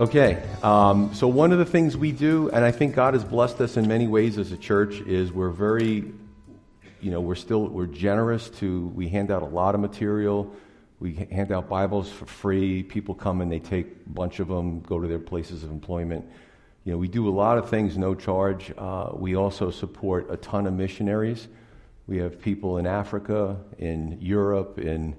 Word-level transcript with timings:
Okay, 0.00 0.42
um, 0.62 1.12
so 1.12 1.28
one 1.28 1.52
of 1.52 1.58
the 1.58 1.66
things 1.66 1.94
we 1.94 2.10
do, 2.10 2.48
and 2.54 2.64
I 2.64 2.70
think 2.70 2.94
God 2.94 3.12
has 3.12 3.22
blessed 3.22 3.60
us 3.60 3.76
in 3.76 3.86
many 3.86 4.06
ways 4.06 4.38
as 4.38 4.50
a 4.50 4.56
church, 4.56 5.00
is 5.00 5.30
we're 5.30 5.50
very, 5.50 6.10
you 7.02 7.10
know, 7.10 7.20
we're 7.20 7.34
still 7.34 7.68
we're 7.68 7.84
generous 7.84 8.48
to. 8.60 8.86
We 8.94 9.10
hand 9.10 9.30
out 9.30 9.42
a 9.42 9.46
lot 9.46 9.74
of 9.74 9.82
material. 9.82 10.50
We 11.00 11.12
hand 11.30 11.52
out 11.52 11.68
Bibles 11.68 12.10
for 12.10 12.24
free. 12.24 12.82
People 12.82 13.14
come 13.14 13.42
and 13.42 13.52
they 13.52 13.58
take 13.58 13.88
a 14.06 14.08
bunch 14.08 14.40
of 14.40 14.48
them, 14.48 14.80
go 14.80 14.98
to 14.98 15.06
their 15.06 15.18
places 15.18 15.64
of 15.64 15.70
employment. 15.70 16.24
You 16.84 16.92
know, 16.92 16.98
we 16.98 17.06
do 17.06 17.28
a 17.28 17.34
lot 17.36 17.58
of 17.58 17.68
things 17.68 17.98
no 17.98 18.14
charge. 18.14 18.72
Uh, 18.78 19.10
we 19.12 19.36
also 19.36 19.70
support 19.70 20.28
a 20.30 20.38
ton 20.38 20.66
of 20.66 20.72
missionaries. 20.72 21.46
We 22.06 22.16
have 22.16 22.40
people 22.40 22.78
in 22.78 22.86
Africa, 22.86 23.58
in 23.76 24.16
Europe, 24.18 24.78
in 24.78 25.14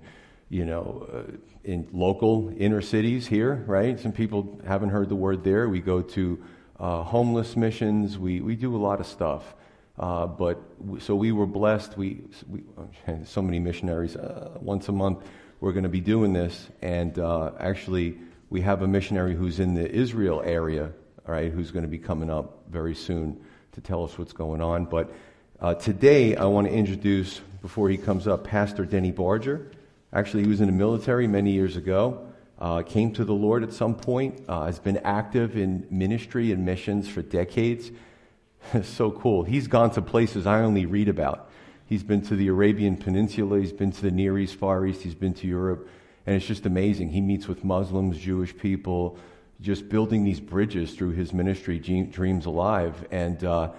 you 0.49 0.65
know, 0.65 1.07
uh, 1.13 1.37
in 1.63 1.87
local 1.91 2.53
inner 2.57 2.81
cities 2.81 3.27
here, 3.27 3.63
right? 3.67 3.99
Some 3.99 4.11
people 4.11 4.59
haven't 4.65 4.89
heard 4.89 5.09
the 5.09 5.15
word 5.15 5.43
there. 5.43 5.69
We 5.69 5.79
go 5.79 6.01
to 6.01 6.43
uh, 6.79 7.03
homeless 7.03 7.55
missions. 7.55 8.17
We, 8.17 8.41
we 8.41 8.55
do 8.55 8.75
a 8.75 8.77
lot 8.79 8.99
of 8.99 9.05
stuff. 9.05 9.53
Uh, 9.99 10.25
but 10.25 10.59
so 10.99 11.15
we 11.15 11.31
were 11.31 11.45
blessed. 11.45 11.97
We, 11.97 12.23
we 12.49 12.63
so 13.25 13.41
many 13.41 13.59
missionaries. 13.59 14.15
Uh, 14.15 14.57
once 14.59 14.87
a 14.89 14.91
month, 14.91 15.19
we're 15.59 15.73
going 15.73 15.83
to 15.83 15.89
be 15.89 16.01
doing 16.01 16.33
this. 16.33 16.69
And 16.81 17.17
uh, 17.19 17.51
actually, 17.59 18.17
we 18.49 18.61
have 18.61 18.81
a 18.81 18.87
missionary 18.87 19.35
who's 19.35 19.59
in 19.59 19.75
the 19.75 19.89
Israel 19.89 20.41
area, 20.43 20.91
all 21.27 21.33
right, 21.33 21.51
who's 21.51 21.71
going 21.71 21.83
to 21.83 21.89
be 21.89 21.99
coming 21.99 22.29
up 22.29 22.63
very 22.69 22.95
soon 22.95 23.39
to 23.73 23.81
tell 23.81 24.03
us 24.03 24.17
what's 24.17 24.33
going 24.33 24.61
on. 24.61 24.85
But 24.85 25.13
uh, 25.59 25.75
today, 25.75 26.35
I 26.35 26.45
want 26.45 26.67
to 26.67 26.73
introduce, 26.73 27.39
before 27.61 27.89
he 27.89 27.97
comes 27.97 28.27
up, 28.27 28.43
Pastor 28.43 28.85
Denny 28.85 29.11
Barger. 29.11 29.71
Actually, 30.13 30.43
he 30.43 30.49
was 30.49 30.59
in 30.59 30.67
the 30.67 30.73
military 30.73 31.27
many 31.27 31.51
years 31.51 31.77
ago, 31.77 32.27
uh, 32.59 32.81
came 32.81 33.13
to 33.13 33.23
the 33.23 33.33
Lord 33.33 33.63
at 33.63 33.71
some 33.71 33.95
point, 33.95 34.43
uh, 34.47 34.65
has 34.65 34.77
been 34.77 34.97
active 34.97 35.55
in 35.55 35.87
ministry 35.89 36.51
and 36.51 36.65
missions 36.65 37.07
for 37.07 37.21
decades. 37.21 37.91
so 38.83 39.11
cool. 39.11 39.43
He's 39.43 39.67
gone 39.67 39.91
to 39.91 40.01
places 40.01 40.45
I 40.45 40.61
only 40.61 40.85
read 40.85 41.07
about. 41.07 41.49
He's 41.85 42.03
been 42.03 42.21
to 42.23 42.35
the 42.35 42.47
Arabian 42.47 42.97
Peninsula, 42.97 43.59
he's 43.59 43.73
been 43.73 43.91
to 43.91 44.01
the 44.01 44.11
Near 44.11 44.37
East, 44.37 44.55
Far 44.55 44.85
East, 44.85 45.01
he's 45.01 45.15
been 45.15 45.33
to 45.35 45.47
Europe, 45.47 45.89
and 46.25 46.35
it's 46.35 46.45
just 46.45 46.65
amazing. 46.65 47.09
He 47.09 47.21
meets 47.21 47.47
with 47.47 47.63
Muslims, 47.63 48.17
Jewish 48.17 48.55
people, 48.55 49.17
just 49.61 49.89
building 49.89 50.23
these 50.23 50.39
bridges 50.39 50.93
through 50.93 51.11
his 51.11 51.33
ministry, 51.33 51.79
Dreams 51.79 52.45
Alive. 52.45 53.05
And 53.11 53.43
uh, 53.43 53.71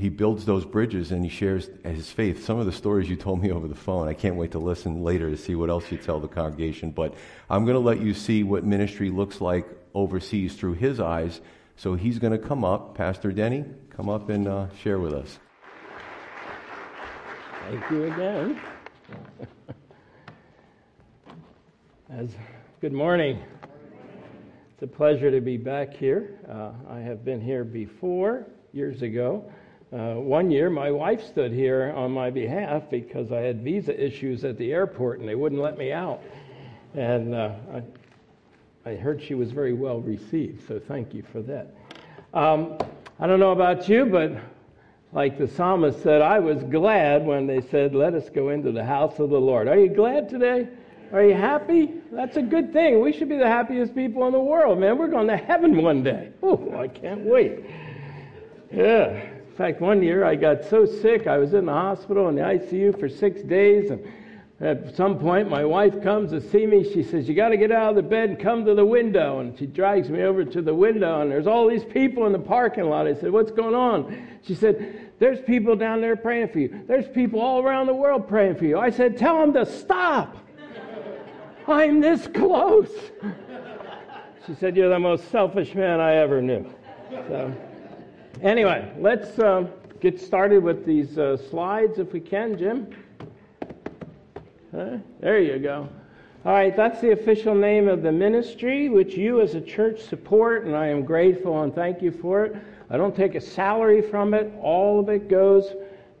he 0.00 0.08
builds 0.08 0.44
those 0.44 0.64
bridges 0.64 1.12
and 1.12 1.24
he 1.24 1.30
shares 1.30 1.68
his 1.84 2.10
faith. 2.10 2.44
Some 2.44 2.58
of 2.58 2.66
the 2.66 2.72
stories 2.72 3.08
you 3.08 3.16
told 3.16 3.42
me 3.42 3.50
over 3.50 3.68
the 3.68 3.74
phone, 3.74 4.08
I 4.08 4.14
can't 4.14 4.36
wait 4.36 4.52
to 4.52 4.58
listen 4.58 5.02
later 5.02 5.30
to 5.30 5.36
see 5.36 5.54
what 5.54 5.70
else 5.70 5.90
you 5.92 5.98
tell 5.98 6.20
the 6.20 6.28
congregation. 6.28 6.90
But 6.90 7.14
I'm 7.48 7.64
going 7.64 7.74
to 7.74 7.80
let 7.80 8.00
you 8.00 8.14
see 8.14 8.42
what 8.42 8.64
ministry 8.64 9.10
looks 9.10 9.40
like 9.40 9.66
overseas 9.94 10.54
through 10.54 10.74
his 10.74 11.00
eyes. 11.00 11.40
So 11.76 11.94
he's 11.94 12.18
going 12.18 12.32
to 12.32 12.38
come 12.38 12.64
up, 12.64 12.94
Pastor 12.94 13.32
Denny, 13.32 13.64
come 13.90 14.08
up 14.08 14.28
and 14.28 14.48
uh, 14.48 14.66
share 14.82 14.98
with 14.98 15.14
us. 15.14 15.38
Thank 17.68 17.90
you 17.90 18.04
again. 18.04 18.60
As, 22.10 22.34
good 22.80 22.92
morning. 22.92 23.38
It's 24.74 24.82
a 24.82 24.86
pleasure 24.86 25.30
to 25.30 25.40
be 25.40 25.56
back 25.56 25.94
here. 25.94 26.38
Uh, 26.48 26.72
I 26.90 27.00
have 27.00 27.24
been 27.24 27.40
here 27.40 27.64
before, 27.64 28.46
years 28.72 29.02
ago. 29.02 29.50
Uh, 29.92 30.14
one 30.14 30.52
year, 30.52 30.70
my 30.70 30.88
wife 30.88 31.20
stood 31.26 31.50
here 31.50 31.92
on 31.96 32.12
my 32.12 32.30
behalf 32.30 32.84
because 32.90 33.32
I 33.32 33.40
had 33.40 33.60
visa 33.62 33.92
issues 34.00 34.44
at 34.44 34.56
the 34.56 34.72
airport 34.72 35.18
and 35.18 35.28
they 35.28 35.34
wouldn't 35.34 35.60
let 35.60 35.76
me 35.76 35.90
out. 35.90 36.22
And 36.94 37.34
uh, 37.34 37.54
I, 37.74 38.90
I, 38.90 38.94
heard 38.94 39.20
she 39.20 39.34
was 39.34 39.50
very 39.50 39.72
well 39.72 39.98
received, 40.00 40.66
so 40.68 40.78
thank 40.78 41.12
you 41.12 41.24
for 41.32 41.42
that. 41.42 41.74
Um, 42.34 42.78
I 43.18 43.26
don't 43.26 43.40
know 43.40 43.50
about 43.50 43.88
you, 43.88 44.06
but 44.06 44.32
like 45.12 45.38
the 45.38 45.48
psalmist 45.48 46.00
said, 46.04 46.22
I 46.22 46.38
was 46.38 46.62
glad 46.62 47.26
when 47.26 47.48
they 47.48 47.60
said, 47.60 47.92
Let 47.92 48.14
us 48.14 48.28
go 48.30 48.50
into 48.50 48.70
the 48.70 48.84
house 48.84 49.18
of 49.18 49.30
the 49.30 49.40
Lord. 49.40 49.66
Are 49.66 49.78
you 49.78 49.88
glad 49.88 50.28
today? 50.28 50.68
Are 51.12 51.24
you 51.24 51.34
happy? 51.34 51.94
That's 52.12 52.36
a 52.36 52.42
good 52.42 52.72
thing. 52.72 53.00
We 53.00 53.12
should 53.12 53.28
be 53.28 53.38
the 53.38 53.48
happiest 53.48 53.96
people 53.96 54.24
in 54.28 54.32
the 54.32 54.40
world, 54.40 54.78
man. 54.78 54.98
We're 54.98 55.08
going 55.08 55.26
to 55.26 55.36
heaven 55.36 55.82
one 55.82 56.04
day. 56.04 56.30
Oh, 56.44 56.72
I 56.78 56.86
can't 56.86 57.22
wait. 57.22 57.64
Yeah 58.72 59.29
fact, 59.60 59.82
one 59.82 60.02
year 60.02 60.24
I 60.24 60.36
got 60.36 60.64
so 60.64 60.86
sick, 60.86 61.26
I 61.26 61.36
was 61.36 61.52
in 61.52 61.66
the 61.66 61.72
hospital 61.72 62.30
in 62.30 62.34
the 62.34 62.40
ICU 62.40 62.98
for 62.98 63.10
six 63.10 63.42
days. 63.42 63.90
And 63.90 64.02
at 64.58 64.96
some 64.96 65.18
point, 65.18 65.50
my 65.50 65.66
wife 65.66 66.02
comes 66.02 66.30
to 66.30 66.40
see 66.40 66.64
me. 66.64 66.82
She 66.82 67.02
says, 67.02 67.28
You 67.28 67.34
got 67.34 67.50
to 67.50 67.58
get 67.58 67.70
out 67.70 67.90
of 67.90 67.96
the 67.96 68.02
bed 68.02 68.30
and 68.30 68.40
come 68.40 68.64
to 68.64 68.74
the 68.74 68.86
window. 68.86 69.40
And 69.40 69.58
she 69.58 69.66
drags 69.66 70.08
me 70.08 70.22
over 70.22 70.46
to 70.46 70.62
the 70.62 70.74
window, 70.74 71.20
and 71.20 71.30
there's 71.30 71.46
all 71.46 71.68
these 71.68 71.84
people 71.84 72.24
in 72.24 72.32
the 72.32 72.38
parking 72.38 72.84
lot. 72.84 73.06
I 73.06 73.12
said, 73.12 73.32
What's 73.32 73.50
going 73.50 73.74
on? 73.74 74.28
She 74.42 74.54
said, 74.54 75.10
There's 75.18 75.42
people 75.42 75.76
down 75.76 76.00
there 76.00 76.16
praying 76.16 76.48
for 76.48 76.58
you. 76.58 76.82
There's 76.88 77.08
people 77.08 77.42
all 77.42 77.62
around 77.62 77.86
the 77.86 77.94
world 77.94 78.26
praying 78.26 78.54
for 78.54 78.64
you. 78.64 78.78
I 78.78 78.88
said, 78.88 79.18
Tell 79.18 79.38
them 79.40 79.52
to 79.52 79.66
stop. 79.66 80.38
I'm 81.68 82.00
this 82.00 82.26
close. 82.28 82.90
She 84.46 84.54
said, 84.54 84.74
You're 84.74 84.88
the 84.88 84.98
most 84.98 85.30
selfish 85.30 85.74
man 85.74 86.00
I 86.00 86.14
ever 86.14 86.40
knew. 86.40 86.64
So. 87.10 87.54
Anyway, 88.42 88.90
let's 88.98 89.38
uh, 89.38 89.66
get 90.00 90.18
started 90.18 90.62
with 90.62 90.86
these 90.86 91.18
uh, 91.18 91.36
slides 91.36 91.98
if 91.98 92.14
we 92.14 92.20
can, 92.20 92.56
Jim. 92.56 92.88
Uh, 94.74 94.96
there 95.20 95.40
you 95.40 95.58
go. 95.58 95.86
All 96.46 96.52
right, 96.52 96.74
that's 96.74 97.02
the 97.02 97.12
official 97.12 97.54
name 97.54 97.86
of 97.86 98.02
the 98.02 98.10
ministry, 98.10 98.88
which 98.88 99.14
you 99.14 99.42
as 99.42 99.56
a 99.56 99.60
church 99.60 100.00
support, 100.00 100.64
and 100.64 100.74
I 100.74 100.86
am 100.86 101.04
grateful 101.04 101.62
and 101.62 101.74
thank 101.74 102.00
you 102.00 102.10
for 102.10 102.46
it. 102.46 102.56
I 102.88 102.96
don't 102.96 103.14
take 103.14 103.34
a 103.34 103.40
salary 103.42 104.00
from 104.00 104.32
it, 104.32 104.50
all 104.62 105.00
of 105.00 105.10
it 105.10 105.28
goes 105.28 105.74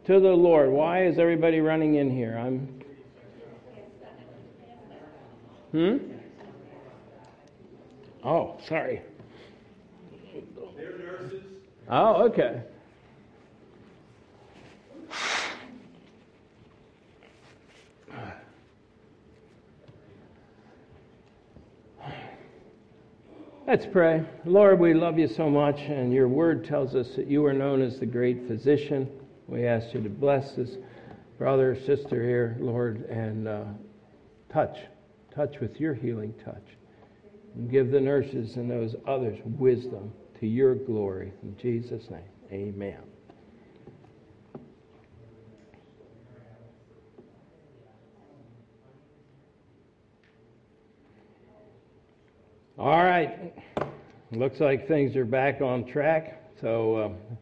to 0.04 0.20
the 0.20 0.28
Lord. 0.28 0.68
Why 0.68 1.06
is 1.06 1.18
everybody 1.18 1.60
running 1.60 1.94
in 1.94 2.10
here? 2.10 2.36
I'm. 2.36 2.82
Hmm? 5.72 5.96
Oh, 8.22 8.58
sorry. 8.68 9.00
Oh, 11.92 12.26
okay. 12.26 12.62
Let's 23.66 23.86
pray. 23.86 24.24
Lord, 24.44 24.78
we 24.78 24.94
love 24.94 25.18
you 25.18 25.26
so 25.26 25.50
much, 25.50 25.80
and 25.80 26.12
your 26.12 26.28
word 26.28 26.64
tells 26.64 26.94
us 26.94 27.08
that 27.16 27.26
you 27.26 27.44
are 27.46 27.52
known 27.52 27.82
as 27.82 27.98
the 27.98 28.06
great 28.06 28.46
physician. 28.46 29.10
We 29.48 29.66
ask 29.66 29.92
you 29.92 30.00
to 30.00 30.08
bless 30.08 30.52
this 30.52 30.76
brother 31.38 31.72
or 31.72 31.76
sister 31.76 32.22
here, 32.22 32.56
Lord, 32.60 33.04
and 33.10 33.48
uh, 33.48 33.64
touch, 34.52 34.78
touch 35.34 35.58
with 35.60 35.80
your 35.80 35.94
healing 35.94 36.34
touch. 36.44 36.62
And 37.56 37.68
give 37.68 37.90
the 37.90 38.00
nurses 38.00 38.54
and 38.54 38.70
those 38.70 38.94
others 39.08 39.40
wisdom 39.44 40.12
to 40.40 40.46
your 40.46 40.74
glory. 40.74 41.32
In 41.42 41.56
Jesus' 41.58 42.08
name, 42.10 42.20
amen. 42.50 42.96
All 52.78 53.04
right. 53.04 53.52
Looks 54.32 54.58
like 54.58 54.88
things 54.88 55.14
are 55.14 55.26
back 55.26 55.60
on 55.60 55.84
track. 55.84 56.40
So, 56.62 56.96
uh, 56.96 57.36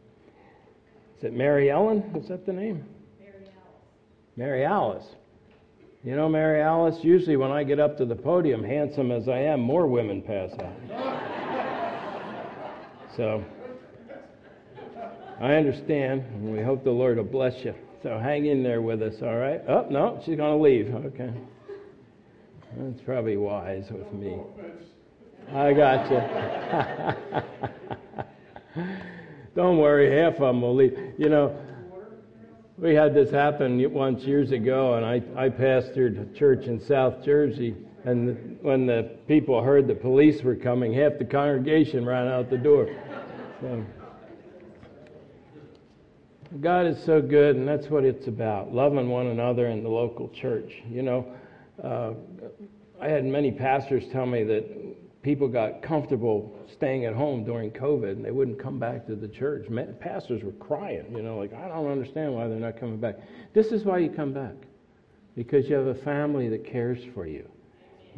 is 1.17 1.25
it 1.25 1.33
Mary 1.33 1.71
Ellen? 1.71 2.03
Is 2.21 2.29
that 2.29 2.45
the 2.45 2.53
name? 2.53 2.85
Mary 3.21 3.35
Alice. 3.35 3.55
Mary 4.37 4.65
Alice. 4.65 5.05
You 6.03 6.17
know, 6.17 6.29
Mary 6.29 6.61
Alice, 6.61 6.97
usually 7.03 7.37
when 7.37 7.53
I 7.53 7.62
get 7.62 7.79
up 7.79 7.99
to 7.99 8.05
the 8.05 8.17
podium, 8.17 8.65
handsome 8.65 9.12
as 9.12 9.29
I 9.29 9.39
am, 9.39 9.61
more 9.61 9.87
women 9.87 10.23
pass 10.23 10.50
out. 10.59 11.08
So 13.19 13.44
I 15.41 15.55
understand, 15.56 16.23
and 16.35 16.53
we 16.53 16.62
hope 16.62 16.85
the 16.85 16.91
Lord 16.93 17.17
will 17.17 17.25
bless 17.25 17.65
you. 17.65 17.75
So 18.05 18.17
hang 18.17 18.47
in 18.47 18.62
there 18.62 18.81
with 18.81 19.03
us, 19.03 19.17
all 19.23 19.35
right? 19.35 19.61
Oh, 19.67 19.88
no, 19.91 20.23
she's 20.25 20.37
going 20.37 20.56
to 20.56 20.62
leave. 20.62 20.94
Okay. 20.94 21.32
That's 22.76 23.00
probably 23.00 23.37
wise 23.37 23.87
with 23.91 24.12
me. 24.12 24.38
I 25.53 25.73
got 25.73 26.09
you. 28.76 28.85
Don't 29.56 29.79
worry, 29.79 30.17
half 30.17 30.35
of 30.35 30.41
them 30.41 30.62
will 30.62 30.76
leave. 30.76 30.97
You 31.19 31.29
know, 31.29 31.56
we 32.76 32.94
had 32.94 33.14
this 33.14 33.32
happen 33.32 33.93
once 33.93 34.23
years 34.23 34.53
ago, 34.53 34.94
and 34.94 35.05
I, 35.05 35.17
I 35.37 35.49
pastored 35.49 36.23
a 36.23 36.38
church 36.38 36.67
in 36.67 36.79
South 36.79 37.25
Jersey. 37.25 37.75
And 38.09 38.59
when 38.63 38.87
the 38.87 39.11
people 39.27 39.63
heard 39.63 39.87
the 39.87 39.95
police 39.95 40.43
were 40.43 40.55
coming, 40.55 40.95
half 40.95 41.19
the 41.19 41.27
congregation 41.27 42.07
ran 42.07 42.27
out 42.27 42.49
the 42.49 42.57
door. 42.57 42.89
So, 43.61 43.85
God 46.63 46.87
is 46.87 46.97
so 47.05 47.21
good, 47.21 47.57
and 47.57 47.69
that's 47.69 47.89
what 47.89 48.05
it's 48.05 48.27
about 48.27 48.73
loving 48.73 49.11
one 49.11 49.27
another 49.27 49.67
in 49.67 49.83
the 49.83 49.91
local 49.91 50.31
church. 50.31 50.73
You 50.89 51.03
know, 51.03 51.35
uh, 51.85 52.13
I 52.99 53.09
had 53.09 53.27
many 53.27 53.53
pastors 53.53 54.05
tell 54.11 54.25
me 54.25 54.43
that 54.45 55.21
people 55.21 55.47
got 55.47 55.83
comfortable 55.83 56.59
staying 56.73 57.05
at 57.05 57.13
home 57.13 57.45
during 57.45 57.71
COVID 57.71 58.13
and 58.13 58.25
they 58.25 58.31
wouldn't 58.31 58.59
come 58.59 58.79
back 58.79 59.07
to 59.09 59.17
the 59.17 59.29
church. 59.29 59.67
Pastors 60.01 60.43
were 60.43 60.53
crying, 60.53 61.15
you 61.15 61.21
know, 61.21 61.37
like, 61.37 61.53
I 61.53 61.69
don't 61.69 61.91
understand 61.91 62.33
why 62.33 62.49
they're 62.49 62.59
not 62.59 62.81
coming 62.81 62.97
back. 62.97 63.17
This 63.53 63.67
is 63.67 63.85
why 63.85 63.99
you 63.99 64.09
come 64.09 64.33
back 64.33 64.55
because 65.37 65.69
you 65.69 65.75
have 65.75 65.89
a 65.89 65.95
family 65.97 66.49
that 66.49 66.65
cares 66.65 67.01
for 67.13 67.27
you. 67.27 67.47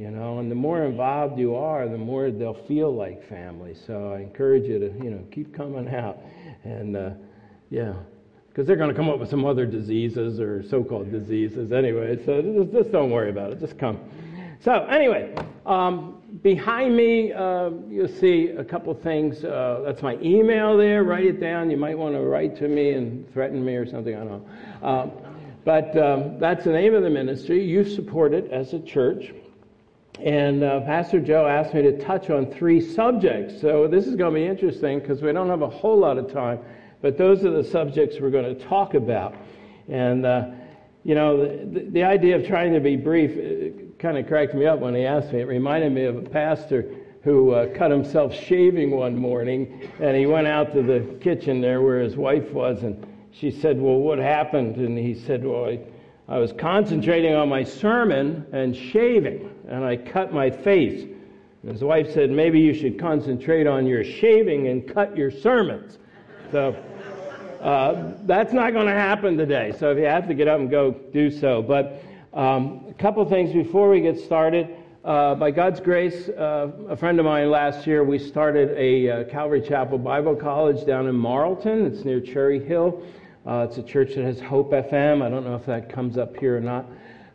You 0.00 0.10
know, 0.10 0.38
and 0.38 0.50
the 0.50 0.54
more 0.54 0.84
involved 0.84 1.38
you 1.38 1.54
are, 1.56 1.86
the 1.86 1.98
more 1.98 2.30
they'll 2.30 2.54
feel 2.54 2.90
like 2.90 3.22
family. 3.28 3.74
So 3.86 4.14
I 4.14 4.20
encourage 4.20 4.64
you 4.64 4.78
to, 4.78 4.86
you 5.04 5.10
know, 5.10 5.22
keep 5.30 5.54
coming 5.54 5.94
out. 5.94 6.20
And, 6.64 6.96
uh, 6.96 7.10
yeah, 7.68 7.92
because 8.48 8.66
they're 8.66 8.76
going 8.76 8.88
to 8.88 8.94
come 8.94 9.10
up 9.10 9.18
with 9.18 9.28
some 9.28 9.44
other 9.44 9.66
diseases 9.66 10.40
or 10.40 10.62
so-called 10.62 11.12
diseases 11.12 11.70
anyway. 11.70 12.18
So 12.24 12.40
just, 12.40 12.72
just, 12.72 12.92
don't 12.92 13.10
worry 13.10 13.28
about 13.28 13.52
it. 13.52 13.60
Just 13.60 13.76
come. 13.76 14.00
So 14.60 14.72
anyway, 14.86 15.34
um, 15.66 16.22
behind 16.42 16.96
me 16.96 17.34
uh, 17.34 17.68
you'll 17.90 18.08
see 18.08 18.48
a 18.56 18.64
couple 18.64 18.94
things. 18.94 19.44
Uh, 19.44 19.82
that's 19.84 20.00
my 20.00 20.16
email 20.22 20.78
there. 20.78 21.04
Write 21.04 21.26
it 21.26 21.40
down. 21.40 21.70
You 21.70 21.76
might 21.76 21.98
want 21.98 22.14
to 22.14 22.22
write 22.22 22.56
to 22.56 22.68
me 22.68 22.92
and 22.92 23.30
threaten 23.34 23.62
me 23.62 23.74
or 23.74 23.84
something. 23.84 24.14
I 24.14 24.24
don't 24.24 24.30
know. 24.30 24.48
Uh, 24.82 25.10
but 25.66 25.94
um, 25.98 26.38
that's 26.38 26.64
the 26.64 26.72
name 26.72 26.94
of 26.94 27.02
the 27.02 27.10
ministry. 27.10 27.62
You 27.62 27.84
support 27.84 28.32
it 28.32 28.50
as 28.50 28.72
a 28.72 28.80
church. 28.80 29.34
And 30.24 30.62
uh, 30.62 30.80
Pastor 30.80 31.20
Joe 31.20 31.46
asked 31.46 31.72
me 31.72 31.82
to 31.82 31.98
touch 31.98 32.30
on 32.30 32.46
three 32.52 32.80
subjects. 32.80 33.60
So 33.60 33.88
this 33.88 34.06
is 34.06 34.16
going 34.16 34.34
to 34.34 34.40
be 34.40 34.46
interesting 34.46 35.00
because 35.00 35.22
we 35.22 35.32
don't 35.32 35.48
have 35.48 35.62
a 35.62 35.70
whole 35.70 35.98
lot 35.98 36.18
of 36.18 36.30
time. 36.32 36.58
But 37.00 37.16
those 37.16 37.44
are 37.44 37.50
the 37.50 37.64
subjects 37.64 38.16
we're 38.20 38.30
going 38.30 38.54
to 38.54 38.64
talk 38.66 38.94
about. 38.94 39.34
And, 39.88 40.26
uh, 40.26 40.50
you 41.04 41.14
know, 41.14 41.46
the, 41.46 41.86
the, 41.90 42.04
idea 42.04 42.36
of 42.36 42.46
trying 42.46 42.74
to 42.74 42.80
be 42.80 42.96
brief 42.96 43.74
kind 43.98 44.18
of 44.18 44.26
cracked 44.26 44.54
me 44.54 44.66
up 44.66 44.80
when 44.80 44.94
he 44.94 45.06
asked 45.06 45.32
me. 45.32 45.40
It 45.40 45.48
reminded 45.48 45.92
me 45.92 46.04
of 46.04 46.16
a 46.16 46.28
pastor 46.28 46.94
who 47.22 47.52
uh, 47.52 47.66
cut 47.74 47.90
himself 47.90 48.34
shaving 48.34 48.90
one 48.90 49.16
morning, 49.16 49.90
and 50.00 50.16
he 50.16 50.26
went 50.26 50.46
out 50.46 50.72
to 50.72 50.82
the 50.82 51.00
kitchen 51.20 51.60
there 51.60 51.82
where 51.82 52.00
his 52.00 52.16
wife 52.16 52.50
was, 52.52 52.82
and 52.82 53.06
she 53.32 53.50
said, 53.50 53.80
Well, 53.80 53.96
what 53.96 54.18
happened? 54.18 54.76
And 54.76 54.96
he 54.96 55.14
said, 55.14 55.44
Well, 55.44 55.66
I, 55.66 55.80
I 56.28 56.38
was 56.38 56.52
concentrating 56.52 57.34
on 57.34 57.48
my 57.48 57.64
sermon 57.64 58.46
and 58.52 58.74
shaving, 58.74 59.49
and 59.68 59.84
I 59.84 59.96
cut 59.96 60.32
my 60.32 60.50
face. 60.50 61.02
And 61.62 61.72
his 61.72 61.82
wife 61.82 62.12
said, 62.12 62.30
Maybe 62.30 62.60
you 62.60 62.74
should 62.74 62.98
concentrate 62.98 63.66
on 63.66 63.86
your 63.86 64.04
shaving 64.04 64.68
and 64.68 64.86
cut 64.92 65.16
your 65.16 65.30
sermons. 65.30 65.98
So, 66.50 66.76
uh, 67.60 68.14
that's 68.22 68.52
not 68.54 68.72
going 68.72 68.86
to 68.86 68.92
happen 68.92 69.36
today. 69.36 69.72
So 69.78 69.90
if 69.90 69.98
you 69.98 70.06
have 70.06 70.26
to 70.28 70.34
get 70.34 70.48
up 70.48 70.60
and 70.60 70.70
go, 70.70 70.92
do 70.92 71.30
so. 71.30 71.60
But 71.60 72.02
um, 72.32 72.86
a 72.88 72.94
couple 72.94 73.24
things 73.28 73.52
before 73.52 73.90
we 73.90 74.00
get 74.00 74.18
started. 74.18 74.76
Uh, 75.02 75.34
by 75.34 75.50
God's 75.50 75.80
grace, 75.80 76.28
uh, 76.28 76.70
a 76.88 76.96
friend 76.96 77.18
of 77.18 77.24
mine 77.24 77.50
last 77.50 77.86
year, 77.86 78.04
we 78.04 78.18
started 78.18 78.70
a 78.76 79.08
uh, 79.08 79.24
Calvary 79.24 79.62
Chapel 79.62 79.96
Bible 79.96 80.36
College 80.36 80.86
down 80.86 81.06
in 81.06 81.14
Marlton. 81.14 81.86
It's 81.86 82.04
near 82.04 82.20
Cherry 82.20 82.62
Hill. 82.62 83.02
Uh, 83.46 83.66
it's 83.68 83.78
a 83.78 83.82
church 83.82 84.14
that 84.14 84.24
has 84.24 84.40
Hope 84.40 84.72
FM. 84.72 85.22
I 85.22 85.30
don't 85.30 85.44
know 85.44 85.54
if 85.54 85.64
that 85.64 85.88
comes 85.90 86.18
up 86.18 86.36
here 86.36 86.56
or 86.56 86.60
not. 86.60 86.86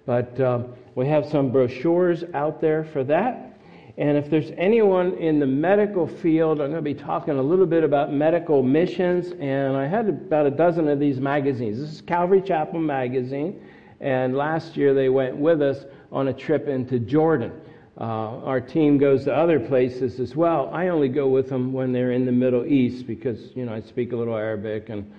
But 0.05 0.39
um, 0.39 0.73
we 0.95 1.07
have 1.07 1.25
some 1.29 1.51
brochures 1.51 2.23
out 2.33 2.61
there 2.61 2.85
for 2.85 3.03
that. 3.03 3.51
And 3.97 4.17
if 4.17 4.29
there's 4.29 4.51
anyone 4.57 5.13
in 5.13 5.39
the 5.39 5.45
medical 5.45 6.07
field, 6.07 6.59
I'm 6.59 6.71
going 6.71 6.83
to 6.83 6.93
be 6.93 6.93
talking 6.93 7.37
a 7.37 7.41
little 7.41 7.65
bit 7.65 7.83
about 7.83 8.11
medical 8.11 8.61
missions. 8.63 9.33
And 9.39 9.77
I 9.77 9.87
had 9.87 10.09
about 10.09 10.45
a 10.45 10.51
dozen 10.51 10.87
of 10.87 10.99
these 10.99 11.19
magazines. 11.19 11.79
This 11.79 11.91
is 11.91 12.01
Calvary 12.01 12.41
Chapel 12.41 12.79
Magazine. 12.79 13.61
And 14.01 14.35
last 14.35 14.75
year 14.75 14.93
they 14.93 15.07
went 15.07 15.37
with 15.37 15.61
us 15.61 15.85
on 16.11 16.27
a 16.27 16.33
trip 16.33 16.67
into 16.67 16.99
Jordan. 16.99 17.53
Uh, 17.97 18.43
our 18.43 18.59
team 18.59 18.97
goes 18.97 19.23
to 19.23 19.33
other 19.33 19.59
places 19.59 20.19
as 20.19 20.35
well. 20.35 20.69
I 20.73 20.89
only 20.89 21.07
go 21.07 21.29
with 21.29 21.47
them 21.47 21.71
when 21.71 21.93
they're 21.93 22.11
in 22.11 22.25
the 22.25 22.31
Middle 22.31 22.65
East 22.65 23.07
because, 23.07 23.51
you 23.55 23.65
know, 23.65 23.73
I 23.73 23.79
speak 23.79 24.11
a 24.11 24.17
little 24.17 24.35
Arabic 24.35 24.89
and 24.89 25.09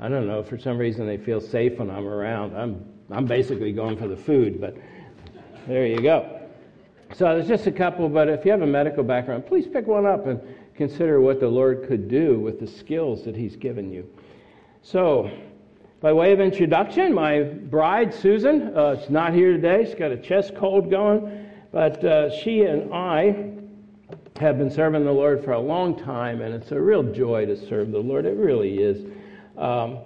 I 0.00 0.08
don't 0.08 0.26
know, 0.26 0.42
for 0.42 0.58
some 0.58 0.76
reason 0.76 1.06
they 1.06 1.16
feel 1.16 1.40
safe 1.40 1.78
when 1.78 1.88
I'm 1.90 2.06
around. 2.06 2.56
I'm, 2.56 2.84
I'm 3.10 3.26
basically 3.26 3.72
going 3.72 3.96
for 3.96 4.08
the 4.08 4.16
food, 4.16 4.60
but 4.60 4.76
there 5.66 5.86
you 5.86 6.00
go. 6.00 6.40
So 7.14 7.26
there's 7.26 7.48
just 7.48 7.66
a 7.66 7.72
couple, 7.72 8.08
but 8.08 8.28
if 8.28 8.44
you 8.44 8.50
have 8.50 8.62
a 8.62 8.66
medical 8.66 9.04
background, 9.04 9.46
please 9.46 9.66
pick 9.66 9.86
one 9.86 10.04
up 10.04 10.26
and 10.26 10.40
consider 10.74 11.20
what 11.20 11.40
the 11.40 11.48
Lord 11.48 11.86
could 11.86 12.08
do 12.08 12.40
with 12.40 12.60
the 12.60 12.66
skills 12.66 13.24
that 13.24 13.36
He's 13.36 13.56
given 13.56 13.92
you. 13.92 14.08
So, 14.82 15.30
by 16.00 16.12
way 16.12 16.32
of 16.32 16.40
introduction, 16.40 17.14
my 17.14 17.42
bride, 17.42 18.12
Susan, 18.12 18.76
uh, 18.76 19.00
is 19.00 19.08
not 19.08 19.32
here 19.32 19.52
today. 19.52 19.84
She's 19.84 19.94
got 19.94 20.10
a 20.10 20.16
chest 20.16 20.54
cold 20.56 20.90
going, 20.90 21.48
but 21.72 22.04
uh, 22.04 22.36
she 22.40 22.62
and 22.62 22.92
I 22.92 23.52
have 24.38 24.58
been 24.58 24.70
serving 24.70 25.04
the 25.04 25.12
Lord 25.12 25.44
for 25.44 25.52
a 25.52 25.60
long 25.60 25.96
time, 25.96 26.42
and 26.42 26.52
it's 26.52 26.72
a 26.72 26.80
real 26.80 27.02
joy 27.02 27.46
to 27.46 27.56
serve 27.56 27.92
the 27.92 28.00
Lord. 28.00 28.26
It 28.26 28.36
really 28.36 28.82
is. 28.82 29.06
Um, 29.56 29.98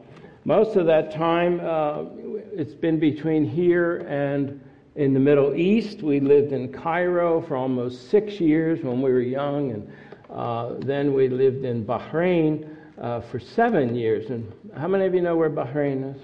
most 0.44 0.76
of 0.76 0.87
that 0.87 1.11
time, 1.11 1.61
uh, 1.61 2.04
it's 2.52 2.75
been 2.75 3.00
between 3.00 3.44
here 3.44 3.99
and 4.08 4.61
in 4.98 5.14
the 5.14 5.20
Middle 5.20 5.54
East. 5.54 6.02
We 6.02 6.18
lived 6.18 6.52
in 6.52 6.72
Cairo 6.72 7.40
for 7.42 7.54
almost 7.56 8.10
six 8.10 8.40
years 8.40 8.82
when 8.82 9.00
we 9.00 9.12
were 9.12 9.20
young, 9.20 9.70
and 9.70 9.92
uh, 10.28 10.74
then 10.80 11.14
we 11.14 11.28
lived 11.28 11.64
in 11.64 11.86
Bahrain 11.86 12.76
uh, 13.00 13.20
for 13.20 13.38
seven 13.38 13.94
years. 13.94 14.28
And 14.28 14.52
how 14.76 14.88
many 14.88 15.06
of 15.06 15.14
you 15.14 15.22
know 15.22 15.36
where 15.36 15.50
Bahrain 15.50 16.16
is? 16.16 16.20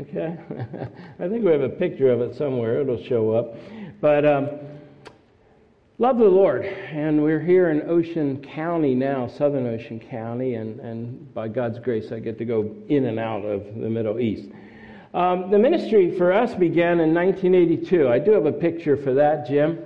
Okay, 0.00 0.34
I 1.20 1.28
think 1.28 1.44
we 1.44 1.50
have 1.52 1.60
a 1.60 1.68
picture 1.68 2.10
of 2.10 2.22
it 2.22 2.34
somewhere. 2.36 2.80
It'll 2.80 3.04
show 3.04 3.32
up. 3.32 3.54
But 4.00 4.24
um, 4.24 4.48
love 5.98 6.16
the 6.16 6.24
Lord, 6.24 6.64
and 6.64 7.22
we're 7.22 7.40
here 7.40 7.68
in 7.68 7.82
Ocean 7.82 8.40
County 8.40 8.94
now, 8.94 9.26
Southern 9.26 9.66
Ocean 9.66 10.00
County, 10.00 10.54
and, 10.54 10.80
and 10.80 11.34
by 11.34 11.48
God's 11.48 11.78
grace, 11.78 12.12
I 12.12 12.20
get 12.20 12.38
to 12.38 12.46
go 12.46 12.74
in 12.88 13.04
and 13.04 13.18
out 13.18 13.42
of 13.44 13.62
the 13.78 13.90
Middle 13.90 14.20
East. 14.20 14.48
Um, 15.12 15.50
the 15.50 15.58
ministry 15.58 16.16
for 16.16 16.32
us 16.32 16.54
began 16.54 17.00
in 17.00 17.12
1982. 17.12 18.08
I 18.08 18.20
do 18.20 18.30
have 18.30 18.46
a 18.46 18.52
picture 18.52 18.96
for 18.96 19.12
that, 19.14 19.44
Jim. 19.44 19.84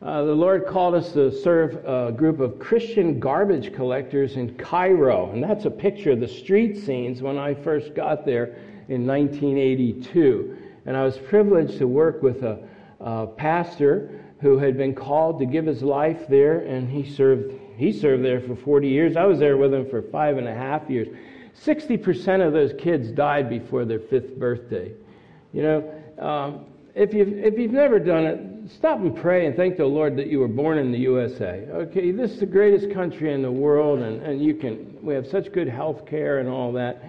Uh, 0.00 0.22
the 0.22 0.34
Lord 0.34 0.66
called 0.66 0.94
us 0.94 1.12
to 1.14 1.32
serve 1.32 1.84
a 1.84 2.12
group 2.12 2.38
of 2.38 2.60
Christian 2.60 3.18
garbage 3.18 3.74
collectors 3.74 4.36
in 4.36 4.54
Cairo, 4.54 5.32
and 5.32 5.42
that's 5.42 5.64
a 5.64 5.70
picture 5.70 6.12
of 6.12 6.20
the 6.20 6.28
street 6.28 6.78
scenes 6.78 7.20
when 7.20 7.36
I 7.36 7.54
first 7.54 7.96
got 7.96 8.24
there 8.24 8.54
in 8.88 9.04
1982. 9.04 10.56
And 10.86 10.96
I 10.96 11.02
was 11.02 11.18
privileged 11.18 11.78
to 11.78 11.88
work 11.88 12.22
with 12.22 12.44
a, 12.44 12.60
a 13.00 13.26
pastor 13.26 14.24
who 14.40 14.58
had 14.58 14.76
been 14.76 14.94
called 14.94 15.40
to 15.40 15.46
give 15.46 15.66
his 15.66 15.82
life 15.82 16.28
there, 16.28 16.60
and 16.60 16.88
he 16.88 17.10
served. 17.10 17.54
He 17.76 17.92
served 17.92 18.24
there 18.24 18.40
for 18.40 18.54
40 18.54 18.86
years. 18.86 19.16
I 19.16 19.24
was 19.24 19.40
there 19.40 19.56
with 19.56 19.74
him 19.74 19.90
for 19.90 20.00
five 20.00 20.38
and 20.38 20.46
a 20.46 20.54
half 20.54 20.88
years. 20.88 21.08
60% 21.62 22.46
of 22.46 22.52
those 22.52 22.72
kids 22.78 23.10
died 23.10 23.48
before 23.48 23.84
their 23.84 24.00
fifth 24.00 24.36
birthday. 24.36 24.92
You 25.52 25.62
know, 25.62 25.94
um, 26.18 26.66
if, 26.94 27.14
you've, 27.14 27.32
if 27.38 27.58
you've 27.58 27.72
never 27.72 27.98
done 27.98 28.24
it, 28.24 28.70
stop 28.70 28.98
and 28.98 29.16
pray 29.16 29.46
and 29.46 29.56
thank 29.56 29.76
the 29.76 29.84
Lord 29.84 30.16
that 30.16 30.26
you 30.26 30.40
were 30.40 30.48
born 30.48 30.78
in 30.78 30.90
the 30.90 30.98
USA. 30.98 31.66
Okay, 31.70 32.10
this 32.10 32.32
is 32.32 32.40
the 32.40 32.46
greatest 32.46 32.90
country 32.92 33.32
in 33.32 33.42
the 33.42 33.52
world, 33.52 34.00
and, 34.00 34.22
and 34.22 34.42
you 34.42 34.54
can, 34.54 34.96
we 35.02 35.14
have 35.14 35.26
such 35.26 35.52
good 35.52 35.68
health 35.68 36.06
care 36.06 36.38
and 36.38 36.48
all 36.48 36.72
that. 36.72 37.04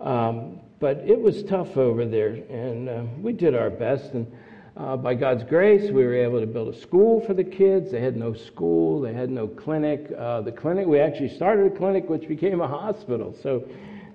Um, 0.00 0.60
but 0.80 0.98
it 0.98 1.20
was 1.20 1.42
tough 1.42 1.76
over 1.76 2.06
there, 2.06 2.34
and 2.34 2.88
uh, 2.88 3.02
we 3.20 3.32
did 3.32 3.54
our 3.54 3.70
best. 3.70 4.12
And 4.12 4.30
uh, 4.78 4.96
by 4.96 5.12
God's 5.12 5.42
grace, 5.42 5.90
we 5.90 6.04
were 6.04 6.14
able 6.14 6.38
to 6.38 6.46
build 6.46 6.72
a 6.72 6.78
school 6.78 7.20
for 7.26 7.34
the 7.34 7.42
kids. 7.42 7.90
They 7.90 8.00
had 8.00 8.16
no 8.16 8.32
school, 8.32 9.00
they 9.00 9.12
had 9.12 9.28
no 9.28 9.48
clinic. 9.48 10.12
Uh, 10.16 10.40
the 10.40 10.52
clinic, 10.52 10.86
we 10.86 11.00
actually 11.00 11.34
started 11.34 11.66
a 11.66 11.76
clinic 11.76 12.08
which 12.08 12.28
became 12.28 12.60
a 12.60 12.68
hospital. 12.68 13.34
So 13.42 13.68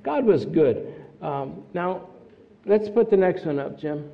God 0.03 0.25
was 0.25 0.46
good. 0.46 1.03
Um, 1.22 1.63
now, 1.74 2.08
let's 2.65 2.88
put 2.88 3.10
the 3.10 3.17
next 3.17 3.46
one 3.46 3.60
up, 3.60 3.77
Jim. 3.77 4.10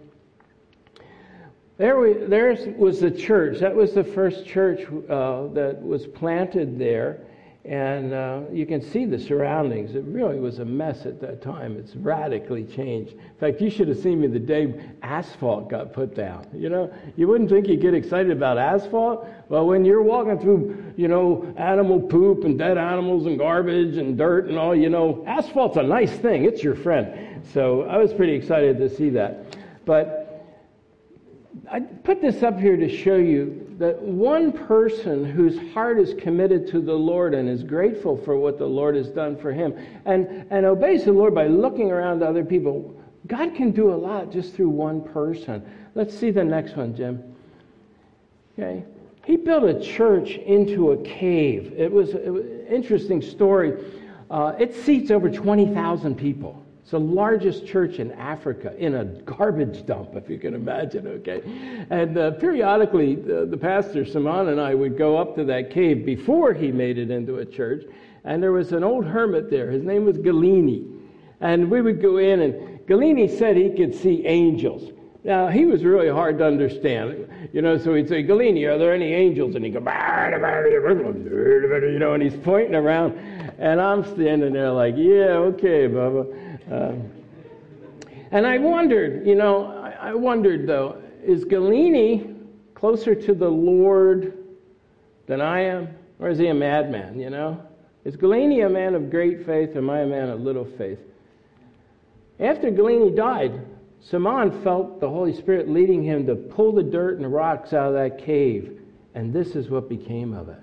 There, 1.78 2.00
we, 2.00 2.14
there 2.14 2.58
was 2.78 3.00
the 3.00 3.12
church. 3.12 3.60
That 3.60 3.76
was 3.76 3.94
the 3.94 4.04
first 4.04 4.46
church 4.46 4.82
uh, 5.08 5.48
that 5.54 5.80
was 5.82 6.08
planted 6.08 6.80
there. 6.80 7.22
And 7.70 8.14
uh, 8.16 8.42
you 8.52 8.66
can 8.66 8.82
see 8.82 9.06
the 9.06 9.20
surroundings. 9.20 9.94
It 9.94 10.04
really 10.06 10.40
was 10.40 10.58
a 10.58 10.66
mess 10.66 11.06
at 11.06 11.22
that 11.22 11.40
time. 11.40 11.78
It's 11.78 11.96
radically 11.96 12.64
changed. 12.64 13.14
In 13.14 13.36
fact, 13.40 13.62
you 13.62 13.70
should 13.70 13.88
have 13.90 14.00
seen 14.00 14.20
me 14.20 14.26
the 14.26 14.40
day 14.40 14.74
asphalt 15.04 15.70
got 15.70 15.94
put 15.94 16.16
down. 16.16 16.48
You 16.52 16.70
know, 16.70 16.92
you 17.16 17.28
wouldn't 17.28 17.52
think 17.52 17.68
you'd 17.68 17.80
get 17.80 17.94
excited 17.94 18.32
about 18.32 18.58
asphalt. 18.58 19.28
Well, 19.50 19.68
when 19.68 19.86
you're 19.86 20.02
walking 20.02 20.40
through, 20.40 20.94
you 20.98 21.08
know, 21.08 21.54
animal 21.58 22.02
poop 22.02 22.44
and 22.44 22.58
dead 22.58 22.80
animals 22.80 23.28
and 23.28 23.38
garbage 23.38 23.98
and 23.98 24.18
dirt 24.18 24.48
and 24.48 24.58
all, 24.58 24.76
you 24.76 24.90
know, 24.90 25.24
asphalt's 25.28 25.78
a 25.78 25.84
nice 25.84 26.12
thing. 26.12 26.46
It's 26.46 26.64
your 26.64 26.76
friend. 26.76 27.46
So 27.54 27.84
I 27.84 27.98
was 27.98 28.12
pretty 28.16 28.34
excited 28.34 28.80
to 28.80 28.90
see 28.90 29.12
that. 29.12 29.56
But 29.86 30.44
I 31.72 31.82
put 31.82 32.20
this 32.20 32.42
up 32.42 32.60
here 32.60 32.78
to 32.78 32.90
show 32.90 33.18
you 33.18 33.69
that 33.80 34.02
one 34.02 34.52
person 34.52 35.24
whose 35.24 35.58
heart 35.74 36.00
is 36.00 36.14
committed 36.16 36.68
to 36.68 36.82
the 36.82 36.94
Lord 36.94 37.34
and 37.34 37.48
is 37.48 37.64
grateful 37.64 38.18
for 38.18 38.38
what 38.38 38.58
the 38.58 38.66
Lord 38.66 38.94
has 38.98 39.10
done 39.10 39.38
for 39.38 39.54
him 39.54 39.74
and, 40.06 40.46
and 40.52 40.66
obeys 40.66 41.06
the 41.06 41.14
Lord 41.14 41.34
by 41.34 41.48
looking 41.48 41.90
around 41.90 42.20
to 42.20 42.28
other 42.28 42.44
people, 42.44 43.02
God 43.28 43.56
can 43.56 43.72
do 43.72 43.94
a 43.94 43.96
lot 43.96 44.32
just 44.32 44.54
through 44.54 44.70
one 44.70 45.02
person. 45.02 45.66
Let's 45.96 46.18
see 46.18 46.30
the 46.30 46.44
next 46.44 46.76
one, 46.76 46.94
Jim. 46.94 47.24
Okay. 48.60 48.84
He 49.26 49.38
built 49.38 49.64
a 49.64 49.80
church 49.80 50.32
into 50.32 50.92
a 50.92 50.98
cave. 51.04 51.74
It 51.78 51.90
was, 51.90 52.10
an 52.16 52.66
interesting 52.70 53.22
story. 53.22 53.82
Uh, 54.30 54.54
it 54.60 54.76
seats 54.76 55.10
over 55.10 55.30
20,000 55.30 56.16
people. 56.16 56.66
It's 56.82 56.92
the 56.92 57.00
largest 57.00 57.68
church 57.68 58.00
in 58.00 58.12
Africa 58.14 58.76
in 58.78 58.96
a 58.96 59.06
garbage 59.06 59.86
dump, 59.86 60.16
if 60.16 60.30
you 60.30 60.40
can 60.40 60.54
imagine, 60.54 61.06
okay? 61.08 61.42
And 61.90 62.18
uh, 62.18 62.32
periodically, 62.32 63.16
the, 63.16 63.46
the 63.46 63.58
pastor, 63.58 64.06
Simon, 64.06 64.48
and 64.48 64.60
I 64.60 64.74
would 64.74 64.98
go 64.98 65.18
up 65.18 65.36
to 65.36 65.44
that 65.46 65.70
cave 65.70 66.06
before 66.06 66.54
he 66.54 66.72
made 66.72 66.98
it 66.98 67.12
into 67.12 67.38
a 67.38 67.46
church. 67.46 67.84
And 68.24 68.42
there 68.42 68.52
was 68.52 68.72
an 68.72 68.84
old 68.84 69.06
hermit 69.06 69.50
there. 69.50 69.70
His 69.70 69.84
name 69.84 70.06
was 70.06 70.18
Galini. 70.18 71.00
And 71.42 71.70
we 71.70 71.82
would 71.82 72.02
go 72.02 72.18
in, 72.18 72.42
and 72.42 72.80
Galini 72.88 73.30
said 73.30 73.56
he 73.56 73.70
could 73.70 73.94
see 73.94 74.26
angels. 74.26 74.92
Now, 75.24 75.48
he 75.48 75.66
was 75.66 75.84
really 75.84 76.10
hard 76.10 76.38
to 76.40 76.46
understand, 76.46 77.28
you 77.54 77.62
know, 77.62 77.78
so 77.78 77.94
he'd 77.94 78.08
say, 78.08 78.24
Galini, 78.24 78.66
are 78.68 78.78
there 78.78 78.94
any 78.94 79.14
angels? 79.14 79.56
And 79.56 79.66
he'd 79.66 79.74
go, 79.74 79.80
you 81.88 82.00
know, 82.00 82.14
and 82.14 82.24
he's 82.24 82.38
pointing 82.38 82.74
around, 82.74 83.18
and 83.60 83.82
I'm 83.82 84.06
standing 84.06 84.54
there 84.54 84.72
like, 84.72 84.96
yeah, 84.98 85.36
okay, 85.54 85.88
Bubba. 85.88 86.49
Um, 86.72 87.10
and 88.32 88.46
I 88.46 88.58
wondered, 88.60 89.26
you 89.26 89.36
know, 89.36 89.66
I, 89.84 90.10
I 90.10 90.14
wondered 90.14 90.68
though, 90.68 91.02
is 91.24 91.46
Galini 91.46 92.36
closer 92.76 93.16
to 93.16 93.34
the 93.34 93.50
Lord 93.50 94.38
than 95.28 95.42
I 95.42 95.62
am? 95.62 95.90
Or 96.20 96.30
is 96.30 96.38
he 96.38 96.48
a 96.48 96.54
madman, 96.54 97.20
you 97.20 97.30
know? 97.30 97.62
Is 98.06 98.16
Galini 98.16 98.66
a 98.66 98.70
man 98.70 98.94
of 98.94 99.10
great 99.10 99.46
faith 99.46 99.76
or 99.76 99.80
am 99.80 99.90
I 99.90 100.00
a 100.00 100.08
man 100.08 100.30
of 100.30 100.42
little 100.42 100.66
faith? 100.66 101.00
After 102.40 102.72
Galini 102.72 103.16
died, 103.16 103.66
Simon 104.02 104.64
felt 104.64 105.00
the 105.00 105.10
Holy 105.10 105.34
Spirit 105.34 105.70
leading 105.70 106.04
him 106.04 106.26
to 106.28 106.36
pull 106.36 106.72
the 106.72 106.84
dirt 106.84 107.18
and 107.18 107.32
rocks 107.32 107.74
out 107.74 107.90
of 107.90 107.94
that 107.94 108.24
cave, 108.24 108.80
and 109.14 109.34
this 109.34 109.56
is 109.56 109.70
what 109.70 109.90
became 109.90 110.34
of 110.34 110.48
it. 110.50 110.60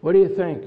What 0.00 0.12
do 0.12 0.18
you 0.18 0.28
think? 0.28 0.64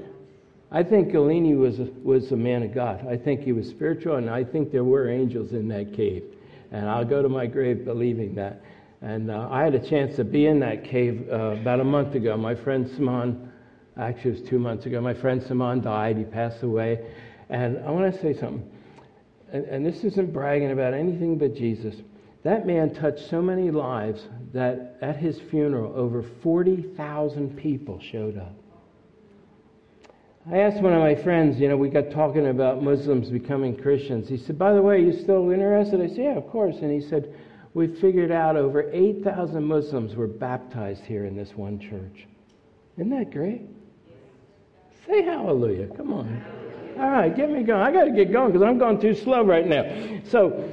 I 0.70 0.82
think 0.82 1.12
Galini 1.12 1.56
was 1.56 1.78
a, 1.78 1.84
was 2.02 2.32
a 2.32 2.36
man 2.36 2.62
of 2.64 2.74
God. 2.74 3.06
I 3.06 3.16
think 3.16 3.42
he 3.42 3.52
was 3.52 3.68
spiritual, 3.68 4.16
and 4.16 4.28
I 4.28 4.42
think 4.42 4.72
there 4.72 4.84
were 4.84 5.08
angels 5.08 5.52
in 5.52 5.68
that 5.68 5.94
cave. 5.94 6.24
And 6.72 6.88
I'll 6.88 7.04
go 7.04 7.22
to 7.22 7.28
my 7.28 7.46
grave 7.46 7.84
believing 7.84 8.34
that. 8.34 8.62
And 9.00 9.30
uh, 9.30 9.48
I 9.50 9.62
had 9.62 9.74
a 9.74 9.88
chance 9.88 10.16
to 10.16 10.24
be 10.24 10.46
in 10.46 10.58
that 10.60 10.84
cave 10.84 11.28
uh, 11.30 11.56
about 11.60 11.80
a 11.80 11.84
month 11.84 12.14
ago. 12.14 12.36
My 12.36 12.54
friend 12.54 12.90
Simon, 12.96 13.52
actually, 13.96 14.32
it 14.32 14.40
was 14.40 14.48
two 14.48 14.58
months 14.58 14.86
ago, 14.86 15.00
my 15.00 15.14
friend 15.14 15.42
Simon 15.46 15.80
died. 15.80 16.16
He 16.16 16.24
passed 16.24 16.62
away. 16.64 17.06
And 17.48 17.78
I 17.84 17.90
want 17.90 18.12
to 18.12 18.20
say 18.20 18.34
something. 18.38 18.68
And, 19.52 19.64
and 19.66 19.86
this 19.86 20.02
isn't 20.02 20.32
bragging 20.32 20.72
about 20.72 20.94
anything 20.94 21.38
but 21.38 21.54
Jesus. 21.54 21.94
That 22.42 22.66
man 22.66 22.94
touched 22.94 23.28
so 23.28 23.40
many 23.40 23.70
lives 23.70 24.26
that 24.52 24.96
at 25.00 25.16
his 25.16 25.40
funeral, 25.50 25.92
over 25.94 26.24
40,000 26.42 27.56
people 27.56 28.00
showed 28.00 28.36
up. 28.38 28.54
I 30.48 30.58
asked 30.58 30.80
one 30.80 30.92
of 30.92 31.00
my 31.00 31.16
friends, 31.16 31.58
you 31.58 31.68
know, 31.68 31.76
we 31.76 31.88
got 31.88 32.12
talking 32.12 32.46
about 32.46 32.80
Muslims 32.80 33.30
becoming 33.30 33.76
Christians. 33.76 34.28
He 34.28 34.36
said, 34.36 34.56
By 34.56 34.72
the 34.74 34.82
way, 34.82 35.02
you 35.02 35.12
still 35.12 35.50
interested? 35.50 36.00
I 36.00 36.06
said, 36.06 36.18
Yeah, 36.18 36.36
of 36.36 36.46
course. 36.48 36.76
And 36.82 36.92
he 36.92 37.00
said, 37.08 37.34
We 37.74 37.88
figured 37.88 38.30
out 38.30 38.56
over 38.56 38.88
8,000 38.92 39.64
Muslims 39.64 40.14
were 40.14 40.28
baptized 40.28 41.04
here 41.04 41.24
in 41.24 41.34
this 41.34 41.50
one 41.56 41.80
church. 41.80 42.28
Isn't 42.96 43.10
that 43.10 43.32
great? 43.32 43.62
Say 45.08 45.24
hallelujah. 45.24 45.88
Come 45.96 46.12
on. 46.12 46.44
All 46.96 47.10
right, 47.10 47.34
get 47.34 47.50
me 47.50 47.64
going. 47.64 47.82
I 47.82 47.90
got 47.90 48.04
to 48.04 48.12
get 48.12 48.32
going 48.32 48.52
because 48.52 48.66
I'm 48.66 48.78
going 48.78 49.00
too 49.00 49.14
slow 49.14 49.42
right 49.42 49.66
now. 49.66 50.20
So, 50.28 50.72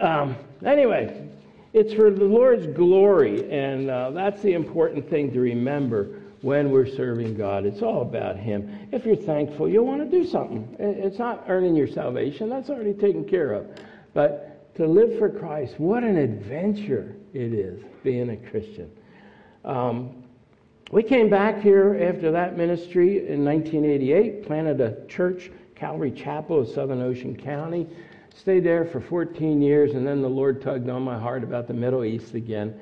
um, 0.00 0.34
anyway, 0.64 1.28
it's 1.74 1.92
for 1.92 2.10
the 2.10 2.24
Lord's 2.24 2.66
glory, 2.66 3.50
and 3.52 3.90
uh, 3.90 4.10
that's 4.12 4.40
the 4.40 4.54
important 4.54 5.08
thing 5.10 5.30
to 5.34 5.40
remember 5.40 6.17
when 6.42 6.70
we're 6.70 6.86
serving 6.86 7.36
God. 7.36 7.66
It's 7.66 7.82
all 7.82 8.02
about 8.02 8.36
Him. 8.36 8.88
If 8.92 9.04
you're 9.04 9.16
thankful, 9.16 9.68
you'll 9.68 9.86
want 9.86 10.08
to 10.08 10.18
do 10.18 10.24
something. 10.26 10.76
It's 10.78 11.18
not 11.18 11.44
earning 11.48 11.74
your 11.74 11.88
salvation, 11.88 12.48
that's 12.48 12.70
already 12.70 12.94
taken 12.94 13.24
care 13.24 13.52
of. 13.52 13.66
But 14.14 14.74
to 14.76 14.86
live 14.86 15.18
for 15.18 15.28
Christ, 15.28 15.74
what 15.78 16.04
an 16.04 16.16
adventure 16.16 17.16
it 17.34 17.52
is 17.52 17.82
being 18.04 18.30
a 18.30 18.36
Christian. 18.36 18.90
Um, 19.64 20.22
we 20.90 21.02
came 21.02 21.28
back 21.28 21.60
here 21.60 21.98
after 22.08 22.30
that 22.32 22.56
ministry 22.56 23.28
in 23.28 23.44
1988, 23.44 24.46
planted 24.46 24.80
a 24.80 25.06
church, 25.06 25.50
Calvary 25.74 26.10
Chapel 26.10 26.60
of 26.60 26.68
Southern 26.68 27.02
Ocean 27.02 27.36
County. 27.36 27.86
Stayed 28.34 28.64
there 28.64 28.84
for 28.84 29.00
14 29.00 29.60
years, 29.60 29.94
and 29.94 30.06
then 30.06 30.22
the 30.22 30.28
Lord 30.28 30.62
tugged 30.62 30.88
on 30.88 31.02
my 31.02 31.18
heart 31.18 31.42
about 31.42 31.66
the 31.66 31.74
Middle 31.74 32.04
East 32.04 32.34
again. 32.34 32.78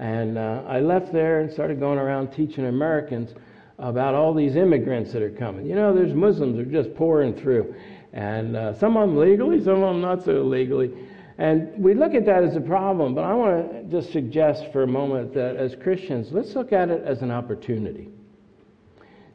And 0.00 0.38
uh, 0.38 0.62
I 0.66 0.80
left 0.80 1.12
there 1.12 1.40
and 1.40 1.52
started 1.52 1.78
going 1.78 1.98
around 1.98 2.32
teaching 2.32 2.64
Americans 2.64 3.34
about 3.78 4.14
all 4.14 4.32
these 4.32 4.56
immigrants 4.56 5.12
that 5.12 5.22
are 5.22 5.30
coming. 5.30 5.66
You 5.66 5.74
know, 5.74 5.94
there's 5.94 6.14
Muslims 6.14 6.56
that 6.56 6.66
are 6.66 6.82
just 6.82 6.96
pouring 6.96 7.34
through, 7.34 7.74
and 8.14 8.56
uh, 8.56 8.72
some 8.72 8.96
of 8.96 9.08
them 9.08 9.18
legally, 9.18 9.62
some 9.62 9.82
of 9.82 9.92
them 9.92 10.00
not 10.00 10.24
so 10.24 10.42
legally. 10.42 10.90
And 11.36 11.72
we 11.76 11.92
look 11.92 12.14
at 12.14 12.24
that 12.24 12.44
as 12.44 12.56
a 12.56 12.62
problem, 12.62 13.14
but 13.14 13.24
I 13.24 13.34
want 13.34 13.72
to 13.72 13.82
just 13.84 14.10
suggest 14.10 14.72
for 14.72 14.84
a 14.84 14.86
moment 14.86 15.34
that 15.34 15.56
as 15.56 15.76
Christians, 15.76 16.32
let's 16.32 16.54
look 16.54 16.72
at 16.72 16.88
it 16.88 17.02
as 17.04 17.20
an 17.20 17.30
opportunity. 17.30 18.08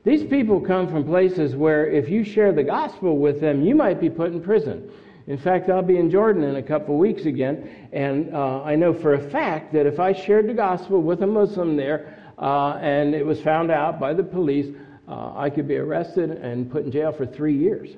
These 0.03 0.27
people 0.27 0.59
come 0.59 0.87
from 0.87 1.03
places 1.03 1.55
where 1.55 1.87
if 1.87 2.09
you 2.09 2.23
share 2.23 2.51
the 2.51 2.63
gospel 2.63 3.19
with 3.19 3.39
them, 3.39 3.63
you 3.63 3.75
might 3.75 3.99
be 3.99 4.09
put 4.09 4.31
in 4.31 4.41
prison. 4.41 4.91
In 5.27 5.37
fact, 5.37 5.69
I'll 5.69 5.81
be 5.81 5.97
in 5.97 6.11
Jordan 6.11 6.43
in 6.43 6.57
a 6.57 6.61
couple 6.63 6.93
of 6.93 6.99
weeks 6.99 7.25
again, 7.25 7.89
and 7.91 8.33
uh, 8.33 8.61
I 8.61 8.75
know 8.75 8.93
for 8.93 9.15
a 9.15 9.29
fact 9.29 9.73
that 9.73 9.87
if 9.87 9.99
I 9.99 10.13
shared 10.13 10.47
the 10.47 10.53
gospel 10.53 11.01
with 11.01 11.23
a 11.23 11.27
Muslim 11.27 11.75
there 11.75 12.15
uh, 12.37 12.73
and 12.73 13.15
it 13.15 13.25
was 13.25 13.41
found 13.41 13.71
out 13.71 13.99
by 13.99 14.13
the 14.13 14.23
police, 14.23 14.75
uh, 15.07 15.33
I 15.35 15.49
could 15.49 15.67
be 15.67 15.77
arrested 15.77 16.29
and 16.29 16.71
put 16.71 16.85
in 16.85 16.91
jail 16.91 17.11
for 17.11 17.25
three 17.25 17.57
years. 17.57 17.89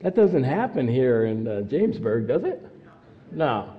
That 0.00 0.14
doesn't 0.14 0.44
happen 0.44 0.86
here 0.86 1.24
in 1.24 1.48
uh, 1.48 1.62
Jamesburg, 1.62 2.28
does 2.28 2.44
it? 2.44 2.62
No. 3.32 3.72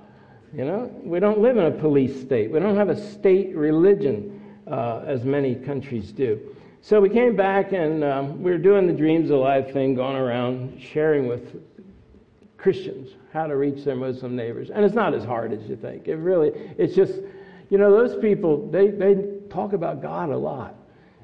You 0.52 0.64
know, 0.64 0.90
we 1.04 1.20
don't 1.20 1.38
live 1.38 1.56
in 1.56 1.66
a 1.66 1.70
police 1.70 2.20
state. 2.20 2.50
We 2.50 2.58
don't 2.58 2.76
have 2.76 2.88
a 2.88 3.10
state 3.12 3.54
religion 3.54 4.56
uh, 4.66 5.04
as 5.06 5.24
many 5.24 5.54
countries 5.54 6.10
do. 6.10 6.40
So 6.80 7.00
we 7.00 7.10
came 7.10 7.36
back 7.36 7.72
and 7.72 8.02
um, 8.02 8.42
we 8.42 8.50
were 8.50 8.58
doing 8.58 8.86
the 8.86 8.92
Dreams 8.92 9.30
Alive 9.30 9.72
thing, 9.72 9.94
going 9.94 10.16
around 10.16 10.80
sharing 10.80 11.28
with 11.28 11.60
Christians 12.58 13.10
how 13.32 13.46
to 13.46 13.56
reach 13.56 13.84
their 13.84 13.96
Muslim 13.96 14.36
neighbors. 14.36 14.70
And 14.70 14.84
it's 14.84 14.94
not 14.94 15.14
as 15.14 15.24
hard 15.24 15.52
as 15.52 15.62
you 15.68 15.76
think. 15.76 16.08
It 16.08 16.16
really, 16.16 16.50
it's 16.76 16.94
just, 16.94 17.14
you 17.70 17.78
know, 17.78 17.90
those 17.90 18.20
people, 18.20 18.68
they, 18.70 18.88
they 18.88 19.16
talk 19.48 19.72
about 19.72 20.02
God 20.02 20.30
a 20.30 20.36
lot. 20.36 20.74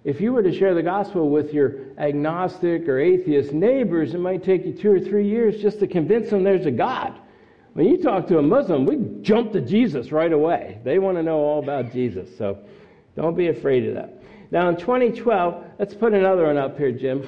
If 0.05 0.21
you 0.21 0.33
were 0.33 0.43
to 0.43 0.57
share 0.57 0.75
the 0.75 0.83
gospel 0.83 1.31
with 1.31 1.53
your 1.53 1.77
agnostic 1.99 2.89
or 2.89 3.01
atheist 3.01 3.53
neighbors, 3.53 4.15
it 4.15 4.19
might 4.19 4.45
take 4.45 4.65
you 4.65 4.73
two 4.73 4.93
or 4.93 5.01
three 5.01 5.27
years 5.27 5.61
just 5.61 5.81
to 5.81 5.87
convince 5.87 6.31
them 6.31 6.45
there's 6.45 6.67
a 6.67 6.71
God. 6.71 7.19
When 7.73 7.87
you 7.87 8.01
talk 8.01 8.29
to 8.29 8.39
a 8.39 8.43
Muslim, 8.43 8.85
we 8.87 9.23
jump 9.23 9.53
to 9.53 9.61
Jesus 9.61 10.13
right 10.13 10.33
away. 10.33 10.79
They 10.85 10.99
want 10.99 11.17
to 11.17 11.23
know 11.23 11.39
all 11.39 11.63
about 11.63 11.91
Jesus. 11.91 12.29
So 12.37 12.59
don't 13.17 13.35
be 13.35 13.49
afraid 13.49 13.89
of 13.89 13.95
that. 13.95 14.23
Now, 14.51 14.69
in 14.69 14.77
2012, 14.77 15.65
let's 15.79 15.95
put 15.95 16.13
another 16.13 16.47
one 16.47 16.59
up 16.59 16.79
here, 16.79 16.93
Jim. 16.93 17.27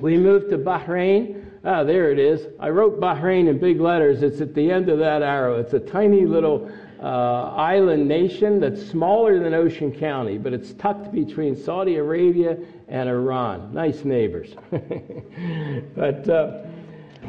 We 0.00 0.16
moved 0.16 0.50
to 0.50 0.58
Bahrain. 0.58 1.47
Ah, 1.68 1.84
there 1.84 2.10
it 2.10 2.18
is. 2.18 2.46
I 2.58 2.70
wrote 2.70 2.98
Bahrain 2.98 3.46
in 3.46 3.58
big 3.58 3.78
letters. 3.78 4.22
It's 4.22 4.40
at 4.40 4.54
the 4.54 4.70
end 4.70 4.88
of 4.88 4.98
that 5.00 5.20
arrow. 5.20 5.60
It's 5.60 5.74
a 5.74 5.78
tiny 5.78 6.24
little 6.24 6.72
uh, 6.98 7.52
island 7.54 8.08
nation 8.08 8.58
that's 8.58 8.82
smaller 8.86 9.38
than 9.38 9.52
Ocean 9.52 9.92
County, 9.92 10.38
but 10.38 10.54
it's 10.54 10.72
tucked 10.72 11.12
between 11.12 11.54
Saudi 11.54 11.96
Arabia 11.96 12.56
and 12.88 13.06
Iran. 13.06 13.74
Nice 13.74 14.06
neighbors. 14.06 14.54
but 15.94 16.26
uh, 16.30 16.60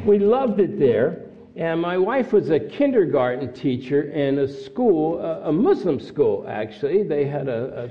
we 0.06 0.18
loved 0.18 0.58
it 0.58 0.78
there. 0.78 1.26
And 1.56 1.78
my 1.78 1.98
wife 1.98 2.32
was 2.32 2.48
a 2.48 2.58
kindergarten 2.58 3.52
teacher 3.52 4.04
in 4.04 4.38
a 4.38 4.48
school, 4.48 5.20
a 5.20 5.52
Muslim 5.52 6.00
school, 6.00 6.46
actually. 6.48 7.02
They 7.02 7.26
had 7.26 7.46
a, 7.46 7.84
a 7.84 7.90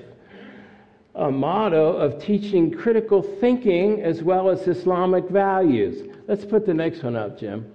a 1.15 1.29
motto 1.29 1.97
of 1.97 2.23
teaching 2.23 2.71
critical 2.71 3.21
thinking 3.21 4.01
as 4.01 4.23
well 4.23 4.49
as 4.49 4.67
Islamic 4.67 5.27
values. 5.27 6.09
Let's 6.29 6.45
put 6.45 6.67
the 6.67 6.75
next 6.75 7.01
one 7.01 7.15
up, 7.15 7.39
Jim. 7.39 7.65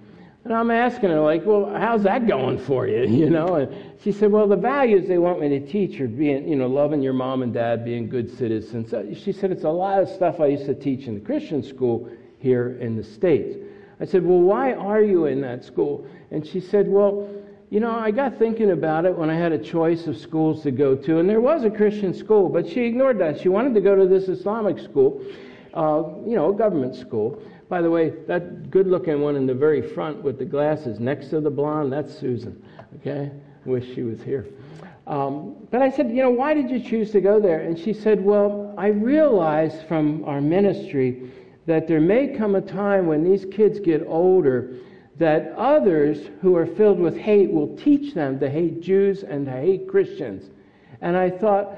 And 0.45 0.53
I'm 0.53 0.71
asking 0.71 1.09
her, 1.09 1.19
like, 1.19 1.45
well, 1.45 1.69
how's 1.75 2.03
that 2.03 2.25
going 2.25 2.57
for 2.57 2.87
you? 2.87 3.03
You 3.25 3.29
know? 3.29 3.55
And 3.55 3.91
she 4.01 4.13
said, 4.13 4.31
well, 4.31 4.47
the 4.47 4.55
values 4.55 5.09
they 5.09 5.17
want 5.17 5.41
me 5.41 5.49
to 5.49 5.59
teach 5.59 5.99
are 5.99 6.07
being, 6.07 6.47
you 6.47 6.55
know, 6.55 6.67
loving 6.67 7.01
your 7.01 7.11
mom 7.11 7.43
and 7.43 7.53
dad, 7.53 7.83
being 7.83 8.07
good 8.07 8.31
citizens. 8.37 8.93
She 9.21 9.33
said, 9.33 9.51
it's 9.51 9.65
a 9.65 9.69
lot 9.69 10.01
of 10.01 10.07
stuff 10.07 10.39
I 10.39 10.45
used 10.45 10.67
to 10.67 10.73
teach 10.73 11.07
in 11.07 11.15
the 11.15 11.19
Christian 11.19 11.63
school 11.63 12.09
here 12.39 12.77
in 12.79 12.95
the 12.95 13.03
States. 13.03 13.57
I 13.99 14.05
said, 14.05 14.25
well, 14.25 14.39
why 14.39 14.71
are 14.71 15.01
you 15.01 15.25
in 15.25 15.41
that 15.41 15.65
school? 15.65 16.07
And 16.31 16.47
she 16.47 16.61
said, 16.61 16.87
well, 16.87 17.29
you 17.69 17.81
know, 17.81 17.91
I 17.91 18.11
got 18.11 18.39
thinking 18.39 18.71
about 18.71 19.03
it 19.03 19.17
when 19.17 19.29
I 19.29 19.35
had 19.35 19.51
a 19.51 19.59
choice 19.59 20.07
of 20.07 20.15
schools 20.15 20.63
to 20.63 20.71
go 20.71 20.95
to, 20.95 21.19
and 21.19 21.27
there 21.27 21.41
was 21.41 21.65
a 21.65 21.69
Christian 21.69 22.13
school, 22.13 22.47
but 22.47 22.69
she 22.69 22.85
ignored 22.85 23.19
that. 23.19 23.41
She 23.41 23.49
wanted 23.49 23.73
to 23.73 23.81
go 23.81 23.97
to 23.97 24.07
this 24.07 24.29
Islamic 24.29 24.79
school, 24.79 25.21
uh, 25.73 26.03
you 26.25 26.35
know, 26.35 26.53
a 26.53 26.55
government 26.55 26.95
school. 26.95 27.41
By 27.67 27.81
the 27.81 27.89
way, 27.89 28.13
that 28.27 28.69
good 28.69 28.87
looking 28.87 29.21
one 29.21 29.35
in 29.35 29.45
the 29.45 29.53
very 29.53 29.81
front 29.81 30.21
with 30.21 30.37
the 30.37 30.45
glasses 30.45 30.99
next 30.99 31.29
to 31.29 31.41
the 31.41 31.49
blonde, 31.49 31.91
that's 31.91 32.17
Susan. 32.17 32.63
Okay? 32.99 33.31
Wish 33.65 33.95
she 33.95 34.03
was 34.03 34.21
here. 34.21 34.45
Um, 35.07 35.55
but 35.71 35.81
I 35.81 35.89
said, 35.89 36.09
you 36.09 36.21
know, 36.21 36.31
why 36.31 36.53
did 36.53 36.69
you 36.69 36.79
choose 36.79 37.11
to 37.11 37.21
go 37.21 37.39
there? 37.39 37.61
And 37.61 37.77
she 37.77 37.93
said, 37.93 38.23
well, 38.23 38.73
I 38.77 38.87
realized 38.87 39.87
from 39.87 40.23
our 40.25 40.41
ministry 40.41 41.31
that 41.65 41.87
there 41.87 42.01
may 42.01 42.27
come 42.27 42.55
a 42.55 42.61
time 42.61 43.07
when 43.07 43.23
these 43.23 43.45
kids 43.45 43.79
get 43.79 44.03
older 44.07 44.75
that 45.17 45.53
others 45.57 46.29
who 46.41 46.55
are 46.55 46.65
filled 46.65 46.99
with 46.99 47.17
hate 47.17 47.51
will 47.51 47.75
teach 47.77 48.13
them 48.13 48.39
to 48.39 48.49
hate 48.49 48.81
Jews 48.81 49.23
and 49.23 49.45
to 49.45 49.51
hate 49.51 49.87
Christians. 49.87 50.49
And 51.01 51.15
I 51.15 51.29
thought, 51.29 51.73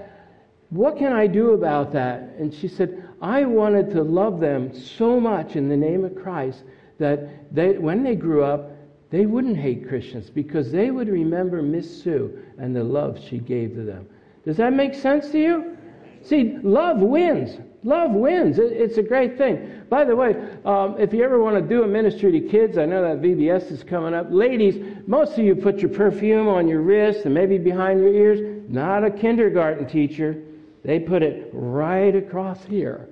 what 0.69 0.97
can 0.97 1.13
I 1.13 1.27
do 1.27 1.51
about 1.51 1.93
that? 1.93 2.21
And 2.39 2.53
she 2.53 2.67
said, 2.67 3.06
I 3.21 3.45
wanted 3.45 3.91
to 3.91 4.03
love 4.03 4.39
them 4.39 4.73
so 4.73 5.19
much 5.19 5.55
in 5.55 5.69
the 5.69 5.77
name 5.77 6.05
of 6.05 6.15
Christ 6.15 6.63
that 6.99 7.53
they, 7.53 7.77
when 7.77 8.03
they 8.03 8.15
grew 8.15 8.43
up, 8.43 8.71
they 9.09 9.25
wouldn't 9.25 9.57
hate 9.57 9.87
Christians 9.87 10.29
because 10.29 10.71
they 10.71 10.91
would 10.91 11.07
remember 11.07 11.61
Miss 11.61 12.03
Sue 12.03 12.37
and 12.57 12.75
the 12.75 12.83
love 12.83 13.19
she 13.23 13.39
gave 13.39 13.73
to 13.75 13.83
them. 13.83 14.07
Does 14.45 14.57
that 14.57 14.73
make 14.73 14.93
sense 14.93 15.29
to 15.31 15.39
you? 15.39 15.77
See, 16.23 16.57
love 16.61 16.99
wins. 16.99 17.57
Love 17.83 18.11
wins. 18.11 18.59
It's 18.59 18.97
a 18.97 19.03
great 19.03 19.37
thing. 19.37 19.83
By 19.89 20.03
the 20.03 20.15
way, 20.15 20.35
um, 20.65 20.95
if 20.99 21.13
you 21.13 21.23
ever 21.23 21.41
want 21.41 21.55
to 21.55 21.61
do 21.61 21.83
a 21.83 21.87
ministry 21.87 22.31
to 22.33 22.41
kids, 22.41 22.77
I 22.77 22.85
know 22.85 23.01
that 23.01 23.21
VBS 23.21 23.71
is 23.71 23.83
coming 23.83 24.13
up. 24.13 24.27
Ladies, 24.29 24.83
most 25.07 25.33
of 25.33 25.45
you 25.45 25.55
put 25.55 25.79
your 25.79 25.91
perfume 25.91 26.47
on 26.47 26.67
your 26.67 26.81
wrist 26.81 27.25
and 27.25 27.33
maybe 27.33 27.57
behind 27.57 28.01
your 28.01 28.13
ears. 28.13 28.65
Not 28.67 29.05
a 29.05 29.11
kindergarten 29.11 29.87
teacher. 29.87 30.43
They 30.83 30.99
put 30.99 31.23
it 31.23 31.49
right 31.53 32.15
across 32.15 32.63
here. 32.65 33.09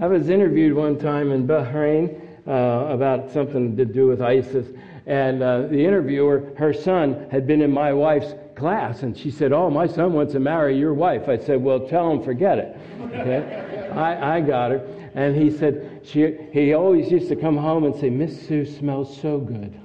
I 0.00 0.06
was 0.06 0.28
interviewed 0.30 0.74
one 0.74 0.98
time 0.98 1.32
in 1.32 1.46
Bahrain 1.46 2.20
uh, 2.46 2.92
about 2.92 3.30
something 3.30 3.76
to 3.76 3.84
do 3.84 4.06
with 4.06 4.22
ISIS, 4.22 4.68
and 5.06 5.42
uh, 5.42 5.62
the 5.62 5.84
interviewer, 5.84 6.52
her 6.56 6.72
son, 6.72 7.26
had 7.30 7.46
been 7.46 7.60
in 7.60 7.70
my 7.70 7.92
wife's 7.92 8.34
class, 8.56 9.02
and 9.02 9.16
she 9.16 9.30
said, 9.30 9.52
"Oh, 9.52 9.68
my 9.68 9.86
son 9.86 10.12
wants 10.12 10.32
to 10.32 10.40
marry 10.40 10.78
your 10.78 10.94
wife." 10.94 11.28
I 11.28 11.36
said, 11.36 11.62
"Well, 11.62 11.86
tell 11.86 12.10
him 12.10 12.22
forget 12.22 12.58
it." 12.58 12.76
Okay, 13.02 13.90
I, 13.92 14.36
I 14.36 14.40
got 14.40 14.70
her, 14.70 15.10
and 15.14 15.36
he 15.36 15.50
said 15.50 16.00
she, 16.04 16.38
he 16.52 16.72
always 16.72 17.10
used 17.10 17.28
to 17.28 17.36
come 17.36 17.56
home 17.56 17.84
and 17.84 17.94
say, 17.94 18.08
"Miss 18.08 18.46
Sue 18.46 18.64
smells 18.64 19.20
so 19.20 19.38
good." 19.38 19.78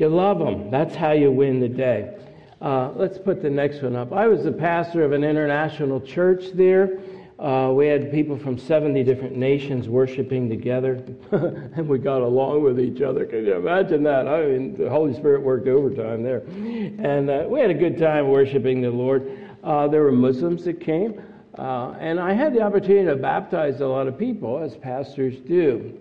You 0.00 0.08
love 0.08 0.38
them. 0.38 0.70
That's 0.70 0.94
how 0.94 1.12
you 1.12 1.30
win 1.30 1.60
the 1.60 1.68
day. 1.68 2.14
Uh, 2.62 2.90
let's 2.96 3.18
put 3.18 3.42
the 3.42 3.50
next 3.50 3.82
one 3.82 3.94
up. 3.94 4.14
I 4.14 4.28
was 4.28 4.44
the 4.44 4.52
pastor 4.52 5.04
of 5.04 5.12
an 5.12 5.22
international 5.22 6.00
church 6.00 6.52
there. 6.54 7.00
Uh, 7.38 7.70
we 7.74 7.86
had 7.86 8.10
people 8.10 8.38
from 8.38 8.56
70 8.56 9.04
different 9.04 9.36
nations 9.36 9.90
worshiping 9.90 10.48
together, 10.48 11.04
and 11.32 11.86
we 11.86 11.98
got 11.98 12.22
along 12.22 12.62
with 12.62 12.80
each 12.80 13.02
other. 13.02 13.26
Can 13.26 13.44
you 13.44 13.56
imagine 13.56 14.02
that? 14.04 14.26
I 14.26 14.46
mean, 14.46 14.74
the 14.74 14.88
Holy 14.88 15.12
Spirit 15.12 15.42
worked 15.42 15.68
overtime 15.68 16.22
there. 16.22 16.44
And 16.48 17.28
uh, 17.28 17.44
we 17.46 17.60
had 17.60 17.68
a 17.68 17.74
good 17.74 17.98
time 17.98 18.28
worshiping 18.28 18.80
the 18.80 18.90
Lord. 18.90 19.38
Uh, 19.62 19.86
there 19.86 20.00
were 20.00 20.12
Muslims 20.12 20.64
that 20.64 20.80
came, 20.80 21.20
uh, 21.58 21.90
and 22.00 22.18
I 22.18 22.32
had 22.32 22.54
the 22.54 22.62
opportunity 22.62 23.04
to 23.04 23.16
baptize 23.16 23.82
a 23.82 23.86
lot 23.86 24.08
of 24.08 24.18
people, 24.18 24.60
as 24.60 24.78
pastors 24.78 25.36
do. 25.40 25.98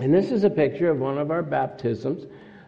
And 0.00 0.14
this 0.14 0.30
is 0.30 0.44
a 0.44 0.50
picture 0.50 0.90
of 0.90 0.98
one 0.98 1.18
of 1.18 1.30
our 1.30 1.42
baptisms. 1.42 2.24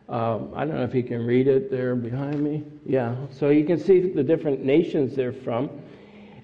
Um, 0.09 0.53
I 0.55 0.64
don't 0.64 0.77
know 0.77 0.85
if 0.85 0.95
you 0.95 1.03
can 1.03 1.27
read 1.27 1.49
it 1.49 1.71
there 1.71 1.97
behind 1.97 2.42
me. 2.42 2.62
Yeah, 2.85 3.16
so 3.31 3.49
you 3.49 3.64
can 3.64 3.79
see 3.79 4.01
the 4.01 4.23
different 4.23 4.64
nations 4.64 5.16
they're 5.16 5.33
from. 5.33 5.69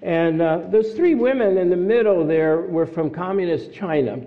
And 0.02 0.42
uh, 0.42 0.62
those 0.68 0.94
three 0.94 1.14
women 1.14 1.58
in 1.58 1.70
the 1.70 1.76
middle 1.76 2.26
there 2.26 2.62
were 2.62 2.86
from 2.86 3.10
communist 3.10 3.72
China. 3.72 4.18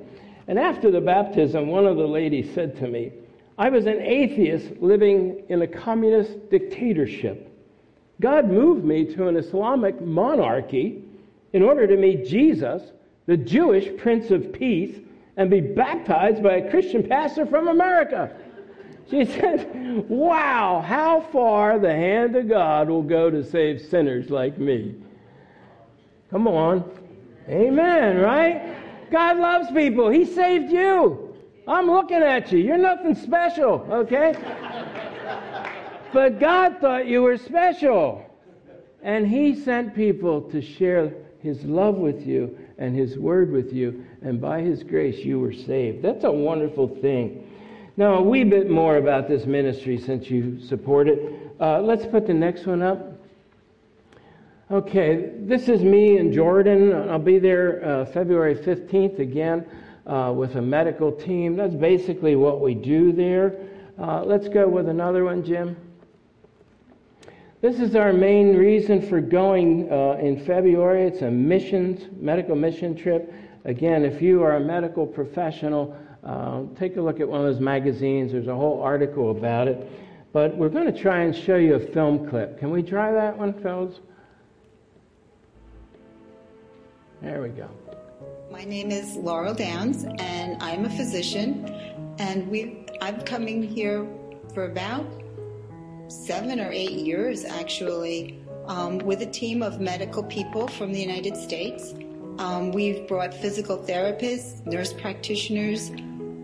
And 0.47 0.57
after 0.57 0.89
the 0.89 1.01
baptism, 1.01 1.67
one 1.67 1.85
of 1.85 1.97
the 1.97 2.07
ladies 2.07 2.53
said 2.53 2.77
to 2.77 2.87
me, 2.87 3.11
I 3.57 3.69
was 3.69 3.85
an 3.85 4.01
atheist 4.01 4.81
living 4.81 5.43
in 5.49 5.61
a 5.61 5.67
communist 5.67 6.49
dictatorship. 6.49 7.51
God 8.21 8.49
moved 8.49 8.85
me 8.85 9.13
to 9.15 9.27
an 9.27 9.35
Islamic 9.35 9.99
monarchy 9.99 11.03
in 11.51 11.61
order 11.61 11.87
to 11.87 11.97
meet 11.97 12.25
Jesus, 12.25 12.81
the 13.25 13.37
Jewish 13.37 13.97
Prince 13.97 14.31
of 14.31 14.53
Peace, 14.53 14.97
and 15.35 15.49
be 15.49 15.59
baptized 15.59 16.41
by 16.41 16.55
a 16.55 16.69
Christian 16.69 17.07
pastor 17.07 17.45
from 17.45 17.67
America. 17.67 18.33
She 19.09 19.25
said, 19.25 20.09
Wow, 20.09 20.83
how 20.85 21.21
far 21.31 21.79
the 21.79 21.93
hand 21.93 22.35
of 22.35 22.49
God 22.49 22.89
will 22.89 23.03
go 23.03 23.29
to 23.29 23.43
save 23.43 23.81
sinners 23.81 24.29
like 24.29 24.57
me. 24.57 24.95
Come 26.31 26.47
on. 26.47 26.83
Amen, 27.47 28.17
right? 28.17 29.11
God 29.11 29.37
loves 29.37 29.71
people. 29.71 30.09
He 30.09 30.25
saved 30.25 30.71
you. 30.71 31.35
I'm 31.67 31.87
looking 31.87 32.17
at 32.17 32.51
you. 32.51 32.59
You're 32.59 32.77
nothing 32.77 33.15
special, 33.15 33.87
okay? 33.91 34.35
but 36.13 36.39
God 36.39 36.77
thought 36.79 37.07
you 37.07 37.21
were 37.21 37.37
special. 37.37 38.25
And 39.03 39.27
He 39.27 39.55
sent 39.55 39.95
people 39.95 40.41
to 40.49 40.61
share 40.61 41.13
His 41.39 41.63
love 41.63 41.95
with 41.95 42.25
you 42.25 42.57
and 42.79 42.95
His 42.95 43.17
word 43.17 43.51
with 43.51 43.71
you. 43.71 44.05
And 44.23 44.41
by 44.41 44.61
His 44.61 44.81
grace, 44.81 45.23
you 45.23 45.39
were 45.39 45.53
saved. 45.53 46.01
That's 46.01 46.23
a 46.23 46.31
wonderful 46.31 46.87
thing. 46.87 47.44
Now, 47.97 48.15
a 48.15 48.21
wee 48.21 48.43
bit 48.43 48.69
more 48.69 48.97
about 48.97 49.29
this 49.29 49.45
ministry 49.45 49.97
since 49.97 50.29
you 50.29 50.59
support 50.59 51.07
it. 51.07 51.53
Uh, 51.61 51.79
let's 51.79 52.05
put 52.05 52.27
the 52.27 52.33
next 52.33 52.65
one 52.65 52.81
up. 52.81 53.13
Okay, 54.69 55.31
this 55.39 55.69
is 55.69 55.81
me 55.81 56.17
in 56.17 56.33
Jordan. 56.33 56.91
I'll 57.09 57.19
be 57.19 57.39
there 57.39 57.85
uh, 57.85 58.05
February 58.07 58.55
15th 58.55 59.19
again 59.19 59.65
uh, 60.05 60.33
with 60.35 60.57
a 60.57 60.61
medical 60.61 61.09
team. 61.09 61.55
That's 61.55 61.73
basically 61.73 62.35
what 62.35 62.59
we 62.59 62.73
do 62.73 63.13
there. 63.13 63.55
Uh, 63.97 64.25
let's 64.25 64.49
go 64.49 64.67
with 64.67 64.89
another 64.89 65.23
one, 65.23 65.41
Jim. 65.45 65.77
This 67.61 67.79
is 67.79 67.95
our 67.95 68.11
main 68.11 68.57
reason 68.57 69.07
for 69.07 69.21
going 69.21 69.89
uh, 69.89 70.17
in 70.19 70.45
February. 70.45 71.07
It's 71.07 71.21
a 71.21 71.31
missions, 71.31 72.09
medical 72.19 72.57
mission 72.57 72.93
trip. 72.93 73.33
Again, 73.63 74.03
if 74.03 74.21
you 74.21 74.43
are 74.43 74.57
a 74.57 74.59
medical 74.59 75.07
professional, 75.07 75.95
uh, 76.25 76.63
take 76.75 76.97
a 76.97 77.01
look 77.01 77.19
at 77.19 77.27
one 77.27 77.39
of 77.39 77.45
those 77.45 77.61
magazines. 77.61 78.31
There's 78.31 78.47
a 78.47 78.55
whole 78.55 78.81
article 78.81 79.31
about 79.31 79.67
it. 79.67 79.87
But 80.33 80.57
we're 80.57 80.69
going 80.69 80.91
to 80.91 81.01
try 81.01 81.21
and 81.21 81.35
show 81.35 81.55
you 81.55 81.75
a 81.75 81.79
film 81.79 82.27
clip. 82.29 82.59
Can 82.59 82.71
we 82.71 82.83
try 82.83 83.11
that 83.11 83.37
one, 83.37 83.53
fellas? 83.61 83.99
There 87.21 87.41
we 87.41 87.49
go. 87.49 87.69
My 88.51 88.63
name 88.63 88.91
is 88.91 89.15
Laurel 89.15 89.53
Downs, 89.53 90.03
and 90.17 90.61
I'm 90.61 90.85
a 90.85 90.89
physician. 90.89 91.65
And 92.19 92.47
we, 92.49 92.85
I'm 93.01 93.21
coming 93.21 93.63
here 93.63 94.07
for 94.53 94.65
about 94.65 95.05
seven 96.07 96.59
or 96.59 96.71
eight 96.71 96.91
years, 96.91 97.45
actually, 97.45 98.43
um, 98.67 98.97
with 98.99 99.21
a 99.21 99.25
team 99.25 99.63
of 99.63 99.79
medical 99.79 100.23
people 100.23 100.67
from 100.67 100.91
the 100.91 100.99
United 100.99 101.37
States. 101.37 101.93
Um, 102.39 102.71
we've 102.71 103.07
brought 103.07 103.33
physical 103.33 103.77
therapists, 103.77 104.65
nurse 104.65 104.91
practitioners, 104.91 105.91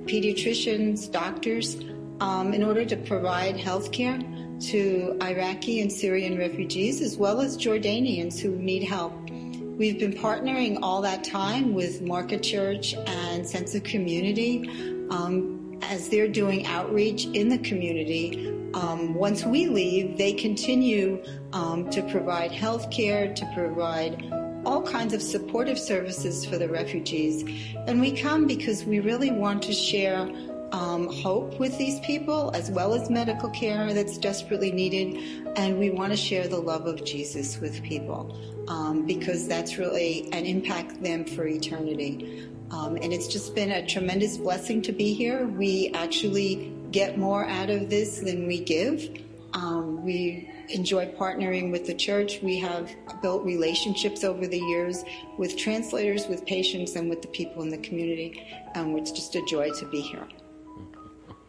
pediatricians, 0.06 1.12
doctors, 1.12 1.78
um, 2.20 2.54
in 2.54 2.64
order 2.64 2.86
to 2.86 2.96
provide 2.98 3.58
health 3.58 3.92
care 3.92 4.20
to 4.60 5.18
Iraqi 5.22 5.82
and 5.82 5.92
Syrian 5.92 6.38
refugees 6.38 7.02
as 7.02 7.18
well 7.18 7.42
as 7.42 7.58
Jordanians 7.58 8.40
who 8.40 8.52
need 8.52 8.84
help. 8.84 9.14
We've 9.30 9.98
been 9.98 10.14
partnering 10.14 10.78
all 10.84 11.02
that 11.02 11.24
time 11.24 11.74
with 11.74 12.02
Market 12.04 12.44
Church 12.44 12.94
and 12.94 13.48
Sense 13.48 13.74
of 13.74 13.84
Community 13.84 14.70
um, 15.10 15.80
as 15.82 16.10
they're 16.10 16.28
doing 16.28 16.68
outreach 16.68 17.26
in 17.26 17.50
the 17.50 17.58
community. 17.58 18.48
Um, 18.76 19.16
once 19.16 19.44
we 19.44 19.66
leave, 19.68 20.18
they 20.18 20.34
continue 20.34 21.24
um, 21.54 21.90
to 21.90 22.04
provide 22.12 22.52
health 22.52 22.92
care, 22.92 23.34
to 23.34 23.52
provide 23.56 24.22
all 24.66 24.82
kinds 24.84 25.14
of 25.14 25.22
supportive 25.22 25.80
services 25.80 26.46
for 26.46 26.58
the 26.58 26.70
refugees. 26.70 27.44
And 27.88 28.00
we 28.00 28.12
come 28.12 28.48
because 28.48 28.84
we 28.86 29.00
really 29.00 29.32
want 29.32 29.64
to 29.64 29.74
share 29.74 30.30
um, 30.72 31.08
hope 31.08 31.60
with 31.60 31.78
these 31.78 32.00
people 32.02 32.52
as 32.54 32.72
well 32.72 32.94
as 32.94 33.10
medical 33.10 33.50
care 33.50 33.94
that's 33.94 34.18
desperately 34.18 34.72
needed. 34.72 35.48
And 35.58 35.78
we 35.78 35.90
want 35.90 36.14
to 36.14 36.18
share 36.18 36.48
the 36.48 36.60
love 36.60 36.86
of 36.86 37.04
Jesus 37.04 37.60
with 37.60 37.84
people 37.84 38.38
um, 38.68 39.06
because 39.06 39.48
that's 39.48 39.78
really 39.78 40.30
and 40.32 40.46
impact 40.46 41.02
them 41.04 41.26
for 41.26 41.46
eternity. 41.46 42.48
Um, 42.72 42.96
and 42.96 43.12
it's 43.12 43.28
just 43.28 43.54
been 43.54 43.72
a 43.72 43.86
tremendous 43.86 44.38
blessing 44.38 44.82
to 44.84 44.94
be 44.94 45.14
here. 45.14 45.46
We 45.46 45.92
actually 45.94 46.74
get 46.92 47.18
more 47.18 47.46
out 47.46 47.70
of 47.70 47.90
this 47.90 48.20
than 48.20 48.48
we 48.48 48.62
give. 48.62 49.10
Um, 49.54 50.04
we 50.06 50.50
enjoy 50.74 51.08
partnering 51.08 51.72
with 51.72 51.86
the 51.86 51.94
church. 51.94 52.40
We 52.42 52.58
have 52.60 52.92
built 53.22 53.44
relationships 53.44 54.24
over 54.24 54.48
the 54.48 54.60
years 54.60 55.04
with 55.38 55.58
translators, 55.58 56.28
with 56.28 56.46
patients, 56.46 56.96
and 56.96 57.10
with 57.10 57.22
the 57.22 57.28
people 57.30 57.64
in 57.64 57.70
the 57.70 57.78
community. 57.78 58.44
And 58.76 58.98
it's 58.98 59.12
just 59.12 59.36
a 59.36 59.46
joy 59.46 59.72
to 59.72 59.86
be 59.88 60.02
here. 60.02 60.28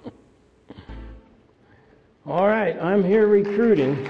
All 2.26 2.46
right, 2.46 2.76
I'm 2.80 3.02
here 3.02 3.26
recruiting. 3.26 4.08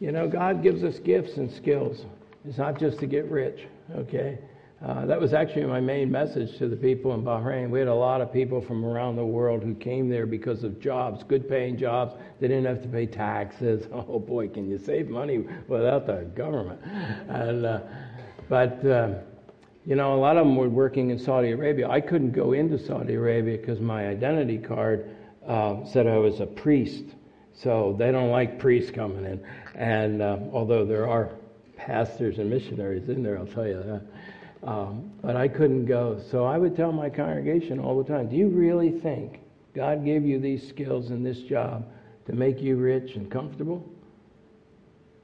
You 0.00 0.12
know, 0.12 0.28
God 0.28 0.62
gives 0.62 0.84
us 0.84 0.98
gifts 0.98 1.38
and 1.38 1.50
skills. 1.50 2.04
It's 2.46 2.58
not 2.58 2.78
just 2.78 2.98
to 2.98 3.06
get 3.06 3.30
rich, 3.30 3.66
okay? 3.96 4.38
Uh, 4.82 5.06
that 5.06 5.20
was 5.20 5.32
actually 5.32 5.64
my 5.64 5.80
main 5.80 6.10
message 6.10 6.58
to 6.58 6.68
the 6.68 6.76
people 6.76 7.14
in 7.14 7.22
Bahrain. 7.22 7.70
We 7.70 7.78
had 7.78 7.88
a 7.88 7.94
lot 7.94 8.20
of 8.20 8.32
people 8.32 8.60
from 8.60 8.84
around 8.84 9.16
the 9.16 9.24
world 9.24 9.62
who 9.62 9.74
came 9.74 10.08
there 10.10 10.26
because 10.26 10.62
of 10.64 10.80
jobs, 10.80 11.22
good 11.22 11.48
paying 11.48 11.78
jobs. 11.78 12.14
They 12.40 12.48
didn't 12.48 12.66
have 12.66 12.82
to 12.82 12.88
pay 12.88 13.06
taxes. 13.06 13.86
Oh 13.92 14.18
boy, 14.18 14.48
can 14.48 14.68
you 14.68 14.76
save 14.78 15.08
money 15.08 15.44
without 15.68 16.06
the 16.06 16.26
government? 16.34 16.80
And, 17.28 17.64
uh, 17.64 17.80
but, 18.48 18.84
uh, 18.84 19.14
you 19.86 19.94
know, 19.94 20.14
a 20.14 20.20
lot 20.20 20.36
of 20.36 20.44
them 20.44 20.56
were 20.56 20.68
working 20.68 21.10
in 21.10 21.18
Saudi 21.18 21.52
Arabia. 21.52 21.88
I 21.88 22.00
couldn't 22.00 22.32
go 22.32 22.52
into 22.52 22.78
Saudi 22.78 23.14
Arabia 23.14 23.56
because 23.56 23.80
my 23.80 24.08
identity 24.08 24.58
card 24.58 25.16
uh, 25.46 25.84
said 25.84 26.06
I 26.06 26.18
was 26.18 26.40
a 26.40 26.46
priest. 26.46 27.04
So 27.54 27.94
they 27.98 28.10
don't 28.10 28.30
like 28.30 28.58
priests 28.58 28.90
coming 28.90 29.24
in. 29.24 29.42
And 29.74 30.20
uh, 30.20 30.38
although 30.52 30.84
there 30.84 31.08
are 31.08 31.30
pastors 31.76 32.38
and 32.38 32.50
missionaries 32.50 33.08
in 33.08 33.22
there, 33.22 33.38
I'll 33.38 33.46
tell 33.46 33.66
you 33.66 33.82
that. 33.82 34.02
Um, 34.64 35.12
but 35.20 35.36
I 35.36 35.46
couldn't 35.46 35.84
go. 35.84 36.20
So 36.30 36.44
I 36.46 36.56
would 36.56 36.74
tell 36.74 36.90
my 36.90 37.10
congregation 37.10 37.78
all 37.78 38.02
the 38.02 38.08
time 38.10 38.28
Do 38.28 38.36
you 38.36 38.48
really 38.48 38.90
think 38.90 39.40
God 39.74 40.04
gave 40.04 40.24
you 40.24 40.38
these 40.38 40.66
skills 40.66 41.10
and 41.10 41.24
this 41.24 41.40
job 41.40 41.86
to 42.26 42.32
make 42.32 42.60
you 42.60 42.76
rich 42.76 43.16
and 43.16 43.30
comfortable? 43.30 43.86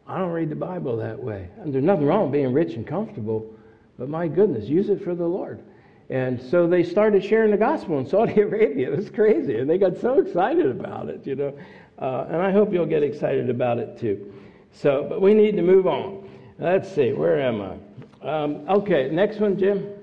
I 0.06 0.18
don't 0.18 0.30
read 0.30 0.50
the 0.50 0.56
Bible 0.56 0.96
that 0.98 1.18
way. 1.18 1.48
And 1.58 1.72
there's 1.72 1.84
nothing 1.84 2.04
wrong 2.04 2.24
with 2.24 2.32
being 2.32 2.52
rich 2.52 2.74
and 2.74 2.86
comfortable, 2.86 3.54
but 3.96 4.08
my 4.08 4.26
goodness, 4.26 4.66
use 4.68 4.88
it 4.88 5.02
for 5.04 5.14
the 5.14 5.26
Lord. 5.26 5.62
And 6.10 6.42
so 6.42 6.66
they 6.66 6.82
started 6.82 7.24
sharing 7.24 7.52
the 7.52 7.56
gospel 7.56 7.98
in 8.00 8.06
Saudi 8.06 8.40
Arabia. 8.40 8.90
It 8.90 8.96
was 8.96 9.08
crazy. 9.08 9.58
And 9.58 9.70
they 9.70 9.78
got 9.78 9.96
so 9.98 10.18
excited 10.18 10.66
about 10.66 11.08
it, 11.08 11.24
you 11.24 11.36
know. 11.36 11.56
Uh, 11.98 12.26
and 12.28 12.36
I 12.42 12.50
hope 12.50 12.72
you'll 12.72 12.86
get 12.86 13.04
excited 13.04 13.48
about 13.48 13.78
it 13.78 13.98
too. 13.98 14.32
So, 14.72 15.06
but 15.08 15.20
we 15.20 15.32
need 15.32 15.56
to 15.56 15.62
move 15.62 15.86
on. 15.86 16.28
Let's 16.58 16.92
see, 16.92 17.12
where 17.12 17.40
am 17.40 17.62
I? 17.62 17.76
Um, 18.22 18.68
okay, 18.68 19.08
next 19.10 19.40
one, 19.40 19.58
Jim. 19.58 19.94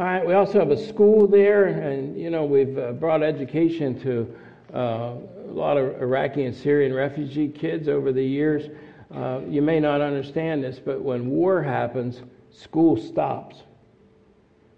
All 0.00 0.06
right, 0.06 0.26
we 0.26 0.34
also 0.34 0.58
have 0.58 0.72
a 0.72 0.86
school 0.88 1.28
there, 1.28 1.66
and 1.66 2.18
you 2.18 2.30
know 2.30 2.44
we've 2.44 2.76
uh, 2.76 2.92
brought 2.92 3.22
education 3.22 4.00
to 4.00 4.34
uh, 4.74 5.14
a 5.48 5.52
lot 5.52 5.76
of 5.76 6.02
Iraqi 6.02 6.44
and 6.44 6.56
Syrian 6.56 6.92
refugee 6.92 7.46
kids 7.46 7.86
over 7.86 8.12
the 8.12 8.24
years. 8.24 8.68
Uh, 9.14 9.40
you 9.46 9.62
may 9.62 9.78
not 9.78 10.00
understand 10.00 10.64
this, 10.64 10.80
but 10.84 11.00
when 11.00 11.30
war 11.30 11.62
happens, 11.62 12.22
school 12.50 12.96
stops. 12.96 13.62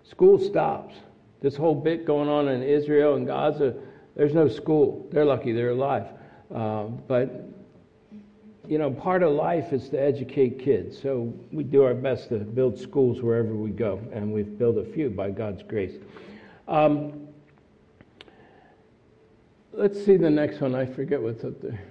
School 0.03 0.39
stops. 0.39 0.95
This 1.41 1.57
whole 1.57 1.75
bit 1.75 2.05
going 2.05 2.29
on 2.29 2.49
in 2.49 2.63
Israel 2.63 3.15
and 3.15 3.27
Gaza, 3.27 3.75
there's 4.17 4.35
no 4.35 4.49
school. 4.49 5.09
They're 5.11 5.25
lucky 5.25 5.53
they're 5.53 5.71
alive. 5.71 6.09
Uh, 6.55 6.85
but 6.85 7.54
you 8.67 8.79
know, 8.79 8.91
part 8.91 9.23
of 9.23 9.33
life 9.33 9.73
is 9.73 9.89
to 9.91 10.01
educate 10.01 10.59
kids. 10.59 11.01
So 11.01 11.33
we 11.53 11.65
do 11.65 11.83
our 11.83 11.95
best 11.95 12.31
to 12.31 12.39
build 12.39 12.79
schools 12.79 13.21
wherever 13.21 13.55
we 13.55 13.71
go, 13.71 14.01
and 14.13 14.33
we've 14.33 14.59
built 14.59 14.79
a 14.79 14.85
few 14.85 15.11
by 15.11 15.31
God's 15.31 15.63
grace. 15.63 15.95
Um, 16.67 17.29
let's 19.73 20.03
see 20.05 20.17
the 20.17 20.31
next 20.31 20.61
one. 20.61 20.75
I 20.75 20.87
forget 20.87 21.21
what's 21.21 21.45
up 21.45 21.61
there. 21.61 21.83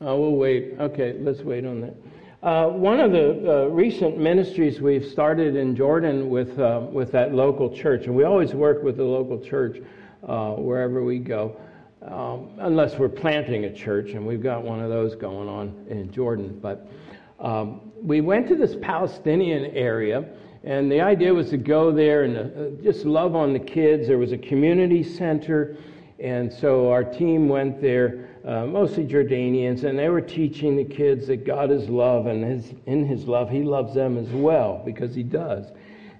Oh, 0.00 0.18
we'll 0.18 0.36
wait. 0.36 0.74
Okay, 0.78 1.16
let's 1.20 1.40
wait 1.40 1.64
on 1.64 1.80
that. 1.80 1.94
Uh, 2.42 2.68
one 2.68 3.00
of 3.00 3.12
the 3.12 3.64
uh, 3.64 3.66
recent 3.66 4.18
ministries 4.18 4.80
we've 4.80 5.04
started 5.04 5.56
in 5.56 5.76
Jordan 5.76 6.30
with, 6.30 6.58
uh, 6.58 6.86
with 6.90 7.12
that 7.12 7.34
local 7.34 7.74
church, 7.74 8.06
and 8.06 8.14
we 8.14 8.24
always 8.24 8.54
work 8.54 8.82
with 8.82 8.96
the 8.96 9.04
local 9.04 9.38
church 9.38 9.82
uh, 10.26 10.52
wherever 10.52 11.04
we 11.04 11.18
go 11.18 11.56
um, 12.02 12.50
unless 12.58 12.96
we're 12.96 13.08
planting 13.08 13.64
a 13.64 13.72
church, 13.72 14.12
and 14.12 14.26
we've 14.26 14.42
got 14.42 14.62
one 14.62 14.80
of 14.80 14.88
those 14.88 15.14
going 15.14 15.48
on 15.48 15.86
in 15.88 16.10
Jordan. 16.10 16.58
But 16.60 16.90
um, 17.38 17.92
we 18.02 18.20
went 18.20 18.48
to 18.48 18.56
this 18.56 18.76
Palestinian 18.80 19.66
area, 19.76 20.24
and 20.64 20.90
the 20.90 21.00
idea 21.00 21.32
was 21.32 21.50
to 21.50 21.56
go 21.56 21.92
there 21.92 22.24
and 22.24 22.36
uh, 22.36 22.82
just 22.82 23.04
love 23.04 23.34
on 23.34 23.52
the 23.52 23.58
kids. 23.58 24.06
There 24.08 24.18
was 24.18 24.32
a 24.32 24.38
community 24.38 25.02
center, 25.02 25.76
and 26.18 26.52
so 26.52 26.90
our 26.90 27.04
team 27.04 27.48
went 27.48 27.80
there, 27.80 28.28
uh, 28.46 28.64
mostly 28.64 29.04
Jordanians, 29.04 29.84
and 29.84 29.98
they 29.98 30.08
were 30.08 30.20
teaching 30.20 30.76
the 30.76 30.84
kids 30.84 31.26
that 31.26 31.44
God 31.44 31.70
is 31.70 31.88
love, 31.88 32.26
and 32.26 32.44
his, 32.44 32.74
in 32.86 33.06
His 33.06 33.26
love, 33.26 33.50
He 33.50 33.62
loves 33.62 33.94
them 33.94 34.16
as 34.16 34.28
well, 34.28 34.82
because 34.84 35.14
He 35.14 35.22
does. 35.22 35.66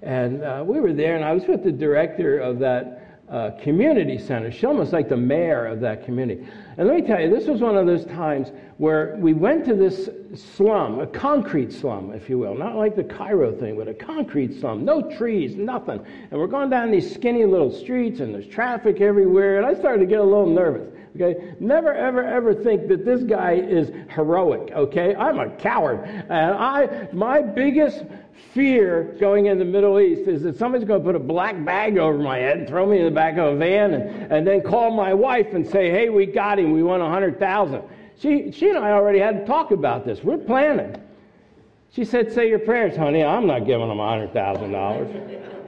And 0.02 0.42
uh, 0.42 0.62
we 0.66 0.80
were 0.80 0.92
there, 0.92 1.16
and 1.16 1.24
I 1.24 1.32
was 1.32 1.44
with 1.46 1.64
the 1.64 1.72
director 1.72 2.38
of 2.38 2.58
that 2.60 3.09
uh, 3.30 3.52
community 3.62 4.18
center. 4.18 4.50
She's 4.50 4.64
almost 4.64 4.92
like 4.92 5.08
the 5.08 5.16
mayor 5.16 5.66
of 5.66 5.80
that 5.80 6.04
community. 6.04 6.46
And 6.76 6.88
let 6.88 6.96
me 6.96 7.02
tell 7.06 7.20
you, 7.20 7.30
this 7.30 7.46
was 7.46 7.60
one 7.60 7.76
of 7.76 7.86
those 7.86 8.04
times 8.06 8.50
where 8.78 9.16
we 9.20 9.32
went 9.32 9.64
to 9.66 9.74
this 9.74 10.08
slum, 10.34 10.98
a 10.98 11.06
concrete 11.06 11.72
slum, 11.72 12.12
if 12.12 12.28
you 12.28 12.38
will, 12.38 12.56
not 12.56 12.74
like 12.74 12.96
the 12.96 13.04
Cairo 13.04 13.52
thing, 13.52 13.76
but 13.76 13.86
a 13.86 13.94
concrete 13.94 14.58
slum, 14.58 14.84
no 14.84 15.02
trees, 15.16 15.54
nothing. 15.54 16.04
And 16.30 16.40
we're 16.40 16.48
going 16.48 16.70
down 16.70 16.90
these 16.90 17.12
skinny 17.12 17.44
little 17.44 17.70
streets, 17.70 18.20
and 18.20 18.34
there's 18.34 18.48
traffic 18.48 19.00
everywhere, 19.00 19.58
and 19.58 19.66
I 19.66 19.78
started 19.78 20.00
to 20.00 20.06
get 20.06 20.18
a 20.18 20.24
little 20.24 20.46
nervous. 20.46 20.88
Okay? 21.16 21.54
Never, 21.60 21.92
ever, 21.92 22.24
ever 22.24 22.54
think 22.54 22.88
that 22.88 23.04
this 23.04 23.22
guy 23.22 23.52
is 23.52 23.90
heroic. 24.10 24.70
Okay? 24.72 25.14
I'm 25.14 25.38
a 25.38 25.50
coward. 25.56 26.04
And 26.04 26.54
I, 26.54 27.08
my 27.12 27.42
biggest 27.42 28.04
fear 28.54 29.16
going 29.20 29.46
in 29.46 29.58
the 29.58 29.64
Middle 29.64 30.00
East 30.00 30.28
is 30.28 30.42
that 30.42 30.56
somebody's 30.56 30.86
going 30.86 31.00
to 31.00 31.04
put 31.04 31.16
a 31.16 31.20
black 31.20 31.62
bag 31.64 31.98
over 31.98 32.18
my 32.18 32.38
head 32.38 32.58
and 32.58 32.68
throw 32.68 32.86
me 32.86 32.98
in 32.98 33.04
the 33.04 33.10
back 33.10 33.36
of 33.36 33.54
a 33.54 33.56
van 33.56 33.94
and, 33.94 34.32
and 34.32 34.46
then 34.46 34.62
call 34.62 34.90
my 34.90 35.12
wife 35.12 35.52
and 35.52 35.66
say, 35.66 35.90
hey, 35.90 36.08
we 36.08 36.26
got 36.26 36.58
him. 36.58 36.72
We 36.72 36.82
won 36.82 37.00
100000 37.00 37.82
she, 38.20 38.52
she 38.52 38.68
and 38.68 38.78
I 38.78 38.92
already 38.92 39.18
had 39.18 39.40
to 39.40 39.46
talk 39.46 39.70
about 39.70 40.04
this. 40.04 40.22
We're 40.22 40.36
planning. 40.36 40.94
She 41.92 42.04
said, 42.04 42.30
say 42.32 42.48
your 42.48 42.58
prayers, 42.58 42.96
honey. 42.96 43.24
I'm 43.24 43.46
not 43.46 43.60
giving 43.60 43.88
them 43.88 43.96
$100,000. 43.96 45.59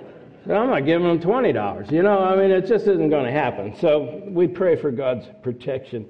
So 0.46 0.54
I'm 0.54 0.70
not 0.70 0.84
giving 0.84 1.06
them 1.06 1.20
$20. 1.20 1.92
You 1.92 2.02
know, 2.02 2.18
I 2.18 2.34
mean, 2.36 2.50
it 2.50 2.66
just 2.66 2.86
isn't 2.86 3.10
going 3.10 3.24
to 3.24 3.30
happen. 3.30 3.76
So 3.80 4.22
we 4.26 4.48
pray 4.48 4.74
for 4.74 4.90
God's 4.90 5.26
protection. 5.42 6.06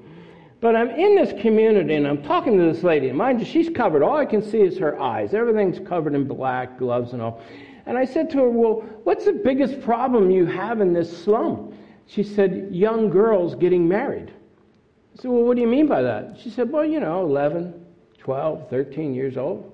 But 0.61 0.77
I'm 0.77 0.91
in 0.91 1.17
this 1.17 1.33
community 1.43 1.97
and 1.97 2.07
I'm 2.07 2.23
talking 2.23 2.57
to 2.57 2.73
this 2.73 2.83
lady. 2.83 3.09
And 3.09 3.19
mind 3.19 3.41
you, 3.41 3.47
she's 3.47 3.69
covered. 3.69 4.03
All 4.03 4.17
I 4.17 4.25
can 4.25 4.43
see 4.43 4.61
is 4.61 4.79
her 4.79 4.99
eyes. 5.01 5.35
Everything's 5.35 5.87
covered 5.87 6.15
in 6.15 6.27
black, 6.27 6.79
gloves 6.79 7.13
and 7.13 7.21
all. 7.21 7.43
And 7.85 7.99
I 7.99 8.05
said 8.05 8.31
to 8.31 8.39
her, 8.39 8.49
Well, 8.49 8.85
what's 9.05 9.25
the 9.25 9.33
biggest 9.33 9.83
problem 9.83 10.31
you 10.31 10.47
have 10.47 10.81
in 10.81 10.93
this 10.93 11.25
slum? 11.25 11.77
She 12.07 12.23
said, 12.23 12.69
Young 12.71 13.11
girls 13.11 13.55
getting 13.57 13.89
married. 13.89 14.31
I 14.31 15.21
said, 15.21 15.31
Well, 15.33 15.43
what 15.43 15.57
do 15.57 15.63
you 15.63 15.69
mean 15.69 15.89
by 15.89 16.01
that? 16.03 16.39
She 16.41 16.49
said, 16.49 16.71
Well, 16.71 16.85
you 16.85 17.01
know, 17.01 17.25
11, 17.25 17.85
12, 18.19 18.71
13 18.71 19.15
years 19.15 19.37
old. 19.37 19.72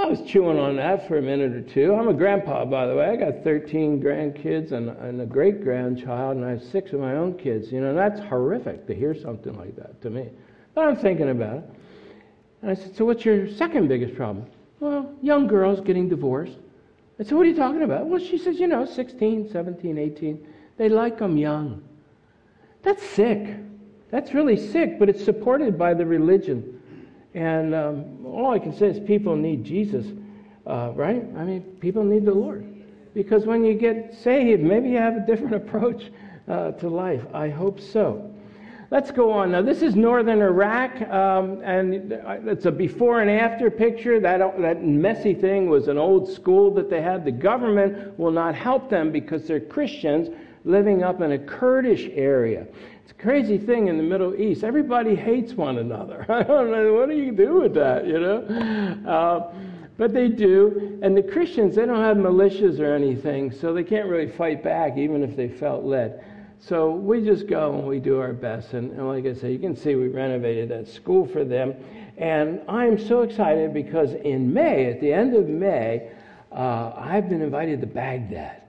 I 0.00 0.06
was 0.06 0.22
chewing 0.22 0.58
on 0.58 0.76
that 0.76 1.06
for 1.06 1.18
a 1.18 1.22
minute 1.22 1.52
or 1.52 1.60
two. 1.60 1.94
I'm 1.94 2.08
a 2.08 2.14
grandpa, 2.14 2.64
by 2.64 2.86
the 2.86 2.94
way. 2.94 3.04
I 3.04 3.16
got 3.16 3.44
13 3.44 4.02
grandkids 4.02 4.72
and, 4.72 4.88
and 4.88 5.20
a 5.20 5.26
great 5.26 5.62
grandchild, 5.62 6.38
and 6.38 6.46
I 6.46 6.52
have 6.52 6.62
six 6.62 6.94
of 6.94 7.00
my 7.00 7.16
own 7.16 7.36
kids. 7.36 7.70
You 7.70 7.82
know, 7.82 7.94
that's 7.94 8.18
horrific 8.18 8.86
to 8.86 8.94
hear 8.94 9.14
something 9.14 9.54
like 9.58 9.76
that 9.76 10.00
to 10.00 10.08
me. 10.08 10.30
But 10.74 10.86
I'm 10.86 10.96
thinking 10.96 11.28
about 11.28 11.58
it. 11.58 11.64
And 12.62 12.70
I 12.70 12.74
said, 12.74 12.96
So 12.96 13.04
what's 13.04 13.26
your 13.26 13.46
second 13.46 13.88
biggest 13.88 14.14
problem? 14.16 14.46
Well, 14.80 15.14
young 15.20 15.46
girls 15.46 15.80
getting 15.80 16.08
divorced. 16.08 16.56
I 17.18 17.24
said, 17.24 17.32
What 17.32 17.44
are 17.44 17.50
you 17.50 17.56
talking 17.56 17.82
about? 17.82 18.06
Well, 18.06 18.20
she 18.20 18.38
says, 18.38 18.58
You 18.58 18.68
know, 18.68 18.86
16, 18.86 19.50
17, 19.50 19.98
18. 19.98 20.46
They 20.78 20.88
like 20.88 21.18
them 21.18 21.36
young. 21.36 21.82
That's 22.82 23.02
sick. 23.02 23.54
That's 24.10 24.32
really 24.32 24.56
sick, 24.56 24.98
but 24.98 25.10
it's 25.10 25.22
supported 25.22 25.76
by 25.76 25.92
the 25.92 26.06
religion. 26.06 26.79
And 27.34 27.74
um, 27.74 28.26
all 28.26 28.52
I 28.52 28.58
can 28.58 28.76
say 28.76 28.88
is 28.88 28.98
people 29.00 29.36
need 29.36 29.64
Jesus, 29.64 30.06
uh, 30.66 30.92
right? 30.94 31.22
I 31.36 31.44
mean, 31.44 31.62
people 31.80 32.02
need 32.02 32.24
the 32.24 32.34
Lord. 32.34 32.66
Because 33.14 33.46
when 33.46 33.64
you 33.64 33.74
get 33.74 34.14
saved, 34.14 34.62
maybe 34.62 34.90
you 34.90 34.98
have 34.98 35.16
a 35.16 35.26
different 35.26 35.54
approach 35.66 36.10
uh, 36.48 36.72
to 36.72 36.88
life. 36.88 37.22
I 37.32 37.48
hope 37.48 37.80
so. 37.80 38.30
Let's 38.90 39.12
go 39.12 39.30
on. 39.30 39.52
Now, 39.52 39.62
this 39.62 39.82
is 39.82 39.94
northern 39.94 40.42
Iraq, 40.42 41.00
um, 41.02 41.60
and 41.62 42.12
it's 42.48 42.66
a 42.66 42.72
before 42.72 43.20
and 43.20 43.30
after 43.30 43.70
picture. 43.70 44.18
That, 44.18 44.40
that 44.60 44.82
messy 44.82 45.32
thing 45.32 45.70
was 45.70 45.86
an 45.86 45.96
old 45.96 46.28
school 46.28 46.74
that 46.74 46.90
they 46.90 47.00
had. 47.00 47.24
The 47.24 47.30
government 47.30 48.18
will 48.18 48.32
not 48.32 48.56
help 48.56 48.90
them 48.90 49.12
because 49.12 49.46
they're 49.46 49.60
Christians 49.60 50.28
living 50.64 51.04
up 51.04 51.20
in 51.20 51.30
a 51.30 51.38
Kurdish 51.38 52.08
area. 52.14 52.66
It's 53.10 53.18
a 53.18 53.22
crazy 53.22 53.58
thing 53.58 53.88
in 53.88 53.96
the 53.96 54.04
Middle 54.04 54.36
East. 54.36 54.62
Everybody 54.62 55.16
hates 55.16 55.54
one 55.54 55.78
another. 55.78 56.24
I 56.28 56.44
don't 56.44 56.70
know. 56.70 56.92
What 56.92 57.08
do 57.08 57.16
you 57.16 57.32
do 57.32 57.54
with 57.54 57.74
that, 57.74 58.06
you 58.06 58.20
know? 58.20 59.02
Uh, 59.04 59.52
but 59.98 60.14
they 60.14 60.28
do. 60.28 60.96
And 61.02 61.16
the 61.16 61.22
Christians, 61.24 61.74
they 61.74 61.86
don't 61.86 62.00
have 62.00 62.18
militias 62.18 62.78
or 62.78 62.94
anything, 62.94 63.50
so 63.50 63.74
they 63.74 63.82
can't 63.82 64.08
really 64.08 64.30
fight 64.30 64.62
back 64.62 64.96
even 64.96 65.24
if 65.24 65.34
they 65.34 65.48
felt 65.48 65.82
led. 65.82 66.24
So 66.60 66.92
we 66.92 67.24
just 67.24 67.48
go 67.48 67.74
and 67.74 67.88
we 67.88 67.98
do 67.98 68.20
our 68.20 68.32
best. 68.32 68.74
And, 68.74 68.92
and 68.92 69.08
like 69.08 69.26
I 69.26 69.34
said, 69.34 69.50
you 69.50 69.58
can 69.58 69.74
see 69.74 69.96
we 69.96 70.06
renovated 70.06 70.68
that 70.68 70.86
school 70.86 71.26
for 71.26 71.42
them. 71.42 71.74
And 72.16 72.60
I'm 72.68 72.96
so 72.96 73.22
excited 73.22 73.74
because 73.74 74.12
in 74.12 74.54
May, 74.54 74.86
at 74.86 75.00
the 75.00 75.12
end 75.12 75.34
of 75.34 75.48
May, 75.48 76.12
uh, 76.52 76.92
I've 76.94 77.28
been 77.28 77.42
invited 77.42 77.80
to 77.80 77.88
Baghdad. 77.88 78.62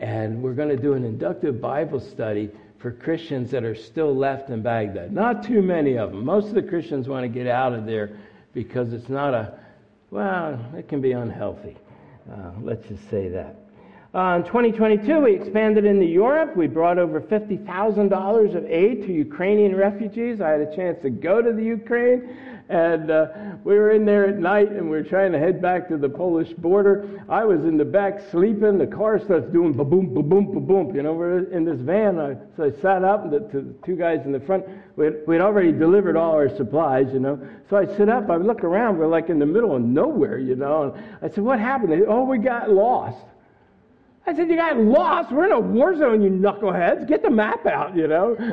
And 0.00 0.42
we're 0.42 0.54
going 0.54 0.70
to 0.70 0.76
do 0.76 0.94
an 0.94 1.04
inductive 1.04 1.60
Bible 1.60 2.00
study 2.00 2.50
for 2.84 2.92
Christians 2.92 3.50
that 3.50 3.64
are 3.64 3.74
still 3.74 4.14
left 4.14 4.50
in 4.50 4.60
Baghdad. 4.60 5.10
Not 5.10 5.42
too 5.42 5.62
many 5.62 5.96
of 5.96 6.10
them. 6.10 6.22
Most 6.22 6.48
of 6.48 6.54
the 6.54 6.62
Christians 6.62 7.08
want 7.08 7.22
to 7.24 7.28
get 7.28 7.46
out 7.46 7.72
of 7.72 7.86
there 7.86 8.10
because 8.52 8.92
it's 8.92 9.08
not 9.08 9.32
a, 9.32 9.54
well, 10.10 10.60
it 10.76 10.86
can 10.86 11.00
be 11.00 11.12
unhealthy. 11.12 11.78
Uh, 12.30 12.50
let's 12.60 12.86
just 12.86 13.08
say 13.08 13.28
that. 13.28 13.56
Uh, 14.14 14.36
in 14.36 14.44
2022, 14.44 15.18
we 15.18 15.34
expanded 15.34 15.86
into 15.86 16.04
Europe. 16.04 16.58
We 16.58 16.66
brought 16.66 16.98
over 16.98 17.22
$50,000 17.22 18.54
of 18.54 18.66
aid 18.66 19.06
to 19.06 19.12
Ukrainian 19.14 19.74
refugees. 19.74 20.42
I 20.42 20.50
had 20.50 20.60
a 20.60 20.76
chance 20.76 21.00
to 21.04 21.08
go 21.08 21.40
to 21.40 21.54
the 21.54 21.64
Ukraine, 21.64 22.36
and 22.68 23.10
uh, 23.10 23.26
we 23.62 23.74
were 23.74 23.90
in 23.90 24.06
there 24.06 24.26
at 24.26 24.38
night, 24.38 24.70
and 24.70 24.84
we 24.84 24.96
were 24.96 25.02
trying 25.02 25.32
to 25.32 25.38
head 25.38 25.60
back 25.60 25.86
to 25.88 25.98
the 25.98 26.08
Polish 26.08 26.50
border. 26.54 27.22
I 27.28 27.44
was 27.44 27.60
in 27.60 27.76
the 27.76 27.84
back 27.84 28.20
sleeping. 28.30 28.78
The 28.78 28.86
car 28.86 29.18
starts 29.22 29.52
doing 29.52 29.74
ba 29.74 29.84
boom, 29.84 30.14
ba 30.14 30.22
boom, 30.22 30.50
ba 30.52 30.60
boom. 30.60 30.94
You 30.94 31.02
know, 31.02 31.12
we're 31.12 31.40
in 31.50 31.66
this 31.66 31.80
van. 31.80 32.18
I, 32.18 32.36
so 32.56 32.64
I 32.64 32.80
sat 32.80 33.04
up, 33.04 33.30
the, 33.30 33.40
to 33.40 33.60
the 33.60 33.74
two 33.84 33.96
guys 33.96 34.20
in 34.24 34.32
the 34.32 34.40
front, 34.40 34.64
we'd, 34.96 35.12
we'd 35.26 35.42
already 35.42 35.72
delivered 35.72 36.16
all 36.16 36.32
our 36.32 36.48
supplies, 36.56 37.12
you 37.12 37.20
know. 37.20 37.38
So 37.68 37.76
I 37.76 37.84
sit 37.96 38.08
up, 38.08 38.30
I 38.30 38.36
look 38.36 38.64
around, 38.64 38.98
we're 38.98 39.08
like 39.08 39.28
in 39.28 39.38
the 39.38 39.46
middle 39.46 39.76
of 39.76 39.82
nowhere, 39.82 40.38
you 40.38 40.56
know. 40.56 40.94
And 40.94 41.04
I 41.20 41.34
said, 41.34 41.44
What 41.44 41.60
happened? 41.60 41.92
They, 41.92 42.06
oh, 42.06 42.24
we 42.24 42.38
got 42.38 42.70
lost. 42.70 43.24
I 44.26 44.34
said, 44.34 44.48
You 44.48 44.56
got 44.56 44.78
lost. 44.78 45.32
We're 45.32 45.44
in 45.44 45.52
a 45.52 45.60
war 45.60 45.94
zone, 45.98 46.22
you 46.22 46.30
knuckleheads. 46.30 47.06
Get 47.06 47.22
the 47.22 47.30
map 47.30 47.66
out, 47.66 47.94
you 47.94 48.08
know. 48.08 48.36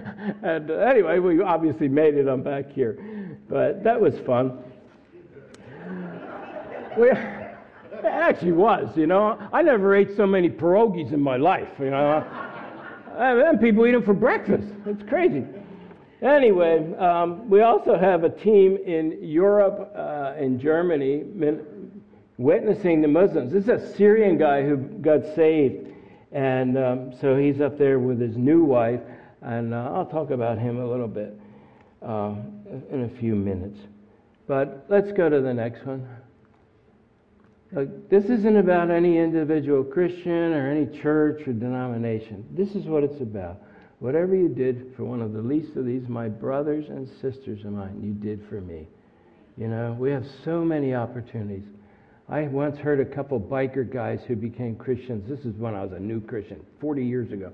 And 0.43 0.71
uh, 0.71 0.74
anyway, 0.74 1.19
we 1.19 1.41
obviously 1.41 1.88
made 1.88 2.15
it 2.15 2.28
I'm 2.28 2.41
back 2.41 2.71
here. 2.71 2.97
But 3.52 3.84
that 3.84 4.00
was 4.00 4.18
fun. 4.20 4.60
It 6.98 8.06
actually 8.06 8.54
was, 8.54 8.96
you 8.96 9.08
know. 9.08 9.38
I 9.52 9.62
never 9.62 9.94
ate 9.94 10.16
so 10.16 10.26
many 10.26 10.50
pierogies 10.50 11.12
in 11.12 11.20
my 11.20 11.36
life, 11.36 11.68
you 11.78 11.90
know. 11.90 12.26
and 13.18 13.60
people 13.60 13.86
eat 13.86 13.92
them 13.92 14.04
for 14.04 14.14
breakfast. 14.14 14.68
It's 14.86 15.04
crazy. 15.04 15.44
Anyway, 16.22 16.94
um, 16.98 17.50
we 17.50 17.62
also 17.62 17.98
have 17.98 18.24
a 18.24 18.30
team 18.30 18.78
in 18.86 19.18
Europe, 19.22 19.92
uh, 19.98 20.34
in 20.40 20.58
Germany, 20.58 21.24
witnessing 22.38 23.02
the 23.02 23.08
Muslims. 23.08 23.52
This 23.52 23.64
is 23.64 23.70
a 23.70 23.96
Syrian 23.96 24.38
guy 24.38 24.64
who 24.64 24.78
got 24.78 25.26
saved, 25.36 25.90
and 26.32 26.78
um, 26.78 27.14
so 27.20 27.36
he's 27.36 27.60
up 27.60 27.78
there 27.78 28.00
with 28.00 28.22
his 28.22 28.38
new 28.38 28.64
wife, 28.64 29.02
and 29.42 29.74
uh, 29.74 29.92
I'll 29.94 30.06
talk 30.06 30.32
about 30.32 30.58
him 30.58 30.80
a 30.80 30.88
little 30.88 31.08
bit 31.08 31.38
uh, 32.02 32.36
in 32.92 33.04
a 33.04 33.20
few 33.20 33.36
minutes. 33.36 33.80
But 34.48 34.86
let's 34.90 35.12
go 35.12 35.30
to 35.30 35.42
the 35.42 35.54
next 35.54 35.86
one. 35.86 36.08
Uh, 37.76 37.86
this 38.10 38.26
isn't 38.26 38.58
about 38.58 38.92
any 38.92 39.18
individual 39.18 39.84
Christian 39.84 40.54
or 40.54 40.70
any 40.70 40.86
church 41.00 41.48
or 41.48 41.54
denomination. 41.54 42.46
This 42.52 42.76
is 42.76 42.86
what 42.86 43.04
it's 43.04 43.22
about. 43.22 43.62
Whatever 44.00 44.36
you 44.36 44.50
did 44.50 44.94
for 44.98 45.06
one 45.06 45.22
of 45.22 45.32
the 45.32 45.42
least 45.42 45.78
of 45.78 45.86
these, 45.86 46.08
my 46.10 46.28
brothers 46.28 46.86
and 46.90 47.08
sisters 47.22 47.64
of 47.64 47.72
mine, 47.72 48.02
you 48.04 48.14
did 48.14 48.46
for 48.50 48.60
me. 48.60 48.88
You 49.58 49.68
know, 49.68 49.96
we 49.98 50.12
have 50.12 50.26
so 50.44 50.66
many 50.66 50.96
opportunities. 50.96 51.64
I 52.28 52.44
once 52.44 52.78
heard 52.78 53.00
a 53.00 53.06
couple 53.06 53.40
biker 53.40 53.90
guys 53.90 54.20
who 54.28 54.36
became 54.36 54.76
Christians. 54.76 55.30
This 55.30 55.46
is 55.46 55.56
when 55.58 55.76
I 55.76 55.84
was 55.84 55.92
a 55.94 56.00
new 56.00 56.20
Christian, 56.20 56.66
40 56.80 57.06
years 57.06 57.32
ago. 57.32 57.52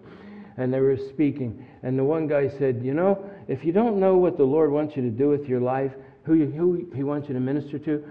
And 0.57 0.73
they 0.73 0.79
were 0.79 0.97
speaking. 1.09 1.65
And 1.83 1.97
the 1.97 2.03
one 2.03 2.27
guy 2.27 2.49
said, 2.57 2.81
You 2.83 2.93
know, 2.93 3.29
if 3.47 3.63
you 3.63 3.71
don't 3.71 3.99
know 3.99 4.17
what 4.17 4.37
the 4.37 4.43
Lord 4.43 4.71
wants 4.71 4.95
you 4.95 5.01
to 5.03 5.09
do 5.09 5.29
with 5.29 5.45
your 5.45 5.61
life, 5.61 5.91
who, 6.23 6.35
you, 6.35 6.45
who 6.47 6.89
He 6.95 7.03
wants 7.03 7.27
you 7.27 7.33
to 7.33 7.39
minister 7.39 7.79
to, 7.79 8.03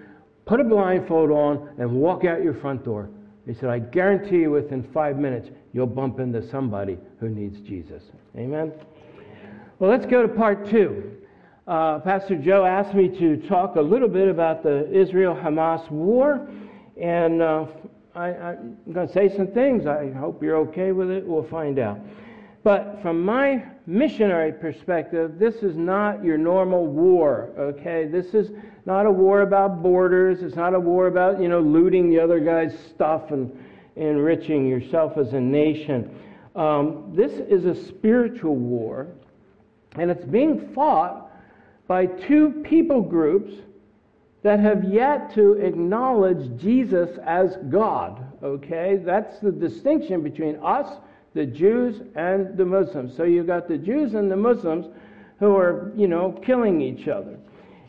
put 0.45 0.61
a 0.61 0.65
blindfold 0.65 1.31
on 1.31 1.71
and 1.79 1.91
walk 1.91 2.25
out 2.25 2.43
your 2.43 2.55
front 2.55 2.85
door. 2.85 3.11
He 3.47 3.55
said, 3.55 3.69
I 3.69 3.79
guarantee 3.79 4.39
you 4.39 4.51
within 4.51 4.89
five 4.93 5.19
minutes, 5.19 5.49
you'll 5.73 5.87
bump 5.87 6.19
into 6.19 6.49
somebody 6.49 6.99
who 7.21 7.29
needs 7.29 7.61
Jesus. 7.61 8.03
Amen? 8.37 8.73
Well, 9.79 9.91
let's 9.91 10.07
go 10.07 10.23
to 10.23 10.29
part 10.29 10.69
two 10.69 11.17
uh, 11.67 11.99
Pastor 11.99 12.37
Joe 12.37 12.65
asked 12.65 12.95
me 12.95 13.09
to 13.19 13.37
talk 13.49 13.75
a 13.75 13.81
little 13.81 14.09
bit 14.09 14.29
about 14.29 14.63
the 14.63 14.89
Israel 14.93 15.35
Hamas 15.35 15.91
war, 15.91 16.49
and 17.01 17.43
uh, 17.43 17.67
I, 18.15 18.29
am 18.29 18.77
going 18.93 19.09
to 19.09 19.13
say 19.13 19.37
some 19.37 19.49
things. 19.49 19.85
I 19.85 20.13
hope 20.13 20.43
you're 20.45 20.59
okay 20.69 20.93
with 20.93 21.11
it. 21.11 21.27
We'll 21.27 21.49
find 21.49 21.81
out. 21.81 21.99
But 22.67 22.99
from 23.01 23.25
my 23.25 23.63
missionary 23.87 24.51
perspective, 24.51 25.39
this 25.39 25.55
is 25.63 25.77
not 25.77 26.25
your 26.25 26.37
normal 26.37 26.85
war, 26.85 27.53
okay? 27.57 28.09
This 28.09 28.35
is 28.35 28.51
not 28.87 29.07
a 29.07 29.11
war 29.13 29.43
about 29.43 29.85
borders. 29.85 30.43
It's 30.43 30.57
not 30.57 30.75
a 30.75 30.81
war 30.81 31.07
about, 31.07 31.41
you 31.41 31.47
know, 31.47 31.61
looting 31.61 32.11
the 32.11 32.19
other 32.19 32.41
guy's 32.41 32.77
stuff 32.89 33.31
and 33.31 33.57
enriching 33.95 34.67
yourself 34.67 35.17
as 35.17 35.33
a 35.33 35.41
nation. 35.41 36.11
Um, 36.57 37.13
this 37.15 37.31
is 37.35 37.67
a 37.67 37.75
spiritual 37.87 38.57
war, 38.57 39.07
and 39.95 40.11
it's 40.11 40.25
being 40.25 40.73
fought 40.75 41.31
by 41.87 42.07
two 42.07 42.65
people 42.65 43.01
groups 43.01 43.55
that 44.43 44.59
have 44.59 44.83
yet 44.83 45.33
to 45.35 45.53
acknowledge 45.53 46.61
Jesus 46.61 47.17
as 47.25 47.59
God. 47.69 48.27
Okay? 48.43 49.01
That's 49.05 49.39
the 49.39 49.53
distinction 49.53 50.21
between 50.23 50.57
us, 50.57 50.99
the 51.37 51.47
Jews, 51.47 52.01
and 52.17 52.57
the 52.57 52.65
Muslims. 52.65 53.17
So 53.17 53.23
you've 53.23 53.47
got 53.47 53.69
the 53.69 53.79
Jews 53.79 54.15
and 54.15 54.31
the 54.31 54.37
Muslims 54.37 54.87
who 55.39 55.55
are, 55.55 55.93
you 55.95 56.09
know, 56.09 56.33
killing 56.45 56.81
each 56.81 57.07
other. 57.07 57.39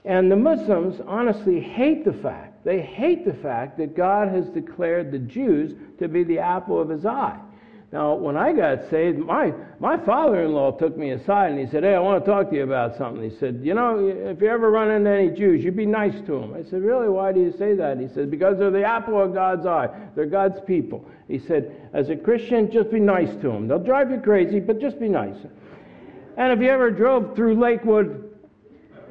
And 0.06 0.32
the 0.32 0.36
Muslims 0.36 1.02
honestly 1.08 1.60
hate 1.60 2.06
the 2.06 2.14
fact, 2.14 2.64
they 2.64 2.82
hate 2.82 3.26
the 3.26 3.34
fact 3.34 3.78
that 3.78 3.96
God 3.96 4.28
has 4.28 4.46
declared 4.50 5.12
the 5.12 5.20
Jews 5.20 5.74
to 6.00 6.08
be 6.08 6.24
the 6.24 6.40
apple 6.40 6.80
of 6.80 6.90
his 6.90 7.06
eye. 7.06 7.40
Now, 7.90 8.16
when 8.16 8.36
I 8.36 8.52
got 8.52 8.90
saved, 8.90 9.18
my, 9.18 9.54
my 9.80 9.98
father 10.06 10.44
in 10.44 10.52
law 10.52 10.72
took 10.72 10.98
me 10.98 11.12
aside 11.12 11.52
and 11.52 11.60
he 11.60 11.72
said, 11.72 11.84
Hey, 11.84 11.96
I 11.96 12.00
want 12.00 12.24
to 12.24 12.30
talk 12.30 12.50
to 12.50 12.56
you 12.58 12.64
about 12.64 12.98
something. 12.98 13.30
He 13.30 13.36
said, 13.38 13.62
You 13.64 13.76
know, 13.76 14.08
if 14.10 14.42
you 14.42 14.50
ever 14.50 14.70
run 14.70 14.92
into 14.92 15.10
any 15.10 15.30
Jews, 15.30 15.64
you'd 15.64 15.78
be 15.78 15.86
nice 15.86 16.16
to 16.26 16.40
them. 16.40 16.54
I 16.54 16.64
said, 16.70 16.82
Really? 16.82 17.08
Why 17.08 17.32
do 17.32 17.40
you 17.40 17.54
say 17.58 17.76
that? 17.76 17.98
He 17.98 18.10
said, 18.14 18.30
Because 18.30 18.58
they're 18.58 18.72
the 18.72 18.84
apple 18.84 19.24
of 19.24 19.34
God's 19.34 19.66
eye. 19.66 19.88
They're 20.16 20.26
God's 20.26 20.60
people. 20.68 21.06
He 21.30 21.40
said, 21.40 21.90
As 21.94 22.10
a 22.10 22.18
Christian, 22.18 22.70
just 22.70 22.92
be 22.92 23.00
nice 23.00 23.32
to 23.42 23.48
them. 23.48 23.70
They'll 23.70 23.80
drive 23.80 24.12
you 24.12 24.20
crazy, 24.20 24.60
but 24.60 24.82
just 24.82 25.00
be 25.00 25.08
nice. 25.08 25.38
And 26.36 26.52
if 26.52 26.60
you 26.60 26.70
ever 26.70 26.92
drove 26.92 27.38
through 27.38 27.56
Lakewood, 27.56 28.38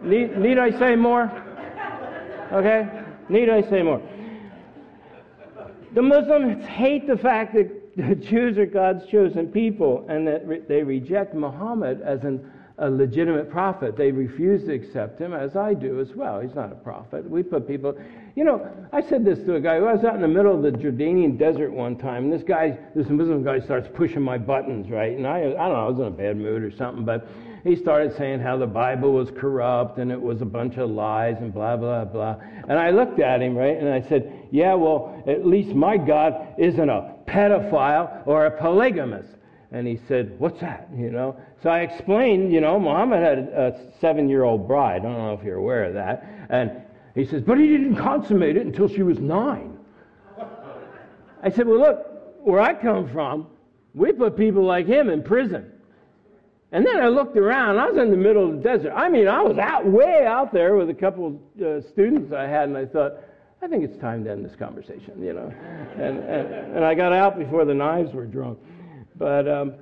need, 0.03 0.37
need 0.37 0.59
I 0.59 0.79
say 0.79 0.97
more? 0.97 1.33
Okay? 2.53 2.89
Need 3.31 3.49
I 3.49 3.63
say 3.63 3.83
more? 3.83 4.03
The 5.95 6.03
Muslims 6.03 6.67
hate 6.67 7.07
the 7.07 7.17
fact 7.17 7.55
that 7.55 7.86
the 8.09 8.15
Jews 8.15 8.59
are 8.59 8.67
God's 8.67 9.07
chosen 9.07 9.49
people 9.49 10.05
and 10.09 10.27
that 10.29 10.47
re- 10.47 10.61
they 10.69 10.83
reject 10.83 11.35
Muhammad 11.35 12.03
as 12.03 12.25
an, 12.25 12.53
a 12.77 12.91
legitimate 12.91 13.51
prophet. 13.51 13.97
They 13.97 14.13
refuse 14.13 14.65
to 14.65 14.75
accept 14.75 15.19
him, 15.19 15.33
as 15.33 15.57
I 15.57 15.73
do 15.73 15.99
as 15.99 16.15
well. 16.15 16.41
He's 16.41 16.55
not 16.55 16.71
a 16.71 16.75
prophet. 16.75 17.29
We 17.29 17.43
put 17.43 17.67
people, 17.67 17.99
you 18.35 18.45
know, 18.45 18.71
I 18.93 19.01
said 19.01 19.25
this 19.25 19.39
to 19.47 19.55
a 19.55 19.61
guy 19.61 19.79
who 19.79 19.87
was 19.87 20.05
out 20.05 20.15
in 20.15 20.21
the 20.21 20.29
middle 20.29 20.55
of 20.55 20.63
the 20.63 20.79
Jordanian 20.79 21.39
desert 21.39 21.73
one 21.73 21.97
time, 21.97 22.25
and 22.25 22.33
this 22.33 22.43
guy, 22.43 22.79
this 22.95 23.09
Muslim 23.09 23.43
guy, 23.43 23.61
starts 23.61 23.89
pushing 23.95 24.21
my 24.21 24.37
buttons, 24.37 24.91
right? 24.91 25.17
And 25.17 25.27
I, 25.27 25.39
I 25.39 25.43
don't 25.43 25.57
know, 25.57 25.87
I 25.87 25.89
was 25.89 25.99
in 25.99 26.05
a 26.05 26.11
bad 26.11 26.37
mood 26.37 26.63
or 26.63 26.77
something, 26.77 27.07
but 27.07 27.27
he 27.65 27.77
started 27.77 28.15
saying 28.17 28.41
how 28.41 28.59
the 28.59 28.67
Bible 28.67 29.13
was 29.13 29.31
corrupt 29.31 29.99
and 29.99 30.13
it 30.13 30.21
was 30.21 30.43
a 30.43 30.47
bunch 30.47 30.77
of 30.77 30.91
lies 30.91 31.37
and 31.41 31.53
blah, 31.53 31.79
blah, 31.79 32.05
blah. 32.05 32.37
And 32.69 32.79
I 32.79 32.91
looked 32.91 33.21
at 33.21 33.41
him, 33.41 33.57
right, 33.57 33.77
and 33.77 33.89
I 33.89 34.07
said, 34.07 34.36
Yeah, 34.51 34.75
well, 34.75 35.23
at 35.27 35.47
least 35.47 35.75
my 35.75 35.97
God 35.97 36.55
isn't 36.59 36.89
a 36.89 37.15
pedophile 37.27 38.27
or 38.27 38.47
a 38.47 38.51
polygamist. 38.51 39.29
And 39.73 39.87
he 39.87 39.99
said, 40.09 40.39
What's 40.39 40.61
that? 40.61 40.89
You 40.97 41.11
know? 41.11 41.37
So 41.63 41.71
I 41.71 41.81
explained, 41.81 42.53
you 42.53 42.61
know, 42.61 42.79
Muhammad 42.79 43.23
had 43.23 43.39
a 43.39 43.91
seven 44.01 44.29
year 44.29 44.45
old 44.45 44.69
bride. 44.69 45.03
I 45.03 45.05
don't 45.05 45.19
know 45.19 45.35
if 45.35 45.45
you're 45.45 45.57
aware 45.57 45.85
of 45.85 45.95
that. 45.95 46.27
And 46.49 46.73
he 47.15 47.25
says, 47.25 47.43
But 47.43 47.59
he 47.59 47.67
didn't 47.67 47.97
consummate 47.97 48.57
it 48.57 48.67
until 48.67 48.89
she 48.89 49.03
was 49.03 49.19
nine. 49.19 49.77
I 51.43 51.51
said, 51.51 51.67
Well, 51.67 51.79
look, 51.79 52.07
where 52.45 52.61
I 52.61 52.75
come 52.75 53.09
from, 53.11 53.49
we 53.95 54.13
put 54.13 54.37
people 54.37 54.65
like 54.65 54.87
him 54.87 55.11
in 55.11 55.23
prison. 55.23 55.73
And 56.73 56.85
then 56.85 57.01
I 57.01 57.09
looked 57.09 57.37
around. 57.37 57.79
I 57.79 57.87
was 57.87 57.97
in 57.97 58.11
the 58.11 58.17
middle 58.17 58.49
of 58.49 58.57
the 58.57 58.63
desert. 58.63 58.93
I 58.95 59.09
mean, 59.09 59.29
I 59.29 59.41
was 59.41 59.57
out 59.57 59.87
way 59.87 60.27
out 60.27 60.53
there 60.53 60.77
with 60.77 60.91
a 60.91 60.95
couple 60.95 61.27
of 61.27 61.63
uh, 61.63 61.89
students 61.89 62.33
I 62.33 62.47
had, 62.47 62.69
and 62.69 62.77
I 62.77 62.85
thought, 62.85 63.15
I 63.63 63.69
think 63.69 63.85
it's 63.85 63.97
time 63.99 64.23
to 64.25 64.31
end 64.31 64.45
this 64.45 64.55
conversation, 64.55 65.23
you 65.23 65.33
know. 65.33 65.53
and, 65.95 66.19
and, 66.19 66.77
and 66.77 66.85
I 66.85 66.95
got 66.95 67.13
out 67.13 67.39
before 67.39 67.65
the 67.65 67.75
knives 67.75 68.13
were 68.13 68.27
drawn. 68.27 68.57
But 69.17 69.49
um, 69.49 69.75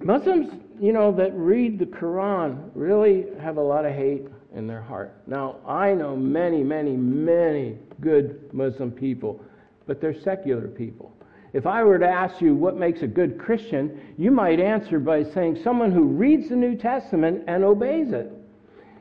Muslims, 0.00 0.52
you 0.80 0.92
know, 0.92 1.12
that 1.12 1.32
read 1.34 1.78
the 1.78 1.86
Quran 1.86 2.70
really 2.74 3.26
have 3.40 3.58
a 3.58 3.62
lot 3.62 3.84
of 3.84 3.94
hate 3.94 4.26
in 4.54 4.66
their 4.66 4.82
heart. 4.82 5.14
Now, 5.26 5.56
I 5.66 5.94
know 5.94 6.16
many, 6.16 6.62
many, 6.62 6.96
many 6.96 7.78
good 8.00 8.52
Muslim 8.52 8.90
people, 8.90 9.44
but 9.86 10.00
they're 10.00 10.18
secular 10.18 10.68
people. 10.68 11.12
If 11.52 11.66
I 11.66 11.84
were 11.84 11.98
to 11.98 12.08
ask 12.08 12.40
you 12.40 12.54
what 12.54 12.76
makes 12.76 13.02
a 13.02 13.06
good 13.06 13.38
Christian, 13.38 14.14
you 14.18 14.30
might 14.30 14.60
answer 14.60 14.98
by 14.98 15.22
saying 15.22 15.62
someone 15.62 15.92
who 15.92 16.04
reads 16.04 16.48
the 16.48 16.56
New 16.56 16.76
Testament 16.76 17.44
and 17.46 17.64
obeys 17.64 18.12
it. 18.12 18.30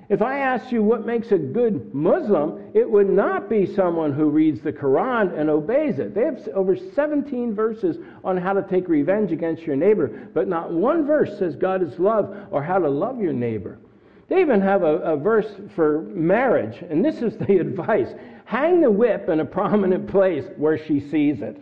If 0.07 0.21
I 0.21 0.39
asked 0.39 0.71
you 0.71 0.83
what 0.83 1.05
makes 1.05 1.31
a 1.31 1.37
good 1.37 1.93
Muslim, 1.93 2.71
it 2.75 2.89
would 2.89 3.09
not 3.09 3.49
be 3.49 3.65
someone 3.65 4.13
who 4.13 4.29
reads 4.29 4.61
the 4.61 4.71
Quran 4.71 5.37
and 5.37 5.49
obeys 5.49 5.97
it. 5.97 6.13
They 6.13 6.25
have 6.25 6.47
over 6.49 6.75
17 6.75 7.55
verses 7.55 7.97
on 8.23 8.37
how 8.37 8.53
to 8.53 8.61
take 8.61 8.87
revenge 8.87 9.31
against 9.31 9.63
your 9.63 9.75
neighbor, 9.75 10.29
but 10.33 10.47
not 10.47 10.71
one 10.71 11.07
verse 11.07 11.37
says 11.39 11.55
God 11.55 11.81
is 11.81 11.97
love 11.97 12.35
or 12.51 12.61
how 12.61 12.77
to 12.77 12.89
love 12.89 13.19
your 13.19 13.33
neighbor. 13.33 13.79
They 14.27 14.41
even 14.41 14.61
have 14.61 14.83
a, 14.83 14.97
a 14.97 15.17
verse 15.17 15.51
for 15.75 16.01
marriage, 16.01 16.83
and 16.87 17.03
this 17.03 17.21
is 17.21 17.37
the 17.37 17.57
advice 17.59 18.13
hang 18.45 18.79
the 18.79 18.91
whip 18.91 19.27
in 19.27 19.39
a 19.39 19.45
prominent 19.45 20.07
place 20.07 20.45
where 20.55 20.77
she 20.77 20.99
sees 20.99 21.41
it. 21.41 21.59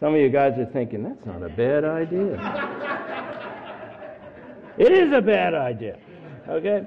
Some 0.00 0.14
of 0.14 0.20
you 0.20 0.28
guys 0.28 0.56
are 0.58 0.66
thinking, 0.66 1.02
that's 1.02 1.26
not 1.26 1.42
a 1.42 1.48
bad 1.48 1.84
idea. 1.84 3.30
it 4.78 4.92
is 4.92 5.12
a 5.12 5.20
bad 5.20 5.54
idea. 5.54 5.98
Okay? 6.48 6.86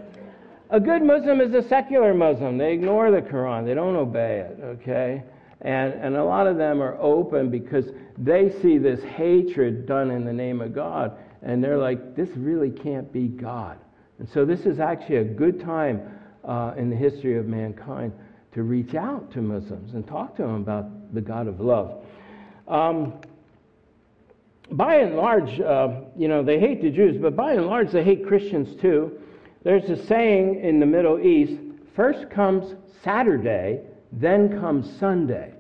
A 0.69 0.79
good 0.79 1.01
Muslim 1.01 1.41
is 1.41 1.53
a 1.53 1.67
secular 1.67 2.13
Muslim. 2.13 2.57
They 2.57 2.73
ignore 2.73 3.11
the 3.11 3.21
Quran, 3.21 3.65
they 3.65 3.73
don't 3.73 3.95
obey 3.95 4.45
it. 4.49 4.59
Okay? 4.63 5.23
And, 5.61 5.93
and 5.93 6.15
a 6.15 6.23
lot 6.23 6.47
of 6.47 6.57
them 6.57 6.81
are 6.81 6.97
open 7.01 7.49
because 7.49 7.85
they 8.17 8.51
see 8.61 8.77
this 8.77 9.03
hatred 9.03 9.85
done 9.85 10.11
in 10.11 10.25
the 10.25 10.33
name 10.33 10.61
of 10.61 10.73
God 10.73 11.17
and 11.41 11.63
they're 11.63 11.77
like, 11.77 12.15
this 12.15 12.29
really 12.35 12.69
can't 12.69 13.11
be 13.11 13.27
God. 13.27 13.77
And 14.19 14.27
so 14.29 14.45
this 14.45 14.61
is 14.61 14.79
actually 14.79 15.17
a 15.17 15.23
good 15.23 15.59
time 15.59 16.01
uh, 16.43 16.73
in 16.77 16.89
the 16.89 16.95
history 16.95 17.37
of 17.37 17.45
mankind 17.45 18.11
to 18.53 18.63
reach 18.63 18.95
out 18.95 19.31
to 19.33 19.41
Muslims 19.41 19.93
and 19.93 20.07
talk 20.07 20.35
to 20.37 20.41
them 20.41 20.55
about 20.55 21.13
the 21.13 21.21
God 21.21 21.47
of 21.47 21.59
love. 21.59 22.03
Um, 22.67 23.13
by 24.71 24.95
and 24.95 25.15
large, 25.15 25.59
uh, 25.59 26.01
you 26.17 26.27
know, 26.27 26.43
they 26.43 26.59
hate 26.59 26.81
the 26.81 26.89
Jews, 26.89 27.17
but 27.21 27.35
by 27.35 27.53
and 27.53 27.67
large, 27.67 27.91
they 27.91 28.03
hate 28.03 28.27
Christians 28.27 28.79
too. 28.81 29.19
There's 29.63 29.89
a 29.89 30.05
saying 30.07 30.61
in 30.63 30.79
the 30.79 30.85
Middle 30.85 31.19
East 31.19 31.61
first 31.95 32.29
comes 32.29 32.75
Saturday, 33.03 33.81
then 34.11 34.59
comes 34.59 34.99
Sunday. 34.99 35.53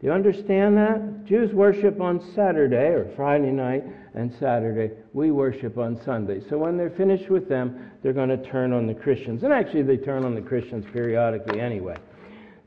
Do 0.00 0.06
you 0.06 0.12
understand 0.12 0.76
that? 0.78 1.26
Jews 1.26 1.52
worship 1.52 2.00
on 2.00 2.20
Saturday 2.34 2.88
or 2.88 3.12
Friday 3.14 3.50
night 3.50 3.84
and 4.14 4.32
Saturday. 4.40 4.94
We 5.12 5.30
worship 5.30 5.76
on 5.78 6.00
Sunday. 6.04 6.40
So 6.48 6.56
when 6.58 6.76
they're 6.76 6.90
finished 6.90 7.28
with 7.28 7.48
them, 7.48 7.90
they're 8.02 8.14
going 8.14 8.30
to 8.30 8.42
turn 8.50 8.72
on 8.72 8.86
the 8.86 8.94
Christians. 8.94 9.42
And 9.42 9.52
actually, 9.52 9.82
they 9.82 9.98
turn 9.98 10.24
on 10.24 10.34
the 10.34 10.40
Christians 10.40 10.86
periodically 10.92 11.60
anyway. 11.60 11.96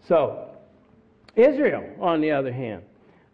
So, 0.08 0.50
Israel, 1.36 1.84
on 2.00 2.22
the 2.22 2.32
other 2.32 2.52
hand, 2.52 2.84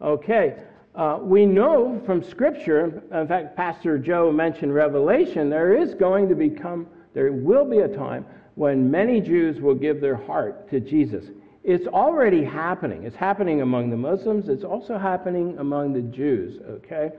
okay, 0.01 0.55
uh, 0.99 1.17
we 1.21 1.45
know 1.45 2.01
from 2.05 2.21
Scripture, 2.21 3.01
in 3.13 3.25
fact, 3.25 3.55
Pastor 3.55 3.97
Joe 3.97 4.33
mentioned 4.33 4.73
Revelation, 4.73 5.49
there 5.49 5.73
is 5.73 5.93
going 5.93 6.27
to 6.27 6.35
become, 6.35 6.87
there 7.13 7.31
will 7.31 7.63
be 7.63 7.79
a 7.79 7.87
time 7.87 8.25
when 8.55 8.91
many 8.91 9.21
Jews 9.21 9.61
will 9.61 9.75
give 9.75 10.01
their 10.01 10.17
heart 10.17 10.69
to 10.71 10.81
Jesus. 10.81 11.23
It's 11.63 11.87
already 11.87 12.43
happening. 12.43 13.03
It's 13.03 13.15
happening 13.15 13.61
among 13.61 13.89
the 13.91 13.95
Muslims. 13.95 14.49
It's 14.49 14.65
also 14.65 14.97
happening 14.97 15.57
among 15.57 15.93
the 15.93 16.01
Jews, 16.01 16.61
okay? 16.69 17.11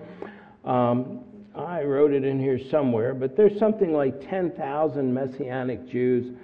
Um, 0.67 1.21
I 1.55 1.83
wrote 1.83 2.13
it 2.13 2.23
in 2.23 2.39
here 2.39 2.61
somewhere, 2.71 3.15
but 3.15 3.35
there's 3.35 3.59
something 3.59 3.95
like 3.95 4.29
10,000 4.29 5.15
Messianic 5.15 5.89
Jews 5.89 6.37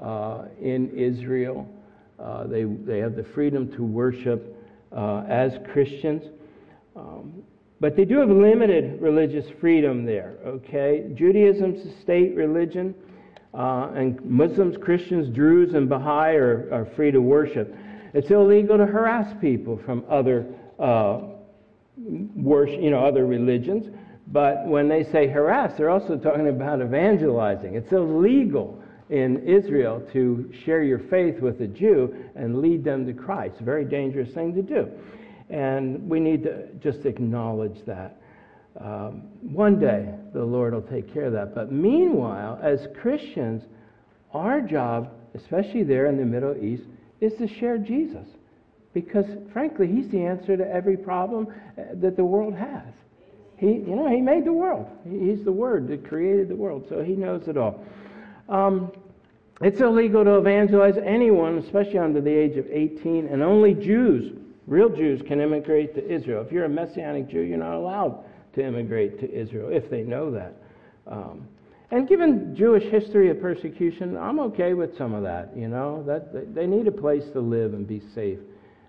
uh, 0.00 0.44
in 0.60 0.96
Israel. 0.96 1.68
Uh, 2.20 2.46
they, 2.46 2.62
they 2.62 2.98
have 2.98 3.16
the 3.16 3.24
freedom 3.24 3.68
to 3.72 3.82
worship 3.82 4.56
uh, 4.92 5.24
as 5.26 5.58
Christians. 5.72 6.22
Um, 6.96 7.42
but 7.80 7.96
they 7.96 8.04
do 8.04 8.18
have 8.18 8.30
limited 8.30 9.00
religious 9.00 9.44
freedom 9.60 10.04
there, 10.04 10.36
okay? 10.46 11.10
Judaism's 11.14 11.84
a 11.84 12.00
state 12.02 12.34
religion. 12.34 12.94
Uh, 13.52 13.92
and 13.94 14.20
Muslims, 14.24 14.76
Christians, 14.76 15.28
Druze, 15.34 15.74
and 15.74 15.88
Baha'i 15.88 16.34
are, 16.34 16.68
are, 16.72 16.88
free 16.96 17.12
to 17.12 17.20
worship. 17.20 17.72
It's 18.12 18.30
illegal 18.30 18.78
to 18.78 18.86
harass 18.86 19.32
people 19.40 19.80
from 19.84 20.04
other 20.08 20.46
uh, 20.78 21.20
worship, 21.96 22.80
you 22.80 22.90
know, 22.90 23.04
other 23.04 23.26
religions. 23.26 23.86
But 24.28 24.66
when 24.66 24.88
they 24.88 25.04
say 25.04 25.28
harass, 25.28 25.76
they're 25.76 25.90
also 25.90 26.16
talking 26.16 26.48
about 26.48 26.80
evangelizing. 26.80 27.76
It's 27.76 27.92
illegal 27.92 28.82
in 29.10 29.46
Israel 29.46 30.02
to 30.12 30.50
share 30.64 30.82
your 30.82 30.98
faith 30.98 31.40
with 31.40 31.60
a 31.60 31.66
Jew 31.68 32.12
and 32.34 32.60
lead 32.60 32.82
them 32.82 33.06
to 33.06 33.12
Christ. 33.12 33.60
Very 33.60 33.84
dangerous 33.84 34.32
thing 34.32 34.54
to 34.54 34.62
do. 34.62 34.90
And 35.50 36.08
we 36.08 36.20
need 36.20 36.42
to 36.44 36.66
just 36.82 37.06
acknowledge 37.06 37.84
that. 37.86 38.20
Um, 38.80 39.28
one 39.40 39.78
day 39.78 40.08
the 40.32 40.44
Lord 40.44 40.74
will 40.74 40.82
take 40.82 41.12
care 41.12 41.24
of 41.24 41.32
that. 41.34 41.54
But 41.54 41.70
meanwhile, 41.70 42.58
as 42.62 42.88
Christians, 43.00 43.62
our 44.32 44.60
job, 44.60 45.12
especially 45.34 45.84
there 45.84 46.06
in 46.06 46.16
the 46.16 46.24
Middle 46.24 46.56
East, 46.56 46.84
is 47.20 47.34
to 47.34 47.46
share 47.46 47.78
Jesus. 47.78 48.26
Because 48.92 49.26
frankly, 49.52 49.86
He's 49.86 50.08
the 50.08 50.24
answer 50.24 50.56
to 50.56 50.68
every 50.68 50.96
problem 50.96 51.48
uh, 51.78 51.82
that 51.94 52.16
the 52.16 52.24
world 52.24 52.54
has. 52.54 52.92
He, 53.56 53.66
you 53.66 53.94
know, 53.96 54.08
He 54.08 54.20
made 54.20 54.44
the 54.44 54.52
world. 54.52 54.88
He's 55.04 55.44
the 55.44 55.52
Word 55.52 55.88
that 55.88 56.08
created 56.08 56.48
the 56.48 56.56
world, 56.56 56.86
so 56.88 57.02
He 57.02 57.14
knows 57.14 57.46
it 57.46 57.56
all. 57.56 57.84
Um, 58.48 58.92
it's 59.60 59.80
illegal 59.80 60.24
to 60.24 60.36
evangelize 60.36 60.96
anyone, 61.04 61.58
especially 61.58 61.98
under 61.98 62.20
the 62.20 62.30
age 62.30 62.56
of 62.56 62.66
18, 62.70 63.28
and 63.28 63.42
only 63.42 63.74
Jews, 63.74 64.32
real 64.66 64.88
Jews, 64.88 65.22
can 65.26 65.40
immigrate 65.40 65.94
to 65.94 66.12
Israel. 66.12 66.44
If 66.44 66.52
you're 66.52 66.64
a 66.64 66.68
Messianic 66.68 67.28
Jew, 67.28 67.40
you're 67.40 67.58
not 67.58 67.74
allowed 67.74 68.24
to 68.54 68.64
immigrate 68.64 69.20
to 69.20 69.30
Israel, 69.30 69.68
if 69.70 69.90
they 69.90 70.02
know 70.02 70.30
that. 70.30 70.54
Um, 71.06 71.48
and 71.90 72.08
given 72.08 72.56
Jewish 72.56 72.84
history 72.84 73.30
of 73.30 73.40
persecution, 73.40 74.16
I'm 74.16 74.40
okay 74.40 74.74
with 74.74 74.96
some 74.96 75.14
of 75.14 75.22
that. 75.22 75.56
You 75.56 75.68
know 75.68 76.02
that 76.06 76.54
they 76.54 76.66
need 76.66 76.88
a 76.88 76.92
place 76.92 77.24
to 77.34 77.40
live 77.40 77.74
and 77.74 77.86
be 77.86 78.02
safe. 78.14 78.38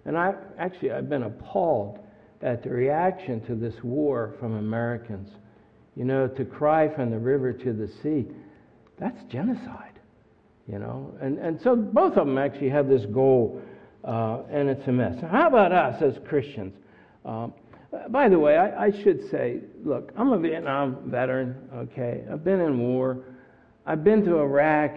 And 0.06 0.18
I 0.18 0.34
actually 0.58 0.92
I've 0.92 1.10
been 1.10 1.24
appalled 1.24 2.00
at 2.42 2.64
the 2.64 2.70
reaction 2.70 3.42
to 3.48 3.56
this 3.56 3.76
war 3.84 4.34
from 4.40 4.56
Americans. 4.56 5.30
You 5.96 6.06
know, 6.06 6.28
to 6.28 6.46
cry 6.46 6.94
from 6.94 7.12
the 7.12 7.20
river 7.20 7.54
to 7.54 7.74
the 7.74 7.88
sea, 8.02 8.26
that's 9.00 9.24
genocide. 9.26 10.00
You 10.68 10.80
know, 10.80 11.14
and 11.22 11.38
and 11.38 11.62
so 11.62 11.76
both 11.76 12.18
of 12.18 12.26
them 12.26 12.38
actually 12.38 12.70
have 12.70 12.88
this 12.88 13.06
goal, 13.06 13.62
uh, 14.06 14.44
and 14.52 14.70
it's 14.70 14.88
a 14.88 14.92
mess. 14.92 15.20
How 15.30 15.48
about 15.48 15.72
us 15.72 16.02
as 16.02 16.14
Christians? 16.28 16.74
Um, 17.26 17.54
by 18.10 18.30
the 18.30 18.38
way, 18.38 18.58
I, 18.58 18.86
I, 18.86 19.04
should 19.04 19.30
say, 19.32 19.62
look, 19.84 20.12
I'm 20.16 20.32
a 20.32 20.38
Vietnam 20.38 21.10
veteran, 21.10 21.56
okay? 21.74 22.24
I've 22.32 22.44
been 22.44 22.60
in 22.60 22.78
war. 22.80 23.24
I've 23.86 24.04
been 24.04 24.24
to 24.26 24.38
Iraq 24.40 24.92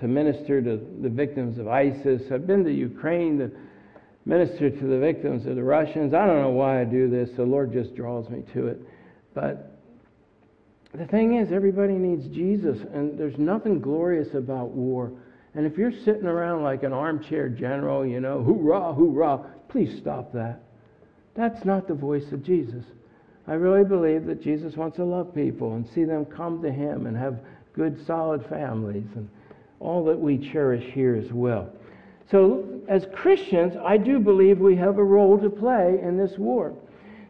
to 0.00 0.08
minister 0.08 0.62
to 0.62 0.80
the 1.02 1.08
victims 1.08 1.58
of 1.58 1.68
ISIS. 1.68 2.22
I've 2.32 2.46
been 2.46 2.64
to 2.64 2.72
Ukraine 2.72 3.38
to 3.38 3.50
minister 4.24 4.70
to 4.70 4.86
the 4.86 4.98
victims 4.98 5.46
of 5.46 5.56
the 5.56 5.62
Russians. 5.62 6.14
I 6.14 6.26
don't 6.26 6.40
know 6.40 6.50
why 6.50 6.80
I 6.80 6.84
do 6.84 7.10
this. 7.10 7.30
The 7.36 7.44
Lord 7.44 7.72
just 7.72 7.94
draws 7.94 8.28
me 8.28 8.42
to 8.54 8.68
it. 8.68 8.80
But 9.34 9.78
the 10.94 11.06
thing 11.06 11.36
is, 11.36 11.52
everybody 11.52 11.94
needs 11.94 12.26
Jesus, 12.34 12.78
and 12.94 13.18
there's 13.18 13.38
nothing 13.38 13.80
glorious 13.80 14.34
about 14.34 14.70
war. 14.70 15.12
And 15.56 15.64
if 15.64 15.78
you're 15.78 15.90
sitting 15.90 16.26
around 16.26 16.62
like 16.62 16.82
an 16.82 16.92
armchair 16.92 17.48
general, 17.48 18.04
you 18.04 18.20
know, 18.20 18.42
hoorah, 18.42 18.92
hoorah, 18.92 19.40
please 19.68 19.96
stop 19.96 20.30
that. 20.34 20.60
That's 21.34 21.64
not 21.64 21.88
the 21.88 21.94
voice 21.94 22.30
of 22.32 22.42
Jesus. 22.42 22.84
I 23.48 23.54
really 23.54 23.84
believe 23.84 24.26
that 24.26 24.42
Jesus 24.42 24.76
wants 24.76 24.96
to 24.96 25.04
love 25.04 25.34
people 25.34 25.74
and 25.74 25.88
see 25.88 26.04
them 26.04 26.26
come 26.26 26.60
to 26.60 26.70
Him 26.70 27.06
and 27.06 27.16
have 27.16 27.40
good, 27.72 28.04
solid 28.06 28.44
families 28.46 29.06
and 29.14 29.30
all 29.80 30.04
that 30.04 30.18
we 30.18 30.36
cherish 30.36 30.84
here 30.92 31.14
as 31.14 31.32
well. 31.32 31.70
So, 32.30 32.82
as 32.86 33.06
Christians, 33.14 33.76
I 33.82 33.96
do 33.96 34.18
believe 34.18 34.58
we 34.58 34.76
have 34.76 34.98
a 34.98 35.04
role 35.04 35.38
to 35.38 35.48
play 35.48 36.00
in 36.02 36.18
this 36.18 36.36
war. 36.36 36.74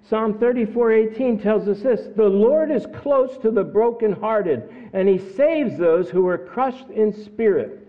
Psalm 0.03 0.35
34:18 0.35 1.39
tells 1.39 1.69
us 1.69 1.83
this, 1.83 2.09
"The 2.17 2.29
Lord 2.29 2.73
is 2.73 2.87
close 2.87 3.37
to 3.39 3.53
the 3.53 3.65
brokenhearted, 3.65 4.69
and 4.93 5.09
he 5.09 5.19
saves 5.19 5.79
those 5.79 6.11
who 6.11 6.27
are 6.27 6.39
crushed 6.39 6.91
in 6.91 7.13
spirit." 7.13 7.86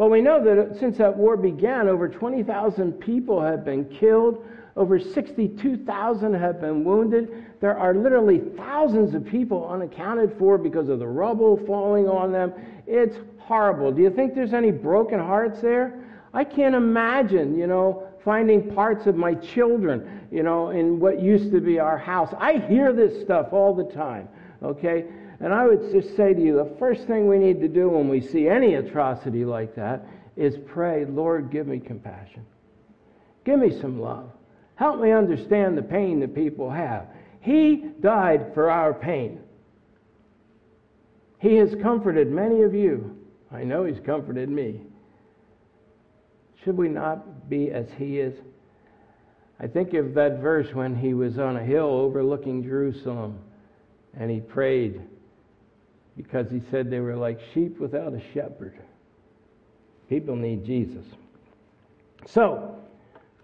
Well, 0.00 0.08
we 0.08 0.22
know 0.22 0.42
that 0.42 0.78
since 0.78 0.96
that 0.96 1.14
war 1.14 1.36
began, 1.36 1.86
over 1.86 2.08
20,000 2.08 2.92
people 2.94 3.38
have 3.42 3.66
been 3.66 3.84
killed, 3.84 4.42
over 4.74 4.98
62,000 4.98 6.32
have 6.32 6.58
been 6.58 6.84
wounded. 6.84 7.28
There 7.60 7.76
are 7.78 7.92
literally 7.92 8.38
thousands 8.56 9.14
of 9.14 9.26
people 9.26 9.68
unaccounted 9.68 10.34
for 10.38 10.56
because 10.56 10.88
of 10.88 11.00
the 11.00 11.06
rubble 11.06 11.58
falling 11.66 12.08
on 12.08 12.32
them. 12.32 12.54
It's 12.86 13.18
horrible. 13.40 13.92
Do 13.92 14.00
you 14.00 14.08
think 14.08 14.34
there's 14.34 14.54
any 14.54 14.70
broken 14.70 15.18
hearts 15.20 15.60
there? 15.60 16.02
I 16.32 16.44
can't 16.44 16.74
imagine, 16.74 17.58
you 17.58 17.66
know, 17.66 18.08
finding 18.24 18.74
parts 18.74 19.06
of 19.06 19.16
my 19.16 19.34
children, 19.34 20.26
you 20.32 20.42
know, 20.42 20.70
in 20.70 20.98
what 20.98 21.20
used 21.20 21.52
to 21.52 21.60
be 21.60 21.78
our 21.78 21.98
house. 21.98 22.32
I 22.38 22.56
hear 22.56 22.94
this 22.94 23.20
stuff 23.20 23.52
all 23.52 23.74
the 23.74 23.84
time, 23.84 24.30
okay? 24.62 25.04
And 25.40 25.54
I 25.54 25.66
would 25.66 25.90
just 25.90 26.16
say 26.16 26.34
to 26.34 26.40
you 26.40 26.56
the 26.56 26.76
first 26.78 27.06
thing 27.06 27.26
we 27.26 27.38
need 27.38 27.60
to 27.60 27.68
do 27.68 27.88
when 27.88 28.08
we 28.08 28.20
see 28.20 28.46
any 28.46 28.74
atrocity 28.74 29.44
like 29.44 29.74
that 29.74 30.06
is 30.36 30.56
pray, 30.66 31.06
Lord, 31.06 31.50
give 31.50 31.66
me 31.66 31.80
compassion. 31.80 32.44
Give 33.44 33.58
me 33.58 33.78
some 33.80 34.00
love. 34.00 34.30
Help 34.74 35.00
me 35.00 35.12
understand 35.12 35.76
the 35.76 35.82
pain 35.82 36.20
that 36.20 36.34
people 36.34 36.70
have. 36.70 37.06
He 37.40 37.84
died 38.00 38.52
for 38.52 38.70
our 38.70 38.92
pain. 38.92 39.40
He 41.38 41.56
has 41.56 41.74
comforted 41.82 42.30
many 42.30 42.62
of 42.62 42.74
you. 42.74 43.16
I 43.50 43.64
know 43.64 43.84
He's 43.84 44.00
comforted 44.00 44.50
me. 44.50 44.82
Should 46.62 46.76
we 46.76 46.88
not 46.88 47.48
be 47.48 47.70
as 47.70 47.86
He 47.98 48.20
is? 48.20 48.34
I 49.58 49.66
think 49.66 49.94
of 49.94 50.12
that 50.14 50.40
verse 50.40 50.74
when 50.74 50.94
He 50.94 51.14
was 51.14 51.38
on 51.38 51.56
a 51.56 51.64
hill 51.64 51.88
overlooking 51.88 52.62
Jerusalem 52.62 53.38
and 54.14 54.30
He 54.30 54.40
prayed 54.40 55.00
because 56.22 56.50
He 56.50 56.60
said 56.70 56.90
they 56.90 57.00
were 57.00 57.16
like 57.16 57.38
sheep 57.54 57.78
without 57.78 58.12
a 58.12 58.20
shepherd. 58.32 58.78
People 60.08 60.36
need 60.36 60.64
Jesus. 60.64 61.04
So, 62.26 62.76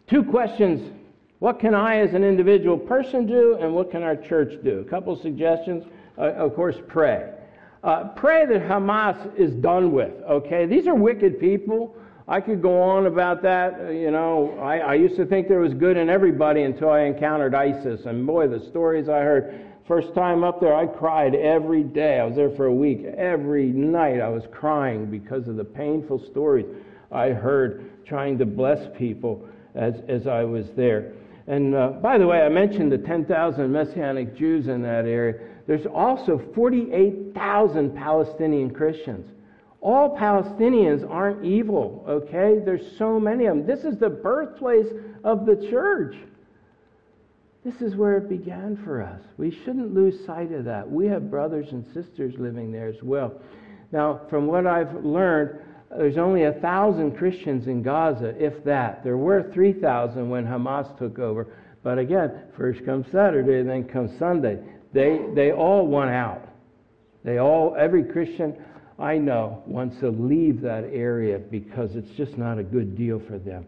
two 0.09 0.25
questions. 0.25 0.93
What 1.39 1.61
can 1.61 1.75
I, 1.75 1.99
as 1.99 2.15
an 2.15 2.25
individual 2.25 2.79
person, 2.79 3.27
do, 3.27 3.57
and 3.61 3.75
what 3.75 3.91
can 3.91 4.03
our 4.03 4.17
church 4.17 4.55
do? 4.65 4.81
A 4.81 4.85
couple 4.85 5.15
suggestions. 5.17 5.85
Uh, 6.19 6.33
of 6.33 6.55
course, 6.55 6.77
pray. 6.89 7.31
Uh, 7.85 8.09
pray 8.17 8.47
that 8.47 8.63
Hamas 8.63 9.39
is 9.39 9.53
done 9.55 9.93
with, 9.93 10.13
okay? 10.29 10.67
These 10.67 10.87
are 10.87 10.95
wicked 10.95 11.39
people. 11.39 11.95
I 12.27 12.41
could 12.41 12.61
go 12.61 12.83
on 12.83 13.07
about 13.07 13.43
that. 13.43 13.79
Uh, 13.79 13.91
you 13.91 14.11
know, 14.11 14.59
I, 14.61 14.79
I 14.79 14.95
used 14.95 15.17
to 15.17 15.27
think 15.27 15.47
there 15.47 15.61
was 15.61 15.75
good 15.75 15.97
in 15.97 16.09
everybody 16.09 16.63
until 16.63 16.91
I 16.91 17.03
encountered 17.03 17.55
ISIS. 17.55 18.07
And 18.07 18.27
boy, 18.27 18.49
the 18.49 18.61
stories 18.61 19.09
I 19.09 19.21
heard. 19.21 19.67
First 19.87 20.15
time 20.15 20.43
up 20.43 20.61
there, 20.61 20.75
I 20.75 20.87
cried 20.87 21.37
every 21.37 21.85
day. 21.85 22.19
I 22.19 22.25
was 22.25 22.35
there 22.35 22.51
for 22.51 22.67
a 22.67 22.75
week. 22.75 23.05
Every 23.17 23.67
night 23.67 24.21
I 24.21 24.29
was 24.29 24.43
crying 24.51 25.07
because 25.07 25.47
of 25.47 25.57
the 25.57 25.65
painful 25.65 26.19
stories 26.19 26.67
I 27.13 27.29
heard 27.29 28.05
trying 28.05 28.37
to 28.39 28.47
bless 28.47 28.89
people 28.99 29.49
as, 29.77 29.95
as 30.09 30.27
I 30.27 30.43
was 30.43 30.67
there. 30.77 31.13
And 31.47 31.77
uh, 31.77 31.89
by 32.03 32.19
the 32.19 32.27
way, 32.27 32.43
I 32.43 32.49
mentioned 32.49 32.91
the 32.91 32.99
10,000 32.99 33.71
Messianic 33.71 34.37
Jews 34.37 34.67
in 34.67 34.83
that 34.83 35.07
area. 35.07 35.35
There's 35.69 35.87
also 35.87 36.43
48,000 36.57 37.95
Palestinian 37.95 38.71
Christians. 38.71 39.31
All 39.81 40.17
Palestinians 40.17 41.09
aren't 41.09 41.45
evil, 41.45 42.05
okay? 42.09 42.59
There's 42.65 42.97
so 42.99 43.21
many 43.21 43.47
of 43.47 43.57
them. 43.57 43.67
This 43.67 43.85
is 43.85 43.99
the 43.99 44.11
birthplace 44.11 44.89
of 45.23 45.47
the 45.47 45.69
church. 45.71 46.17
This 47.67 47.83
is 47.83 47.97
where 47.97 48.17
it 48.17 48.29
began 48.29 48.81
for 48.85 49.03
us. 49.03 49.21
We 49.39 49.51
shouldn't 49.51 49.93
lose 49.93 50.25
sight 50.25 50.53
of 50.53 50.67
that. 50.67 50.89
We 50.89 51.09
have 51.09 51.29
brothers 51.29 51.67
and 51.73 51.85
sisters 51.93 52.33
living 52.39 52.71
there 52.71 52.87
as 52.87 53.03
well. 53.03 53.41
Now, 53.91 54.21
from 54.31 54.47
what 54.47 54.69
I've 54.69 55.05
learned, 55.05 55.59
there's 55.91 56.17
only 56.17 56.45
a 56.45 56.53
thousand 56.53 57.17
Christians 57.17 57.67
in 57.67 57.83
Gaza, 57.83 58.35
if 58.39 58.63
that. 58.63 59.03
There 59.03 59.17
were 59.17 59.51
3,000 59.53 60.31
when 60.31 60.47
Hamas 60.47 60.97
took 60.97 61.19
over. 61.19 61.49
But 61.83 61.99
again, 61.99 62.43
first 62.57 62.85
comes 62.87 63.07
Saturday, 63.11 63.65
then 63.65 63.83
comes 63.89 64.17
Sunday. 64.17 64.61
They, 64.93 65.23
they 65.35 65.51
all 65.51 65.89
want 65.89 66.11
out. 66.11 66.49
They 67.25 67.39
all, 67.39 67.75
every 67.77 68.05
Christian 68.05 68.57
I 68.97 69.19
know 69.19 69.65
wants 69.67 69.99
to 69.99 70.11
leave 70.11 70.61
that 70.61 70.85
area 70.85 71.41
because 71.41 71.97
it's 71.97 72.17
just 72.17 72.39
not 72.39 72.61
a 72.61 72.63
good 72.63 72.97
deal 72.97 73.21
for 73.27 73.41
them. 73.41 73.67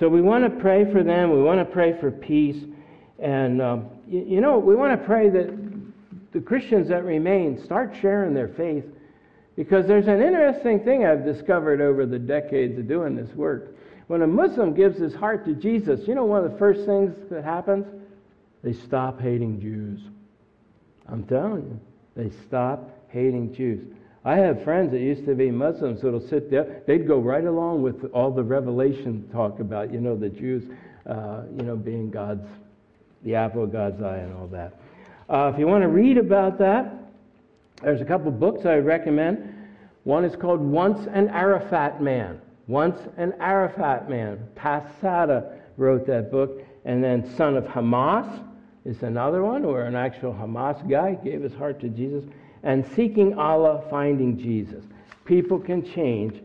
So 0.00 0.08
we 0.08 0.20
want 0.20 0.42
to 0.42 0.60
pray 0.60 0.90
for 0.90 1.04
them. 1.04 1.30
We 1.30 1.44
want 1.44 1.60
to 1.60 1.72
pray 1.72 1.96
for 2.00 2.10
peace. 2.10 2.64
And, 3.20 3.60
um, 3.60 3.86
you, 4.08 4.24
you 4.26 4.40
know, 4.40 4.58
we 4.58 4.74
want 4.74 4.98
to 4.98 5.06
pray 5.06 5.28
that 5.28 5.50
the 6.32 6.40
Christians 6.40 6.88
that 6.88 7.04
remain 7.04 7.62
start 7.62 7.94
sharing 8.00 8.34
their 8.34 8.48
faith 8.48 8.84
because 9.56 9.86
there's 9.86 10.06
an 10.08 10.22
interesting 10.22 10.80
thing 10.80 11.04
I've 11.04 11.24
discovered 11.24 11.80
over 11.80 12.06
the 12.06 12.18
decades 12.18 12.78
of 12.78 12.88
doing 12.88 13.14
this 13.14 13.30
work. 13.34 13.76
When 14.06 14.22
a 14.22 14.26
Muslim 14.26 14.74
gives 14.74 14.98
his 14.98 15.14
heart 15.14 15.44
to 15.44 15.54
Jesus, 15.54 16.08
you 16.08 16.14
know 16.14 16.24
one 16.24 16.44
of 16.44 16.50
the 16.50 16.58
first 16.58 16.86
things 16.86 17.14
that 17.30 17.44
happens? 17.44 17.86
They 18.62 18.72
stop 18.72 19.20
hating 19.20 19.60
Jews. 19.60 20.00
I'm 21.08 21.24
telling 21.24 21.62
you, 21.62 21.80
they 22.16 22.30
stop 22.46 22.90
hating 23.08 23.54
Jews. 23.54 23.84
I 24.24 24.36
have 24.36 24.62
friends 24.64 24.92
that 24.92 25.00
used 25.00 25.24
to 25.26 25.34
be 25.34 25.50
Muslims 25.50 26.02
that'll 26.02 26.26
sit 26.26 26.50
there. 26.50 26.82
They'd 26.86 27.06
go 27.06 27.18
right 27.18 27.44
along 27.44 27.82
with 27.82 28.04
all 28.12 28.30
the 28.30 28.42
Revelation 28.42 29.28
talk 29.32 29.60
about, 29.60 29.92
you 29.92 30.00
know, 30.00 30.16
the 30.16 30.28
Jews, 30.28 30.64
uh, 31.06 31.42
you 31.56 31.64
know, 31.64 31.76
being 31.76 32.10
God's, 32.10 32.46
the 33.24 33.34
apple 33.34 33.64
of 33.64 33.72
God's 33.72 34.02
eye 34.02 34.18
and 34.18 34.34
all 34.34 34.46
that. 34.48 34.80
Uh, 35.28 35.50
if 35.52 35.58
you 35.58 35.66
want 35.66 35.82
to 35.82 35.88
read 35.88 36.18
about 36.18 36.58
that, 36.58 36.92
there's 37.82 38.00
a 38.00 38.04
couple 38.04 38.30
books 38.30 38.66
I 38.66 38.76
recommend. 38.76 39.54
One 40.04 40.24
is 40.24 40.36
called 40.36 40.60
Once 40.60 41.06
an 41.12 41.28
Arafat 41.28 42.02
Man. 42.02 42.40
Once 42.66 42.98
an 43.16 43.34
Arafat 43.40 44.08
Man. 44.08 44.46
Tass 44.56 44.84
Saada 45.02 45.58
wrote 45.76 46.06
that 46.06 46.30
book. 46.30 46.62
And 46.84 47.02
then 47.04 47.34
Son 47.36 47.56
of 47.56 47.64
Hamas 47.64 48.44
is 48.84 49.02
another 49.02 49.42
one, 49.42 49.66
where 49.66 49.84
an 49.84 49.94
actual 49.94 50.32
Hamas 50.32 50.88
guy 50.88 51.14
gave 51.14 51.42
his 51.42 51.54
heart 51.54 51.80
to 51.80 51.88
Jesus 51.88 52.24
and 52.62 52.84
seeking 52.94 53.38
Allah, 53.38 53.84
finding 53.90 54.38
Jesus. 54.38 54.84
People 55.24 55.58
can 55.58 55.84
change 55.84 56.42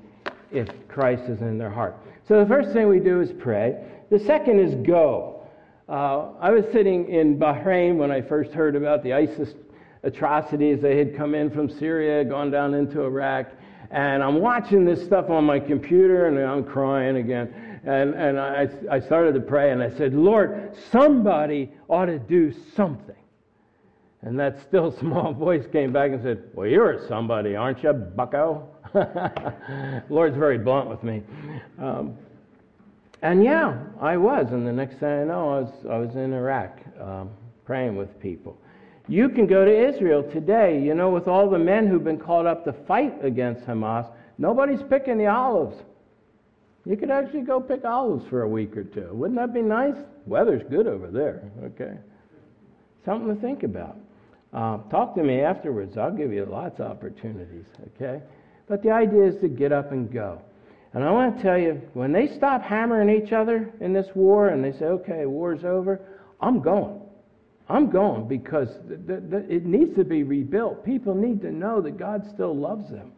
if 0.51 0.67
Christ 0.87 1.23
is 1.23 1.41
in 1.41 1.57
their 1.57 1.69
heart. 1.69 1.97
So 2.27 2.39
the 2.39 2.45
first 2.45 2.71
thing 2.71 2.87
we 2.87 2.99
do 2.99 3.21
is 3.21 3.31
pray. 3.31 3.77
The 4.09 4.19
second 4.19 4.59
is 4.59 4.75
go. 4.87 5.34
Uh, 5.87 6.31
I 6.39 6.49
was 6.49 6.65
sitting 6.71 7.09
in 7.09 7.37
Bahrain 7.37 7.97
when 7.97 8.09
I 8.09 8.21
first 8.21 8.51
heard 8.53 8.75
about 8.75 9.03
the 9.03 9.13
ISIS 9.13 9.53
atrocities. 10.01 10.81
They 10.81 10.97
had 10.97 11.15
come 11.15 11.35
in 11.35 11.51
from 11.51 11.69
Syria, 11.69 12.25
gone 12.25 12.49
down 12.49 12.73
into 12.73 13.03
Iraq, 13.03 13.47
and 13.91 14.23
I'm 14.23 14.41
watching 14.41 14.83
this 14.83 15.03
stuff 15.05 15.29
on 15.29 15.43
my 15.43 15.59
computer, 15.59 16.25
and 16.25 16.39
I'm 16.39 16.63
crying 16.63 17.17
again. 17.17 17.79
And, 17.83 18.15
and 18.15 18.39
I, 18.39 18.67
I 18.89 18.99
started 18.99 19.35
to 19.35 19.41
pray, 19.41 19.71
and 19.71 19.83
I 19.83 19.95
said, 19.95 20.15
Lord, 20.15 20.75
somebody 20.91 21.71
ought 21.87 22.07
to 22.07 22.17
do 22.17 22.51
something. 22.75 23.15
And 24.23 24.39
that 24.39 24.59
still 24.67 24.91
small 24.99 25.33
voice 25.33 25.65
came 25.71 25.93
back 25.93 26.09
and 26.11 26.23
said, 26.23 26.49
Well, 26.55 26.67
you're 26.67 27.07
somebody, 27.07 27.55
aren't 27.55 27.83
you, 27.83 27.93
bucko? 27.93 28.67
Lord's 30.09 30.35
very 30.35 30.57
blunt 30.57 30.89
with 30.89 31.03
me. 31.03 31.21
Um, 31.79 32.17
and 33.25 33.43
yeah, 33.43 33.77
I 33.99 34.17
was. 34.17 34.47
And 34.51 34.67
the 34.67 34.71
next 34.71 34.99
thing 34.99 35.09
I 35.09 35.23
know, 35.23 35.49
I 35.49 35.59
was, 35.61 35.73
I 35.89 35.97
was 35.97 36.15
in 36.15 36.31
Iraq 36.31 36.79
um, 37.01 37.31
praying 37.65 37.95
with 37.95 38.19
people. 38.19 38.55
You 39.07 39.29
can 39.29 39.47
go 39.47 39.65
to 39.65 39.89
Israel 39.89 40.23
today, 40.31 40.79
you 40.79 40.93
know, 40.93 41.09
with 41.09 41.27
all 41.27 41.49
the 41.49 41.57
men 41.57 41.87
who've 41.87 42.03
been 42.03 42.19
called 42.19 42.45
up 42.45 42.63
to 42.65 42.73
fight 42.87 43.13
against 43.23 43.65
Hamas. 43.65 44.07
Nobody's 44.37 44.81
picking 44.89 45.17
the 45.17 45.25
olives. 45.25 45.75
You 46.85 46.95
could 46.97 47.09
actually 47.09 47.41
go 47.41 47.59
pick 47.59 47.83
olives 47.83 48.25
for 48.29 48.43
a 48.43 48.47
week 48.47 48.77
or 48.77 48.83
two. 48.83 49.09
Wouldn't 49.11 49.39
that 49.39 49.55
be 49.55 49.61
nice? 49.63 49.95
Weather's 50.27 50.61
good 50.69 50.85
over 50.85 51.07
there, 51.07 51.49
okay? 51.63 51.97
Something 53.05 53.35
to 53.35 53.41
think 53.41 53.63
about. 53.63 53.97
Uh, 54.53 54.77
talk 54.89 55.15
to 55.15 55.23
me 55.23 55.41
afterwards. 55.41 55.97
I'll 55.97 56.15
give 56.15 56.31
you 56.31 56.45
lots 56.45 56.79
of 56.79 56.91
opportunities, 56.91 57.65
okay? 57.95 58.21
But 58.67 58.83
the 58.83 58.91
idea 58.91 59.25
is 59.25 59.41
to 59.41 59.47
get 59.47 59.71
up 59.71 59.91
and 59.91 60.11
go. 60.13 60.41
And 60.95 61.03
I 61.03 61.11
want 61.11 61.35
to 61.35 61.43
tell 61.43 61.57
you, 61.57 61.81
when 61.93 62.13
they 62.13 62.29
stop 62.37 62.61
hammering 62.61 63.09
each 63.09 63.33
other 63.33 63.69
in 63.81 63.91
this 63.91 64.07
war 64.15 64.47
and 64.47 64.63
they 64.63 64.71
say, 64.71 64.85
okay, 64.85 65.25
war's 65.25 65.65
over, 65.65 65.99
I'm 66.39 66.61
going. 66.61 67.01
I'm 67.67 67.89
going 67.89 68.29
because 68.29 68.69
th- 68.87 69.29
th- 69.29 69.43
it 69.49 69.65
needs 69.65 69.93
to 69.97 70.05
be 70.05 70.23
rebuilt. 70.23 70.85
People 70.85 71.13
need 71.13 71.41
to 71.41 71.51
know 71.51 71.81
that 71.81 71.97
God 71.97 72.25
still 72.33 72.55
loves 72.55 72.89
them 72.89 73.11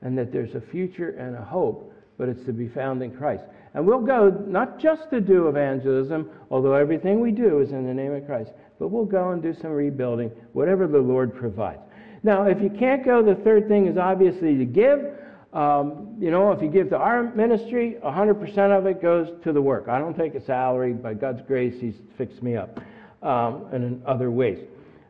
and 0.00 0.16
that 0.16 0.32
there's 0.32 0.54
a 0.54 0.60
future 0.72 1.10
and 1.10 1.36
a 1.36 1.42
hope, 1.42 1.92
but 2.16 2.30
it's 2.30 2.44
to 2.46 2.52
be 2.52 2.68
found 2.68 3.02
in 3.02 3.14
Christ. 3.14 3.44
And 3.74 3.86
we'll 3.86 4.00
go 4.00 4.30
not 4.46 4.78
just 4.78 5.10
to 5.10 5.20
do 5.20 5.48
evangelism, 5.48 6.30
although 6.50 6.74
everything 6.74 7.20
we 7.20 7.30
do 7.30 7.60
is 7.60 7.72
in 7.72 7.86
the 7.86 7.92
name 7.92 8.14
of 8.14 8.24
Christ, 8.24 8.52
but 8.78 8.88
we'll 8.88 9.04
go 9.04 9.32
and 9.32 9.42
do 9.42 9.54
some 9.60 9.72
rebuilding, 9.72 10.30
whatever 10.54 10.86
the 10.86 10.98
Lord 10.98 11.36
provides. 11.36 11.82
Now, 12.22 12.44
if 12.44 12.62
you 12.62 12.70
can't 12.70 13.04
go, 13.04 13.22
the 13.22 13.34
third 13.34 13.68
thing 13.68 13.86
is 13.86 13.98
obviously 13.98 14.56
to 14.56 14.64
give. 14.64 15.15
Um, 15.52 16.16
you 16.18 16.30
know, 16.30 16.52
if 16.52 16.60
you 16.60 16.68
give 16.68 16.90
to 16.90 16.96
our 16.96 17.34
ministry, 17.34 17.96
100% 18.04 18.58
of 18.78 18.86
it 18.86 19.00
goes 19.00 19.28
to 19.44 19.52
the 19.52 19.62
work. 19.62 19.88
I 19.88 19.98
don't 19.98 20.16
take 20.16 20.34
a 20.34 20.44
salary. 20.44 20.92
By 20.92 21.14
God's 21.14 21.40
grace, 21.46 21.74
He's 21.80 21.94
fixed 22.18 22.42
me 22.42 22.56
up 22.56 22.78
um, 23.22 23.66
and 23.72 23.84
in 23.84 24.02
other 24.06 24.30
ways. 24.30 24.58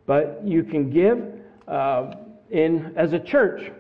But 0.07 0.41
you 0.45 0.63
can 0.63 0.91
give 0.91 1.19
uh, 1.67 2.13
in 2.51 2.93
as 2.97 3.13
a 3.13 3.19
church. 3.19 3.73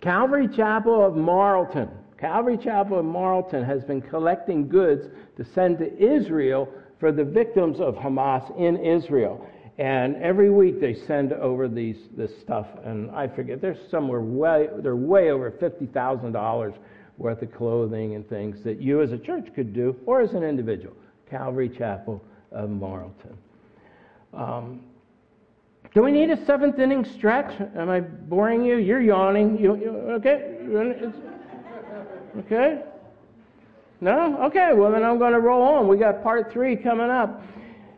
Calvary 0.00 0.48
Chapel 0.48 1.04
of 1.04 1.14
Marlton. 1.14 1.90
Calvary 2.18 2.56
Chapel 2.56 3.00
of 3.00 3.04
Marlton 3.04 3.64
has 3.64 3.84
been 3.84 4.00
collecting 4.00 4.68
goods 4.68 5.06
to 5.36 5.44
send 5.54 5.78
to 5.78 5.96
Israel 5.98 6.68
for 6.98 7.12
the 7.12 7.24
victims 7.24 7.80
of 7.80 7.94
Hamas 7.94 8.58
in 8.58 8.76
Israel. 8.78 9.46
And 9.78 10.16
every 10.22 10.48
week 10.48 10.80
they 10.80 10.94
send 10.94 11.32
over 11.34 11.68
these 11.68 11.96
this 12.16 12.30
stuff, 12.40 12.66
and 12.84 13.10
I 13.10 13.28
forget 13.28 13.60
there's 13.60 13.90
somewhere 13.90 14.22
way 14.22 14.68
they're 14.78 14.96
way 14.96 15.30
over 15.30 15.50
fifty 15.50 15.84
thousand 15.86 16.32
dollars 16.32 16.72
worth 17.18 17.42
of 17.42 17.52
clothing 17.52 18.14
and 18.14 18.26
things 18.28 18.62
that 18.64 18.80
you 18.80 19.02
as 19.02 19.12
a 19.12 19.18
church 19.18 19.48
could 19.54 19.74
do, 19.74 19.94
or 20.06 20.22
as 20.22 20.32
an 20.32 20.42
individual. 20.42 20.94
Calvary 21.28 21.68
Chapel 21.68 22.22
of 22.52 22.70
Marlton. 22.70 23.36
Um, 24.32 24.80
do 25.94 26.02
we 26.02 26.10
need 26.10 26.30
a 26.30 26.44
seventh 26.46 26.78
inning 26.78 27.04
stretch? 27.16 27.58
Am 27.76 27.88
I 27.88 28.00
boring 28.00 28.64
you? 28.64 28.76
You're 28.76 29.00
yawning. 29.00 29.58
You, 29.58 29.76
you 29.76 29.90
okay? 30.12 30.56
Okay. 32.38 32.82
No? 34.00 34.42
Okay. 34.44 34.72
Well, 34.74 34.92
then 34.92 35.02
I'm 35.02 35.18
going 35.18 35.32
to 35.32 35.40
roll 35.40 35.62
on. 35.62 35.88
We 35.88 35.96
got 35.96 36.22
part 36.22 36.52
three 36.52 36.76
coming 36.76 37.08
up. 37.08 37.42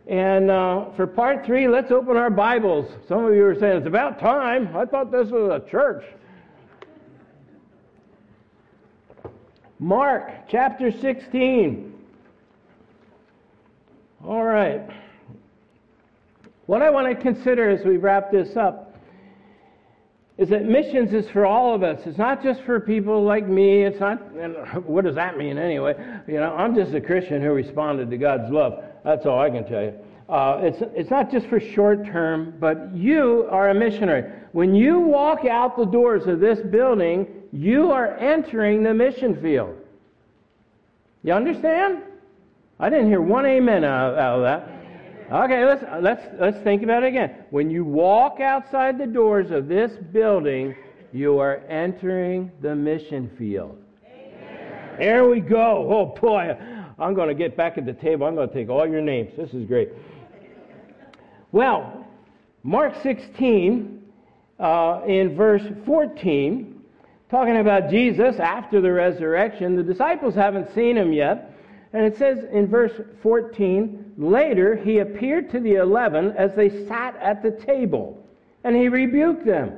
And 0.08 0.50
uh, 0.50 0.86
for 0.96 1.06
part 1.06 1.44
three, 1.44 1.68
let's 1.68 1.92
open 1.92 2.16
our 2.16 2.30
Bibles. 2.30 2.90
Some 3.06 3.26
of 3.26 3.34
you 3.34 3.44
are 3.44 3.54
saying, 3.54 3.76
it's 3.76 3.86
about 3.86 4.18
time. 4.18 4.74
I 4.74 4.86
thought 4.86 5.12
this 5.12 5.28
was 5.28 5.62
a 5.62 5.70
church. 5.70 6.02
Mark 9.78 10.48
chapter 10.48 10.90
16. 10.90 11.92
All 14.24 14.44
right. 14.44 14.88
What 16.64 16.80
I 16.80 16.88
want 16.88 17.06
to 17.08 17.22
consider 17.22 17.68
as 17.68 17.84
we 17.84 17.98
wrap 17.98 18.32
this 18.32 18.56
up 18.56 18.96
is 20.38 20.48
that 20.48 20.64
missions 20.64 21.12
is 21.12 21.28
for 21.30 21.44
all 21.44 21.74
of 21.74 21.82
us. 21.82 22.00
It's 22.06 22.16
not 22.16 22.42
just 22.42 22.62
for 22.62 22.80
people 22.80 23.24
like 23.24 23.46
me. 23.46 23.82
It's 23.82 24.00
not, 24.00 24.18
what 24.86 25.04
does 25.04 25.16
that 25.16 25.36
mean 25.36 25.58
anyway? 25.58 25.94
You 26.26 26.40
know, 26.40 26.54
I'm 26.54 26.74
just 26.74 26.94
a 26.94 27.00
Christian 27.00 27.42
who 27.42 27.50
responded 27.50 28.08
to 28.10 28.16
God's 28.16 28.50
love. 28.50 28.82
That's 29.08 29.24
all 29.24 29.40
I 29.40 29.48
can 29.48 29.64
tell 29.66 29.84
you. 29.84 29.94
Uh, 30.28 30.60
it's, 30.62 30.82
it's 30.94 31.10
not 31.10 31.32
just 31.32 31.46
for 31.46 31.58
short 31.58 32.04
term, 32.04 32.52
but 32.60 32.94
you 32.94 33.48
are 33.50 33.70
a 33.70 33.74
missionary. 33.74 34.30
When 34.52 34.74
you 34.74 35.00
walk 35.00 35.46
out 35.46 35.78
the 35.78 35.86
doors 35.86 36.26
of 36.26 36.40
this 36.40 36.58
building, 36.58 37.26
you 37.50 37.90
are 37.90 38.18
entering 38.18 38.82
the 38.82 38.92
mission 38.92 39.40
field. 39.40 39.74
You 41.22 41.32
understand? 41.32 42.02
I 42.78 42.90
didn't 42.90 43.06
hear 43.06 43.22
one 43.22 43.46
amen 43.46 43.82
out, 43.82 44.18
out 44.18 44.40
of 44.40 44.42
that. 44.42 45.32
Okay, 45.32 45.64
let's, 45.64 45.84
let's, 46.02 46.22
let's 46.38 46.58
think 46.62 46.82
about 46.82 47.02
it 47.02 47.06
again. 47.06 47.44
When 47.48 47.70
you 47.70 47.86
walk 47.86 48.40
outside 48.40 48.98
the 48.98 49.06
doors 49.06 49.50
of 49.50 49.68
this 49.68 49.92
building, 50.12 50.74
you 51.14 51.38
are 51.38 51.62
entering 51.70 52.52
the 52.60 52.76
mission 52.76 53.30
field. 53.38 53.78
Amen. 54.04 54.96
There 54.98 55.26
we 55.30 55.40
go. 55.40 55.88
Oh, 55.90 56.20
boy. 56.20 56.58
I'm 56.98 57.14
going 57.14 57.28
to 57.28 57.34
get 57.34 57.56
back 57.56 57.78
at 57.78 57.86
the 57.86 57.92
table. 57.92 58.26
I'm 58.26 58.34
going 58.34 58.48
to 58.48 58.54
take 58.54 58.68
all 58.68 58.86
your 58.86 59.00
names. 59.00 59.30
This 59.36 59.54
is 59.54 59.64
great. 59.66 59.90
Well, 61.52 62.06
Mark 62.64 62.94
16, 63.02 64.02
uh, 64.58 65.02
in 65.06 65.36
verse 65.36 65.62
14, 65.86 66.82
talking 67.30 67.58
about 67.58 67.88
Jesus 67.88 68.40
after 68.40 68.80
the 68.80 68.92
resurrection, 68.92 69.76
the 69.76 69.82
disciples 69.82 70.34
haven't 70.34 70.74
seen 70.74 70.96
him 70.96 71.12
yet. 71.12 71.54
And 71.92 72.04
it 72.04 72.18
says 72.18 72.44
in 72.52 72.66
verse 72.66 72.92
14, 73.22 74.14
later 74.18 74.76
he 74.76 74.98
appeared 74.98 75.50
to 75.52 75.60
the 75.60 75.76
eleven 75.76 76.32
as 76.32 76.54
they 76.54 76.86
sat 76.86 77.16
at 77.16 77.42
the 77.42 77.52
table, 77.52 78.22
and 78.64 78.76
he 78.76 78.88
rebuked 78.88 79.46
them. 79.46 79.72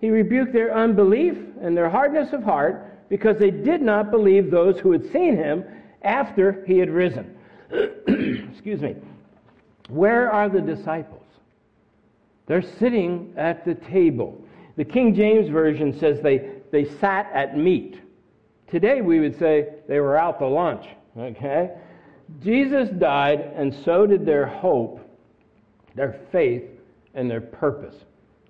He 0.00 0.10
rebuked 0.10 0.52
their 0.52 0.76
unbelief 0.76 1.36
and 1.60 1.76
their 1.76 1.88
hardness 1.88 2.32
of 2.32 2.44
heart 2.44 3.08
because 3.08 3.38
they 3.38 3.50
did 3.50 3.82
not 3.82 4.10
believe 4.10 4.50
those 4.50 4.78
who 4.78 4.92
had 4.92 5.10
seen 5.10 5.34
him 5.34 5.64
after 6.02 6.64
he 6.66 6.78
had 6.78 6.90
risen. 6.90 7.36
Excuse 7.70 8.80
me. 8.80 8.96
Where 9.88 10.30
are 10.30 10.48
the 10.48 10.60
disciples? 10.60 11.24
They're 12.46 12.62
sitting 12.78 13.34
at 13.36 13.64
the 13.64 13.74
table. 13.74 14.42
The 14.76 14.84
King 14.84 15.14
James 15.14 15.48
Version 15.48 15.98
says 15.98 16.20
they, 16.22 16.50
they 16.72 16.84
sat 16.98 17.30
at 17.34 17.56
meat. 17.56 18.00
Today 18.70 19.00
we 19.00 19.20
would 19.20 19.38
say 19.38 19.68
they 19.88 20.00
were 20.00 20.16
out 20.16 20.38
to 20.38 20.46
lunch. 20.46 20.84
Okay? 21.16 21.70
Jesus 22.42 22.88
died, 22.98 23.40
and 23.56 23.74
so 23.84 24.06
did 24.06 24.24
their 24.24 24.46
hope, 24.46 25.00
their 25.94 26.20
faith, 26.30 26.64
and 27.14 27.30
their 27.30 27.40
purpose. 27.40 27.94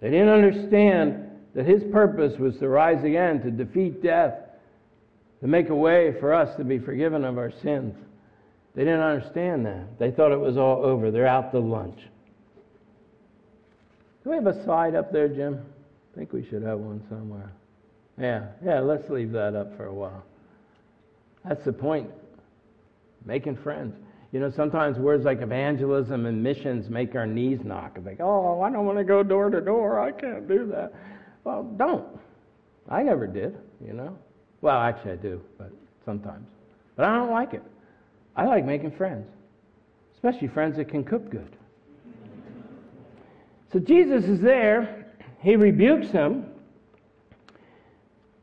They 0.00 0.10
didn't 0.10 0.28
understand 0.28 1.30
that 1.54 1.66
his 1.66 1.82
purpose 1.90 2.38
was 2.38 2.56
to 2.58 2.68
rise 2.68 3.02
again, 3.04 3.40
to 3.42 3.50
defeat 3.50 4.02
death, 4.02 4.34
to 5.40 5.46
make 5.46 5.68
a 5.68 5.74
way 5.74 6.14
for 6.20 6.34
us 6.34 6.54
to 6.56 6.64
be 6.64 6.78
forgiven 6.78 7.24
of 7.24 7.38
our 7.38 7.52
sins. 7.62 7.94
They 8.74 8.84
didn't 8.84 9.00
understand 9.00 9.66
that. 9.66 9.98
They 9.98 10.10
thought 10.10 10.32
it 10.32 10.40
was 10.40 10.56
all 10.56 10.84
over. 10.84 11.10
They're 11.10 11.26
out 11.26 11.52
to 11.52 11.58
lunch. 11.58 12.00
Do 14.24 14.30
we 14.30 14.36
have 14.36 14.46
a 14.46 14.64
slide 14.64 14.94
up 14.94 15.12
there, 15.12 15.28
Jim? 15.28 15.64
I 16.12 16.18
think 16.18 16.32
we 16.32 16.44
should 16.48 16.62
have 16.62 16.78
one 16.78 17.02
somewhere. 17.08 17.52
Yeah, 18.20 18.46
yeah, 18.64 18.80
let's 18.80 19.08
leave 19.08 19.32
that 19.32 19.54
up 19.54 19.76
for 19.76 19.86
a 19.86 19.94
while. 19.94 20.24
That's 21.44 21.64
the 21.64 21.72
point. 21.72 22.10
Making 23.24 23.56
friends. 23.56 23.94
You 24.32 24.40
know, 24.40 24.50
sometimes 24.50 24.98
words 24.98 25.24
like 25.24 25.40
evangelism 25.40 26.26
and 26.26 26.42
missions 26.42 26.90
make 26.90 27.14
our 27.14 27.26
knees 27.26 27.60
knock. 27.64 27.92
It's 27.96 28.04
like, 28.04 28.20
oh, 28.20 28.60
I 28.60 28.70
don't 28.70 28.84
want 28.84 28.98
to 28.98 29.04
go 29.04 29.22
door 29.22 29.48
to 29.50 29.60
door. 29.60 30.00
I 30.00 30.12
can't 30.12 30.46
do 30.46 30.66
that. 30.66 30.92
Well, 31.44 31.62
don't. 31.62 32.06
I 32.88 33.02
never 33.02 33.26
did, 33.26 33.56
you 33.84 33.94
know. 33.94 34.18
Well, 34.60 34.78
actually, 34.80 35.12
I 35.12 35.16
do, 35.16 35.40
but 35.56 35.70
sometimes. 36.04 36.46
But 36.96 37.06
I 37.06 37.16
don't 37.16 37.30
like 37.30 37.54
it. 37.54 37.62
I 38.36 38.46
like 38.46 38.64
making 38.64 38.92
friends, 38.92 39.26
especially 40.14 40.48
friends 40.48 40.76
that 40.76 40.88
can 40.88 41.04
cook 41.04 41.30
good. 41.30 41.56
So 43.72 43.78
Jesus 43.78 44.24
is 44.24 44.40
there. 44.40 45.06
He 45.40 45.56
rebukes 45.56 46.10
them. 46.10 46.46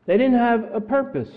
They 0.06 0.16
didn't 0.16 0.38
have 0.38 0.72
a 0.72 0.80
purpose. 0.80 1.30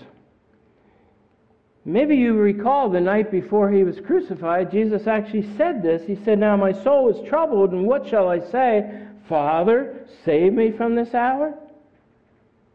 Maybe 1.84 2.16
you 2.16 2.34
recall 2.34 2.90
the 2.90 3.00
night 3.00 3.30
before 3.30 3.70
he 3.70 3.82
was 3.82 3.98
crucified, 4.00 4.70
Jesus 4.70 5.06
actually 5.06 5.48
said 5.56 5.82
this. 5.82 6.02
He 6.06 6.14
said, 6.24 6.38
Now 6.38 6.56
my 6.56 6.72
soul 6.72 7.08
is 7.08 7.28
troubled, 7.28 7.72
and 7.72 7.86
what 7.86 8.06
shall 8.06 8.28
I 8.28 8.38
say? 8.38 9.06
Father, 9.28 10.06
save 10.24 10.52
me 10.52 10.72
from 10.72 10.94
this 10.94 11.14
hour? 11.14 11.54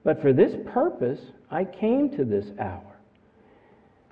But 0.05 0.21
for 0.21 0.31
this 0.31 0.55
purpose 0.71 1.19
I 1.51 1.65
came 1.65 2.09
to 2.11 2.23
this 2.23 2.45
hour. 2.57 2.95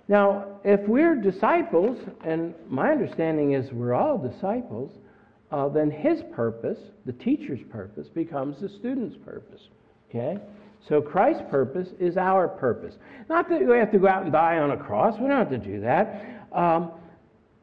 Now, 0.10 0.60
if 0.66 0.82
we're 0.88 1.16
disciples, 1.16 1.98
and 2.26 2.54
my 2.68 2.92
understanding 2.92 3.54
is 3.54 3.72
we're 3.72 3.94
all 3.94 4.18
disciples, 4.18 4.92
uh, 5.52 5.70
then 5.70 5.90
his 5.90 6.22
purpose, 6.34 6.80
the 7.06 7.14
teacher's 7.14 7.62
purpose, 7.70 8.08
becomes 8.10 8.60
the 8.60 8.68
student's 8.68 9.16
purpose. 9.24 9.62
Okay? 10.10 10.40
So 10.90 11.02
Christ's 11.02 11.44
purpose 11.50 11.90
is 12.00 12.18
our 12.18 12.48
purpose. 12.48 12.96
Not 13.30 13.48
that 13.50 13.66
we 13.66 13.78
have 13.78 13.92
to 13.92 14.00
go 14.00 14.08
out 14.08 14.24
and 14.24 14.32
die 14.32 14.58
on 14.58 14.72
a 14.72 14.78
cross, 14.78 15.14
we 15.20 15.28
don't 15.28 15.38
have 15.38 15.50
to 15.52 15.58
do 15.58 15.80
that. 15.82 16.48
Um, 16.52 16.92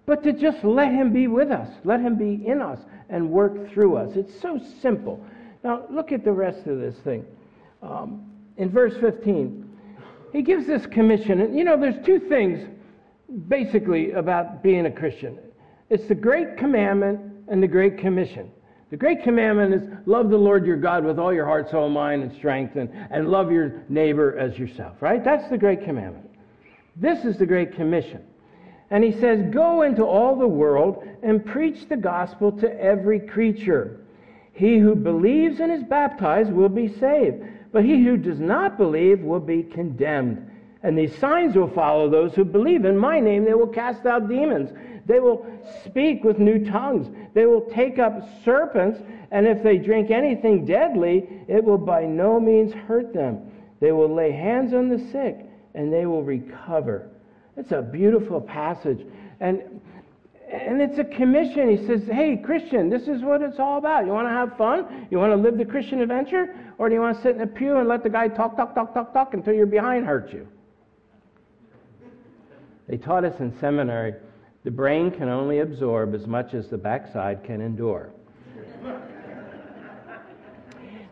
but 0.06 0.22
to 0.22 0.32
just 0.32 0.64
let 0.64 0.92
him 0.92 1.12
be 1.12 1.26
with 1.26 1.50
us, 1.50 1.68
let 1.84 2.00
him 2.00 2.16
be 2.16 2.46
in 2.46 2.62
us 2.62 2.78
and 3.10 3.30
work 3.30 3.70
through 3.72 3.96
us. 3.96 4.16
It's 4.16 4.40
so 4.40 4.58
simple. 4.80 5.22
Now, 5.62 5.84
look 5.90 6.10
at 6.10 6.24
the 6.24 6.32
rest 6.32 6.66
of 6.66 6.78
this 6.78 6.96
thing. 7.04 7.26
Um, 7.82 8.30
in 8.56 8.70
verse 8.70 8.94
15, 9.00 9.68
he 10.32 10.42
gives 10.42 10.66
this 10.66 10.86
commission. 10.86 11.40
And 11.40 11.56
you 11.56 11.64
know, 11.64 11.78
there's 11.78 12.04
two 12.04 12.20
things 12.20 12.66
basically 13.48 14.12
about 14.12 14.62
being 14.62 14.86
a 14.86 14.90
Christian 14.90 15.38
it's 15.88 16.06
the 16.06 16.14
Great 16.14 16.56
Commandment 16.56 17.20
and 17.48 17.60
the 17.60 17.66
Great 17.66 17.98
Commission. 17.98 18.52
The 18.90 18.96
Great 18.96 19.24
Commandment 19.24 19.74
is 19.74 19.82
love 20.06 20.30
the 20.30 20.36
Lord 20.36 20.64
your 20.64 20.76
God 20.76 21.04
with 21.04 21.18
all 21.18 21.32
your 21.32 21.46
heart, 21.46 21.68
soul, 21.68 21.88
mind, 21.88 22.22
and 22.22 22.32
strength, 22.36 22.76
and, 22.76 22.88
and 23.10 23.28
love 23.28 23.50
your 23.50 23.82
neighbor 23.88 24.38
as 24.38 24.56
yourself, 24.56 25.00
right? 25.00 25.22
That's 25.24 25.48
the 25.50 25.58
Great 25.58 25.84
Commandment. 25.84 26.30
This 26.94 27.24
is 27.24 27.38
the 27.38 27.46
Great 27.46 27.74
Commission. 27.74 28.22
And 28.90 29.02
he 29.02 29.12
says, 29.12 29.52
Go 29.52 29.82
into 29.82 30.04
all 30.04 30.36
the 30.36 30.46
world 30.46 31.04
and 31.22 31.44
preach 31.44 31.88
the 31.88 31.96
gospel 31.96 32.52
to 32.52 32.80
every 32.80 33.20
creature. 33.20 34.00
He 34.52 34.78
who 34.78 34.94
believes 34.94 35.60
and 35.60 35.72
is 35.72 35.82
baptized 35.84 36.52
will 36.52 36.68
be 36.68 36.88
saved, 36.88 37.42
but 37.72 37.84
he 37.84 38.02
who 38.02 38.16
does 38.16 38.40
not 38.40 38.76
believe 38.76 39.20
will 39.20 39.40
be 39.40 39.62
condemned. 39.62 40.50
And 40.82 40.96
these 40.96 41.16
signs 41.18 41.56
will 41.56 41.70
follow 41.70 42.08
those 42.08 42.34
who 42.34 42.44
believe. 42.44 42.84
In 42.84 42.96
my 42.96 43.20
name, 43.20 43.44
they 43.44 43.54
will 43.54 43.66
cast 43.66 44.06
out 44.06 44.28
demons. 44.28 44.70
They 45.06 45.20
will 45.20 45.46
speak 45.84 46.24
with 46.24 46.38
new 46.38 46.64
tongues. 46.64 47.08
They 47.34 47.46
will 47.46 47.62
take 47.62 47.98
up 47.98 48.28
serpents, 48.44 49.00
and 49.30 49.46
if 49.46 49.62
they 49.62 49.76
drink 49.76 50.10
anything 50.10 50.64
deadly, 50.64 51.28
it 51.48 51.62
will 51.62 51.78
by 51.78 52.04
no 52.04 52.40
means 52.40 52.72
hurt 52.72 53.12
them. 53.12 53.50
They 53.80 53.92
will 53.92 54.14
lay 54.14 54.32
hands 54.32 54.72
on 54.72 54.88
the 54.88 54.98
sick, 55.10 55.38
and 55.74 55.92
they 55.92 56.06
will 56.06 56.22
recover. 56.22 57.10
It's 57.56 57.72
a 57.72 57.82
beautiful 57.82 58.40
passage. 58.40 59.06
And 59.40 59.80
and 60.52 60.82
it's 60.82 60.98
a 60.98 61.04
commission. 61.04 61.76
He 61.76 61.86
says, 61.86 62.02
Hey, 62.06 62.36
Christian, 62.36 62.90
this 62.90 63.02
is 63.02 63.22
what 63.22 63.42
it's 63.42 63.58
all 63.58 63.78
about. 63.78 64.06
You 64.06 64.12
want 64.12 64.26
to 64.26 64.32
have 64.32 64.56
fun? 64.56 65.06
You 65.10 65.18
want 65.18 65.32
to 65.32 65.36
live 65.36 65.58
the 65.58 65.64
Christian 65.64 66.00
adventure? 66.00 66.54
Or 66.78 66.88
do 66.88 66.94
you 66.94 67.00
want 67.00 67.16
to 67.16 67.22
sit 67.22 67.36
in 67.36 67.42
a 67.42 67.46
pew 67.46 67.76
and 67.76 67.88
let 67.88 68.02
the 68.02 68.10
guy 68.10 68.28
talk, 68.28 68.56
talk, 68.56 68.74
talk, 68.74 68.92
talk, 68.92 69.12
talk 69.12 69.34
until 69.34 69.54
your 69.54 69.66
behind 69.66 70.06
hurts 70.06 70.32
you? 70.32 70.48
They 72.88 72.96
taught 72.96 73.24
us 73.24 73.38
in 73.38 73.56
seminary 73.60 74.14
the 74.62 74.70
brain 74.70 75.10
can 75.10 75.28
only 75.28 75.60
absorb 75.60 76.14
as 76.14 76.26
much 76.26 76.52
as 76.52 76.68
the 76.68 76.76
backside 76.76 77.44
can 77.44 77.60
endure. 77.62 78.10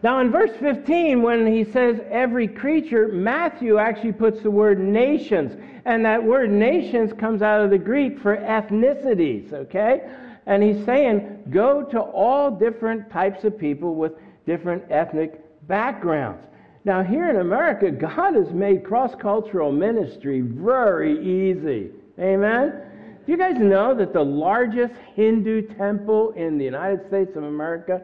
Now, 0.00 0.20
in 0.20 0.30
verse 0.30 0.52
15, 0.60 1.22
when 1.22 1.44
he 1.52 1.64
says 1.72 1.98
every 2.08 2.46
creature, 2.46 3.08
Matthew 3.08 3.78
actually 3.78 4.12
puts 4.12 4.40
the 4.42 4.50
word 4.50 4.78
nations. 4.78 5.56
And 5.88 6.04
that 6.04 6.22
word 6.22 6.50
nations 6.50 7.14
comes 7.14 7.40
out 7.40 7.64
of 7.64 7.70
the 7.70 7.78
Greek 7.78 8.18
for 8.20 8.36
ethnicities, 8.36 9.54
okay? 9.54 10.02
And 10.44 10.62
he's 10.62 10.84
saying 10.84 11.44
go 11.48 11.82
to 11.82 11.98
all 11.98 12.50
different 12.50 13.10
types 13.10 13.42
of 13.44 13.58
people 13.58 13.94
with 13.94 14.12
different 14.44 14.84
ethnic 14.90 15.40
backgrounds. 15.66 16.44
Now, 16.84 17.02
here 17.02 17.30
in 17.30 17.36
America, 17.36 17.90
God 18.16 18.34
has 18.34 18.50
made 18.50 18.84
cross 18.84 19.14
cultural 19.14 19.72
ministry 19.72 20.42
very 20.42 21.18
easy. 21.22 21.88
Amen? 22.18 22.82
Do 23.24 23.32
you 23.32 23.38
guys 23.38 23.56
know 23.56 23.94
that 23.94 24.12
the 24.12 24.22
largest 24.22 24.92
Hindu 25.14 25.74
temple 25.74 26.32
in 26.32 26.58
the 26.58 26.64
United 26.66 27.06
States 27.08 27.34
of 27.34 27.44
America 27.44 28.02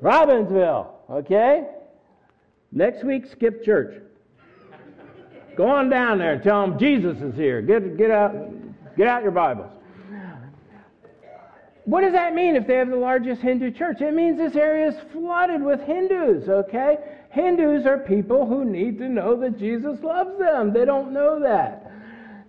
Robbinsville, 0.00 0.86
okay? 1.10 1.66
Next 2.70 3.02
week, 3.02 3.26
skip 3.26 3.64
church. 3.64 4.00
Go 5.58 5.66
on 5.66 5.90
down 5.90 6.18
there 6.18 6.34
and 6.34 6.42
tell 6.44 6.64
them 6.64 6.78
Jesus 6.78 7.20
is 7.20 7.34
here. 7.34 7.60
Get, 7.60 7.98
get, 7.98 8.12
out, 8.12 8.32
get 8.96 9.08
out 9.08 9.24
your 9.24 9.32
Bibles. 9.32 9.72
What 11.84 12.02
does 12.02 12.12
that 12.12 12.32
mean 12.32 12.54
if 12.54 12.68
they 12.68 12.76
have 12.76 12.90
the 12.90 12.96
largest 12.96 13.42
Hindu 13.42 13.72
church? 13.72 14.00
It 14.00 14.14
means 14.14 14.38
this 14.38 14.54
area 14.54 14.90
is 14.90 14.94
flooded 15.10 15.60
with 15.60 15.80
Hindus, 15.80 16.48
okay? 16.48 16.98
Hindus 17.30 17.86
are 17.86 17.98
people 17.98 18.46
who 18.46 18.64
need 18.64 18.98
to 18.98 19.08
know 19.08 19.34
that 19.40 19.58
Jesus 19.58 20.00
loves 20.00 20.38
them. 20.38 20.72
They 20.72 20.84
don't 20.84 21.12
know 21.12 21.40
that. 21.40 21.90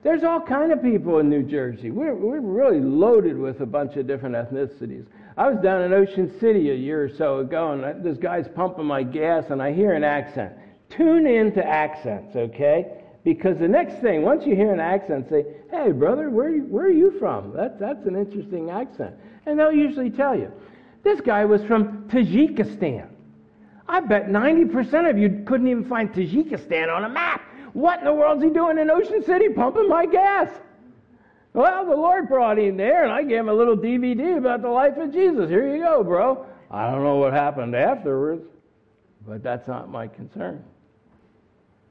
There's 0.04 0.24
all 0.24 0.42
kind 0.42 0.72
of 0.72 0.84
people 0.84 1.18
in 1.18 1.32
New 1.32 1.42
Jersey. 1.42 1.90
We're, 1.90 2.14
we're 2.14 2.42
really 2.42 2.80
loaded 2.80 3.40
with 3.40 3.60
a 3.62 3.66
bunch 3.66 3.96
of 3.96 4.06
different 4.06 4.36
ethnicities. 4.36 5.08
I 5.36 5.50
was 5.50 5.58
down 5.64 5.82
in 5.82 5.94
Ocean 5.94 6.32
City 6.40 6.70
a 6.70 6.76
year 6.76 7.06
or 7.06 7.10
so 7.18 7.40
ago, 7.40 7.72
and 7.72 8.06
this 8.06 8.18
guy's 8.18 8.48
pumping 8.50 8.86
my 8.86 9.02
gas, 9.02 9.46
and 9.50 9.64
I 9.64 9.74
hear 9.74 9.94
an 9.94 10.04
accent. 10.04 10.54
Tune 10.90 11.28
in 11.28 11.54
to 11.54 11.66
accents, 11.66 12.36
okay? 12.36 13.04
Because 13.24 13.58
the 13.60 13.68
next 13.68 14.02
thing, 14.02 14.24
once 14.24 14.46
you 14.46 14.56
hear 14.56 14.74
an 14.74 14.80
accent, 14.80 15.30
say, 15.30 15.46
"Hey, 15.70 15.92
brother, 15.92 16.30
where 16.30 16.52
where 16.60 16.86
are 16.86 16.92
you 16.92 17.12
from?" 17.20 17.54
That, 17.54 17.80
that's 17.80 18.06
an 18.06 18.16
interesting 18.16 18.70
accent, 18.70 19.16
and 19.46 19.60
they'll 19.60 19.72
usually 19.72 20.10
tell 20.10 20.36
you. 20.36 20.52
This 21.04 21.22
guy 21.22 21.46
was 21.46 21.64
from 21.64 22.10
Tajikistan. 22.10 23.08
I 23.88 24.02
bet 24.02 24.30
90% 24.30 25.10
of 25.10 25.18
you 25.18 25.44
couldn't 25.46 25.68
even 25.68 25.86
find 25.86 26.14
Tajikistan 26.14 26.94
on 26.94 27.06
a 27.06 27.10
map. 27.10 27.42
What 27.74 28.00
in 28.00 28.06
the 28.06 28.14
world's 28.14 28.44
he 28.44 28.50
doing 28.50 28.78
in 28.78 28.90
Ocean 28.90 29.24
City 29.24 29.50
pumping 29.50 29.88
my 29.88 30.06
gas? 30.06 30.50
Well, 31.54 31.86
the 31.86 31.96
Lord 31.96 32.30
brought 32.30 32.60
him 32.60 32.78
there, 32.78 33.04
and 33.04 33.12
I 33.12 33.24
gave 33.24 33.40
him 33.40 33.50
a 33.50 33.54
little 33.54 33.76
DVD 33.76 34.38
about 34.38 34.62
the 34.62 34.70
life 34.70 34.98
of 34.98 35.12
Jesus. 35.12 35.50
Here 35.50 35.76
you 35.76 35.84
go, 35.84 36.04
bro. 36.04 36.46
I 36.70 36.92
don't 36.92 37.04
know 37.04 37.16
what 37.16 37.34
happened 37.34 37.76
afterwards, 37.76 38.46
but 39.28 39.42
that's 39.42 39.68
not 39.68 39.90
my 39.90 40.08
concern. 40.08 40.64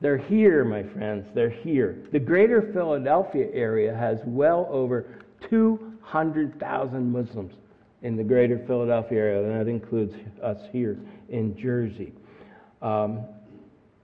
They're 0.00 0.18
here, 0.18 0.64
my 0.64 0.84
friends. 0.84 1.26
They're 1.34 1.50
here. 1.50 2.04
The 2.12 2.20
greater 2.20 2.70
Philadelphia 2.72 3.48
area 3.52 3.94
has 3.94 4.18
well 4.24 4.68
over 4.70 5.18
200,000 5.48 7.12
Muslims 7.12 7.54
in 8.02 8.16
the 8.16 8.22
greater 8.22 8.58
Philadelphia 8.66 9.18
area, 9.18 9.42
and 9.42 9.60
that 9.60 9.68
includes 9.68 10.14
us 10.42 10.58
here 10.70 10.98
in 11.28 11.56
Jersey. 11.58 12.12
Um, 12.80 13.24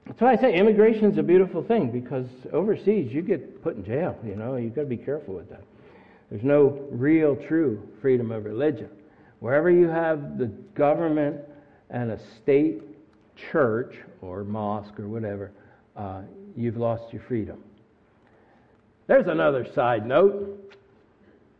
that's 0.06 0.20
why 0.20 0.32
I 0.32 0.36
say 0.36 0.54
immigration 0.54 1.10
is 1.10 1.18
a 1.18 1.22
beautiful 1.22 1.62
thing 1.62 1.90
because 1.90 2.26
overseas 2.52 3.12
you 3.12 3.22
get 3.22 3.62
put 3.62 3.76
in 3.76 3.84
jail. 3.84 4.18
You 4.24 4.34
know, 4.34 4.56
you've 4.56 4.74
got 4.74 4.82
to 4.82 4.88
be 4.88 4.96
careful 4.96 5.34
with 5.34 5.48
that. 5.50 5.62
There's 6.28 6.42
no 6.42 6.86
real, 6.90 7.36
true 7.36 7.88
freedom 8.02 8.32
of 8.32 8.44
religion. 8.44 8.88
Wherever 9.38 9.70
you 9.70 9.88
have 9.88 10.38
the 10.38 10.46
government 10.74 11.36
and 11.90 12.10
a 12.10 12.18
state 12.42 12.82
church 13.52 13.94
or 14.20 14.42
mosque 14.42 14.98
or 14.98 15.08
whatever, 15.08 15.52
uh, 15.96 16.22
you've 16.56 16.76
lost 16.76 17.12
your 17.12 17.22
freedom. 17.22 17.62
There's 19.06 19.26
another 19.26 19.66
side 19.74 20.06
note. 20.06 20.60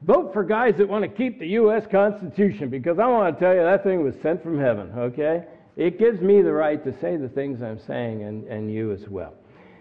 Vote 0.03 0.33
for 0.33 0.45
guys 0.45 0.75
that 0.79 0.89
want 0.89 1.03
to 1.03 1.09
keep 1.09 1.39
the 1.39 1.49
U.S. 1.49 1.85
Constitution 1.91 2.69
because 2.69 2.99
I 2.99 3.07
want 3.07 3.35
to 3.35 3.45
tell 3.45 3.55
you 3.55 3.63
that 3.63 3.83
thing 3.85 4.03
was 4.03 4.15
sent 4.23 4.43
from 4.43 4.59
heaven, 4.59 4.93
okay? 4.97 5.45
It 5.77 5.99
gives 5.99 6.21
me 6.21 6.43
the 6.43 6.53
right 6.53 6.83
to 6.85 6.93
say 7.01 7.17
the 7.17 7.29
things 7.29 7.63
I'm 7.63 7.81
saying 7.87 8.23
and, 8.23 8.45
and 8.45 8.73
you 8.73 8.93
as 8.93 9.09
well. 9.09 9.35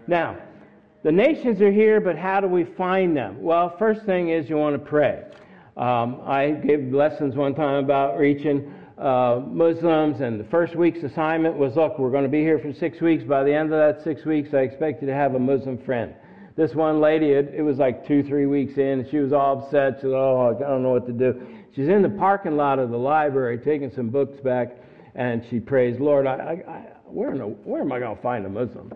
Now, 0.07 0.37
the 1.03 1.11
nations 1.11 1.61
are 1.61 1.71
here, 1.71 1.99
but 1.99 2.17
how 2.17 2.39
do 2.39 2.47
we 2.47 2.63
find 2.63 3.15
them? 3.15 3.41
Well, 3.41 3.75
first 3.77 4.05
thing 4.05 4.29
is 4.29 4.49
you 4.49 4.57
want 4.57 4.75
to 4.75 4.89
pray. 4.89 5.23
Um, 5.75 6.21
I 6.25 6.51
gave 6.51 6.93
lessons 6.93 7.35
one 7.35 7.53
time 7.55 7.83
about 7.83 8.17
reaching 8.17 8.73
uh, 8.97 9.41
Muslims, 9.47 10.21
and 10.21 10.39
the 10.39 10.43
first 10.45 10.75
week's 10.75 11.03
assignment 11.03 11.57
was 11.57 11.75
look, 11.75 11.97
we're 11.97 12.11
going 12.11 12.23
to 12.23 12.29
be 12.29 12.41
here 12.41 12.59
for 12.59 12.73
six 12.73 13.01
weeks. 13.01 13.23
By 13.23 13.43
the 13.43 13.53
end 13.53 13.73
of 13.73 13.79
that 13.79 14.03
six 14.03 14.25
weeks, 14.25 14.49
I 14.53 14.59
expect 14.59 15.01
you 15.01 15.07
to 15.07 15.13
have 15.13 15.35
a 15.35 15.39
Muslim 15.39 15.77
friend. 15.83 16.13
This 16.55 16.75
one 16.75 17.01
lady, 17.01 17.31
it, 17.31 17.53
it 17.55 17.63
was 17.63 17.77
like 17.77 18.07
two, 18.07 18.21
three 18.23 18.45
weeks 18.45 18.77
in, 18.77 19.07
she 19.09 19.17
was 19.17 19.33
all 19.33 19.63
upset. 19.63 19.95
She 19.97 20.01
said, 20.01 20.11
Oh, 20.11 20.55
I 20.55 20.59
don't 20.59 20.83
know 20.83 20.91
what 20.91 21.07
to 21.07 21.13
do. 21.13 21.41
She's 21.75 21.87
in 21.87 22.03
the 22.03 22.09
parking 22.09 22.55
lot 22.55 22.77
of 22.77 22.91
the 22.91 22.97
library 22.97 23.57
taking 23.57 23.91
some 23.95 24.09
books 24.09 24.39
back 24.41 24.77
and 25.15 25.43
she 25.49 25.59
prays, 25.59 25.99
Lord, 25.99 26.27
I, 26.27 26.33
I, 26.67 26.75
where, 27.05 27.33
a, 27.33 27.47
where 27.47 27.81
am 27.81 27.91
I 27.91 27.99
going 27.99 28.15
to 28.15 28.21
find 28.21 28.45
a 28.45 28.49
Muslim? 28.49 28.91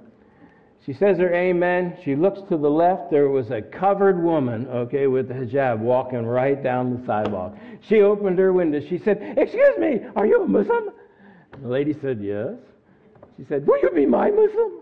She 0.87 0.93
says 0.93 1.17
her 1.17 1.33
amen. 1.33 1.97
She 2.05 2.15
looks 2.15 2.39
to 2.47 2.55
the 2.55 2.69
left. 2.69 3.11
There 3.11 3.27
was 3.27 3.51
a 3.51 3.61
covered 3.61 4.23
woman, 4.23 4.67
okay, 4.69 5.07
with 5.07 5.27
the 5.27 5.33
hijab 5.33 5.79
walking 5.79 6.25
right 6.25 6.63
down 6.63 6.97
the 6.97 7.05
sidewalk. 7.05 7.57
She 7.81 8.01
opened 8.01 8.39
her 8.39 8.53
window. 8.53 8.79
She 8.79 8.97
said, 8.97 9.35
Excuse 9.37 9.77
me, 9.77 9.99
are 10.15 10.25
you 10.25 10.43
a 10.43 10.47
Muslim? 10.47 10.91
The 11.61 11.67
lady 11.67 11.93
said, 12.01 12.21
Yes. 12.21 12.53
She 13.35 13.43
said, 13.49 13.67
Will 13.67 13.81
you 13.81 13.91
be 13.91 14.05
my 14.05 14.31
Muslim? 14.31 14.81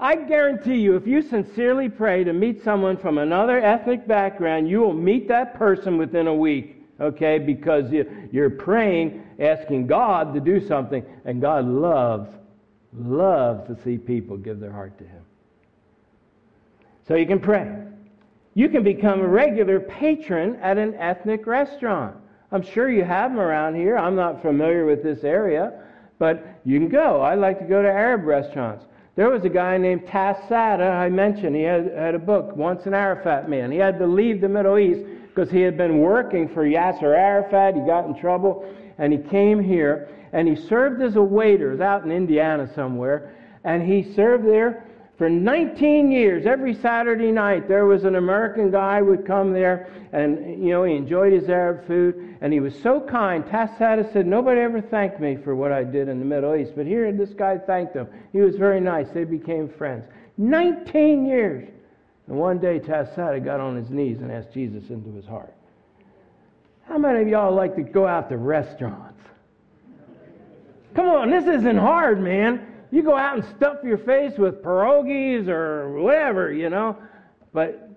I 0.00 0.14
guarantee 0.14 0.76
you, 0.76 0.94
if 0.94 1.04
you 1.04 1.20
sincerely 1.20 1.88
pray 1.88 2.22
to 2.22 2.32
meet 2.32 2.62
someone 2.62 2.96
from 2.96 3.18
another 3.18 3.58
ethnic 3.58 4.06
background, 4.06 4.70
you 4.70 4.78
will 4.78 4.94
meet 4.94 5.26
that 5.26 5.54
person 5.54 5.98
within 5.98 6.28
a 6.28 6.34
week 6.34 6.76
okay? 7.00 7.38
Because 7.38 7.90
you're 8.30 8.50
praying, 8.50 9.22
asking 9.38 9.86
God 9.86 10.34
to 10.34 10.40
do 10.40 10.66
something, 10.66 11.02
and 11.24 11.40
God 11.40 11.64
loves, 11.64 12.28
loves 12.92 13.66
to 13.68 13.82
see 13.82 13.98
people 13.98 14.36
give 14.36 14.60
their 14.60 14.72
heart 14.72 14.98
to 14.98 15.04
Him. 15.04 15.22
So 17.06 17.14
you 17.14 17.26
can 17.26 17.40
pray. 17.40 17.70
You 18.54 18.68
can 18.68 18.82
become 18.82 19.20
a 19.20 19.28
regular 19.28 19.80
patron 19.80 20.56
at 20.56 20.78
an 20.78 20.94
ethnic 20.94 21.46
restaurant. 21.46 22.16
I'm 22.52 22.62
sure 22.62 22.90
you 22.90 23.04
have 23.04 23.30
them 23.30 23.40
around 23.40 23.76
here. 23.76 23.96
I'm 23.96 24.16
not 24.16 24.42
familiar 24.42 24.84
with 24.84 25.02
this 25.02 25.22
area, 25.22 25.72
but 26.18 26.60
you 26.64 26.78
can 26.78 26.88
go. 26.88 27.20
I 27.20 27.36
like 27.36 27.58
to 27.60 27.64
go 27.64 27.80
to 27.80 27.88
Arab 27.88 28.24
restaurants. 28.24 28.84
There 29.14 29.30
was 29.30 29.44
a 29.44 29.48
guy 29.48 29.76
named 29.76 30.06
Tass 30.06 30.36
Saada 30.48 30.90
I 30.90 31.08
mentioned. 31.08 31.54
He 31.54 31.62
had, 31.62 31.92
had 31.92 32.14
a 32.14 32.18
book, 32.18 32.56
Once 32.56 32.86
an 32.86 32.94
Arafat 32.94 33.48
Man. 33.48 33.70
He 33.70 33.78
had 33.78 33.98
to 33.98 34.06
leave 34.06 34.40
the 34.40 34.48
Middle 34.48 34.78
East 34.78 35.00
because 35.28 35.50
he 35.50 35.60
had 35.60 35.76
been 35.76 35.98
working 35.98 36.48
for 36.48 36.64
Yasser 36.64 37.16
Arafat. 37.16 37.74
He 37.74 37.80
got 37.82 38.06
in 38.06 38.18
trouble 38.18 38.64
and 38.98 39.12
he 39.12 39.18
came 39.18 39.62
here 39.62 40.08
and 40.32 40.48
he 40.48 40.56
served 40.56 41.02
as 41.02 41.16
a 41.16 41.22
waiter. 41.22 41.80
Out 41.82 42.04
in 42.04 42.10
Indiana 42.10 42.70
somewhere. 42.74 43.34
And 43.64 43.82
he 43.82 44.14
served 44.14 44.46
there 44.46 44.86
for 45.18 45.28
19 45.28 46.10
years. 46.10 46.46
Every 46.46 46.74
Saturday 46.74 47.30
night, 47.30 47.68
there 47.68 47.84
was 47.84 48.04
an 48.04 48.16
American 48.16 48.70
guy 48.70 49.02
would 49.02 49.26
come 49.26 49.52
there 49.52 49.90
and, 50.12 50.64
you 50.64 50.70
know, 50.70 50.84
he 50.84 50.94
enjoyed 50.94 51.32
his 51.32 51.48
Arab 51.48 51.86
food. 51.86 52.36
And 52.40 52.52
he 52.52 52.60
was 52.60 52.74
so 52.80 53.00
kind. 53.00 53.46
Tass 53.46 53.70
Saada 53.78 54.10
said, 54.12 54.26
Nobody 54.26 54.60
ever 54.60 54.80
thanked 54.80 55.20
me 55.20 55.36
for 55.36 55.54
what 55.54 55.72
I 55.72 55.84
did 55.84 56.08
in 56.08 56.18
the 56.18 56.24
Middle 56.24 56.54
East. 56.56 56.72
But 56.74 56.86
here, 56.86 57.12
this 57.12 57.30
guy 57.30 57.58
thanked 57.58 57.94
him. 57.94 58.08
He 58.32 58.40
was 58.40 58.56
very 58.56 58.80
nice. 58.80 59.08
They 59.12 59.24
became 59.24 59.68
friends. 59.68 60.04
19 60.38 61.26
years. 61.26 61.68
And 62.26 62.38
one 62.38 62.58
day, 62.58 62.78
Tass 62.78 63.08
Saada 63.10 63.44
got 63.44 63.60
on 63.60 63.76
his 63.76 63.90
knees 63.90 64.20
and 64.20 64.32
asked 64.32 64.52
Jesus 64.54 64.88
into 64.88 65.12
his 65.12 65.26
heart. 65.26 65.54
How 66.88 66.96
many 66.98 67.22
of 67.22 67.28
y'all 67.28 67.54
like 67.54 67.76
to 67.76 67.82
go 67.82 68.06
out 68.06 68.30
to 68.30 68.36
restaurants? 68.36 69.09
Come 70.94 71.08
on, 71.08 71.30
this 71.30 71.46
isn't 71.46 71.76
hard, 71.76 72.20
man. 72.20 72.66
You 72.90 73.02
go 73.02 73.16
out 73.16 73.36
and 73.36 73.44
stuff 73.56 73.78
your 73.84 73.98
face 73.98 74.36
with 74.36 74.62
pierogies 74.62 75.48
or 75.48 76.00
whatever, 76.00 76.52
you 76.52 76.70
know. 76.70 76.96
But 77.52 77.88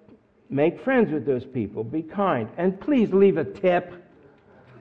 make 0.49 0.79
friends 0.83 1.11
with 1.11 1.25
those 1.25 1.45
people. 1.45 1.83
Be 1.83 2.03
kind. 2.03 2.49
And 2.57 2.79
please 2.79 3.11
leave 3.11 3.37
a 3.37 3.43
tip. 3.43 3.93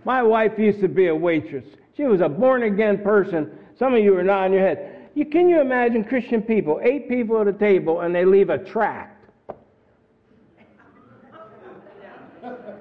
My 0.04 0.22
wife 0.22 0.58
used 0.58 0.80
to 0.80 0.88
be 0.88 1.06
a 1.06 1.14
waitress. 1.14 1.64
She 1.96 2.04
was 2.04 2.20
a 2.20 2.28
born 2.28 2.64
again 2.64 3.02
person. 3.02 3.50
Some 3.78 3.94
of 3.94 4.02
you 4.02 4.16
are 4.18 4.22
nodding 4.22 4.54
your 4.54 4.62
head. 4.62 5.08
You, 5.14 5.26
can 5.26 5.48
you 5.48 5.60
imagine 5.60 6.04
Christian 6.04 6.42
people, 6.42 6.80
eight 6.82 7.08
people 7.08 7.40
at 7.40 7.46
a 7.46 7.52
table, 7.52 8.00
and 8.00 8.14
they 8.14 8.24
leave 8.24 8.50
a 8.50 8.58
tract? 8.58 9.21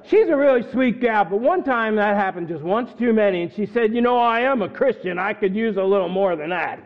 She's 0.10 0.28
a 0.30 0.36
really 0.36 0.70
sweet 0.72 1.02
gal, 1.02 1.26
but 1.26 1.40
one 1.40 1.64
time 1.64 1.96
that 1.96 2.16
happened 2.16 2.48
just 2.48 2.64
once 2.64 2.90
too 2.98 3.14
many, 3.14 3.44
and 3.44 3.54
she 3.54 3.66
said, 3.66 3.94
You 3.94 4.02
know, 4.02 4.18
I 4.18 4.42
am 4.42 4.62
a 4.62 4.70
Christian. 4.70 5.18
I 5.20 5.34
could 5.34 5.56
use 5.56 5.78
a 5.78 5.84
little 5.84 6.10
more 6.10 6.36
than 6.36 6.50
that. 6.50 6.80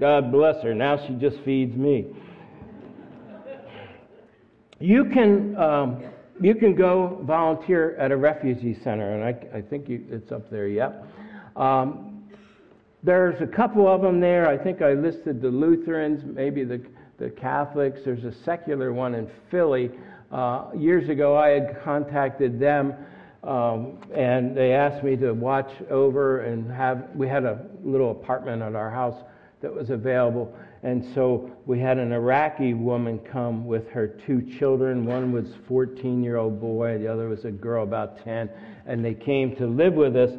God 0.00 0.30
bless 0.30 0.62
her. 0.62 0.74
Now 0.74 1.04
she 1.06 1.14
just 1.14 1.38
feeds 1.44 1.76
me. 1.76 2.06
You 4.80 5.06
can, 5.06 5.56
um, 5.56 6.04
you 6.40 6.54
can 6.54 6.76
go 6.76 7.20
volunteer 7.24 7.96
at 7.96 8.12
a 8.12 8.16
refugee 8.16 8.78
center, 8.84 9.14
and 9.14 9.24
I, 9.24 9.58
I 9.58 9.60
think 9.60 9.88
you, 9.88 10.04
it's 10.08 10.30
up 10.30 10.48
there, 10.50 10.68
yep. 10.68 11.04
Um, 11.56 12.22
there's 13.02 13.40
a 13.40 13.46
couple 13.46 13.88
of 13.88 14.02
them 14.02 14.20
there. 14.20 14.48
I 14.48 14.56
think 14.56 14.82
I 14.82 14.92
listed 14.92 15.42
the 15.42 15.48
Lutherans, 15.48 16.22
maybe 16.24 16.62
the, 16.62 16.80
the 17.18 17.30
Catholics. 17.30 18.00
There's 18.04 18.24
a 18.24 18.32
secular 18.44 18.92
one 18.92 19.14
in 19.14 19.28
Philly. 19.50 19.90
Uh, 20.30 20.66
years 20.76 21.08
ago, 21.08 21.36
I 21.36 21.48
had 21.48 21.80
contacted 21.82 22.60
them, 22.60 22.94
um, 23.44 23.98
and 24.14 24.56
they 24.56 24.72
asked 24.72 25.02
me 25.02 25.16
to 25.16 25.32
watch 25.32 25.70
over 25.90 26.40
and 26.40 26.70
have. 26.70 27.08
We 27.14 27.28
had 27.28 27.44
a 27.44 27.64
little 27.82 28.10
apartment 28.10 28.60
at 28.62 28.74
our 28.74 28.90
house 28.90 29.16
that 29.62 29.74
was 29.74 29.88
available, 29.88 30.54
and 30.82 31.04
so 31.14 31.50
we 31.64 31.80
had 31.80 31.96
an 31.96 32.12
Iraqi 32.12 32.74
woman 32.74 33.18
come 33.20 33.66
with 33.66 33.88
her 33.88 34.06
two 34.06 34.42
children. 34.58 35.06
One 35.06 35.32
was 35.32 35.46
14-year-old 35.68 36.60
boy, 36.60 36.98
the 36.98 37.08
other 37.08 37.28
was 37.28 37.46
a 37.46 37.50
girl 37.50 37.82
about 37.82 38.22
10, 38.22 38.50
and 38.86 39.02
they 39.02 39.14
came 39.14 39.56
to 39.56 39.66
live 39.66 39.94
with 39.94 40.16
us, 40.16 40.30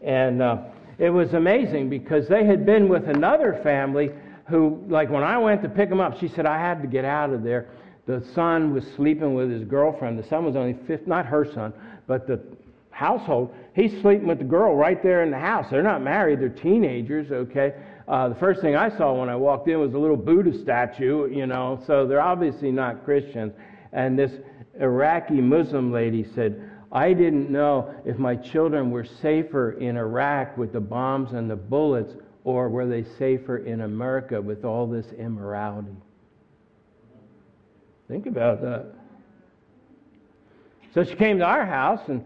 and. 0.00 0.42
Uh, 0.42 0.58
it 0.98 1.10
was 1.10 1.34
amazing 1.34 1.90
because 1.90 2.28
they 2.28 2.44
had 2.44 2.64
been 2.64 2.88
with 2.88 3.08
another 3.08 3.58
family 3.64 4.10
who, 4.48 4.84
like 4.88 5.10
when 5.10 5.24
I 5.24 5.38
went 5.38 5.62
to 5.62 5.68
pick 5.68 5.88
them 5.88 6.00
up, 6.00 6.18
she 6.20 6.28
said, 6.28 6.46
I 6.46 6.58
had 6.58 6.82
to 6.82 6.88
get 6.88 7.04
out 7.04 7.30
of 7.30 7.42
there. 7.42 7.68
The 8.06 8.22
son 8.34 8.74
was 8.74 8.84
sleeping 8.96 9.34
with 9.34 9.50
his 9.50 9.64
girlfriend. 9.64 10.18
The 10.18 10.28
son 10.28 10.44
was 10.44 10.56
only 10.56 10.76
fifth, 10.86 11.06
not 11.06 11.26
her 11.26 11.50
son, 11.52 11.72
but 12.06 12.26
the 12.26 12.40
household. 12.90 13.54
He's 13.74 13.92
sleeping 14.00 14.26
with 14.26 14.38
the 14.38 14.44
girl 14.44 14.76
right 14.76 15.02
there 15.02 15.22
in 15.22 15.30
the 15.30 15.38
house. 15.38 15.66
They're 15.70 15.82
not 15.82 16.02
married, 16.02 16.40
they're 16.40 16.48
teenagers, 16.48 17.32
okay? 17.32 17.74
Uh, 18.06 18.28
the 18.28 18.34
first 18.34 18.60
thing 18.60 18.76
I 18.76 18.94
saw 18.96 19.14
when 19.14 19.28
I 19.28 19.36
walked 19.36 19.68
in 19.68 19.80
was 19.80 19.94
a 19.94 19.98
little 19.98 20.16
Buddha 20.16 20.56
statue, 20.58 21.28
you 21.30 21.46
know, 21.46 21.82
so 21.86 22.06
they're 22.06 22.20
obviously 22.20 22.70
not 22.70 23.04
Christians. 23.04 23.52
And 23.92 24.18
this 24.18 24.32
Iraqi 24.78 25.40
Muslim 25.40 25.92
lady 25.92 26.24
said, 26.34 26.70
I 26.92 27.12
didn't 27.12 27.50
know 27.50 27.92
if 28.04 28.18
my 28.18 28.36
children 28.36 28.90
were 28.90 29.04
safer 29.04 29.72
in 29.72 29.96
Iraq 29.96 30.56
with 30.56 30.72
the 30.72 30.80
bombs 30.80 31.32
and 31.32 31.50
the 31.50 31.56
bullets 31.56 32.12
or 32.44 32.68
were 32.68 32.86
they 32.86 33.04
safer 33.18 33.58
in 33.58 33.80
America 33.80 34.40
with 34.40 34.64
all 34.64 34.86
this 34.86 35.06
immorality. 35.18 35.96
Think 38.08 38.26
about 38.26 38.60
that. 38.62 38.86
So 40.92 41.04
she 41.04 41.14
came 41.14 41.38
to 41.38 41.44
our 41.44 41.66
house 41.66 42.00
and 42.08 42.24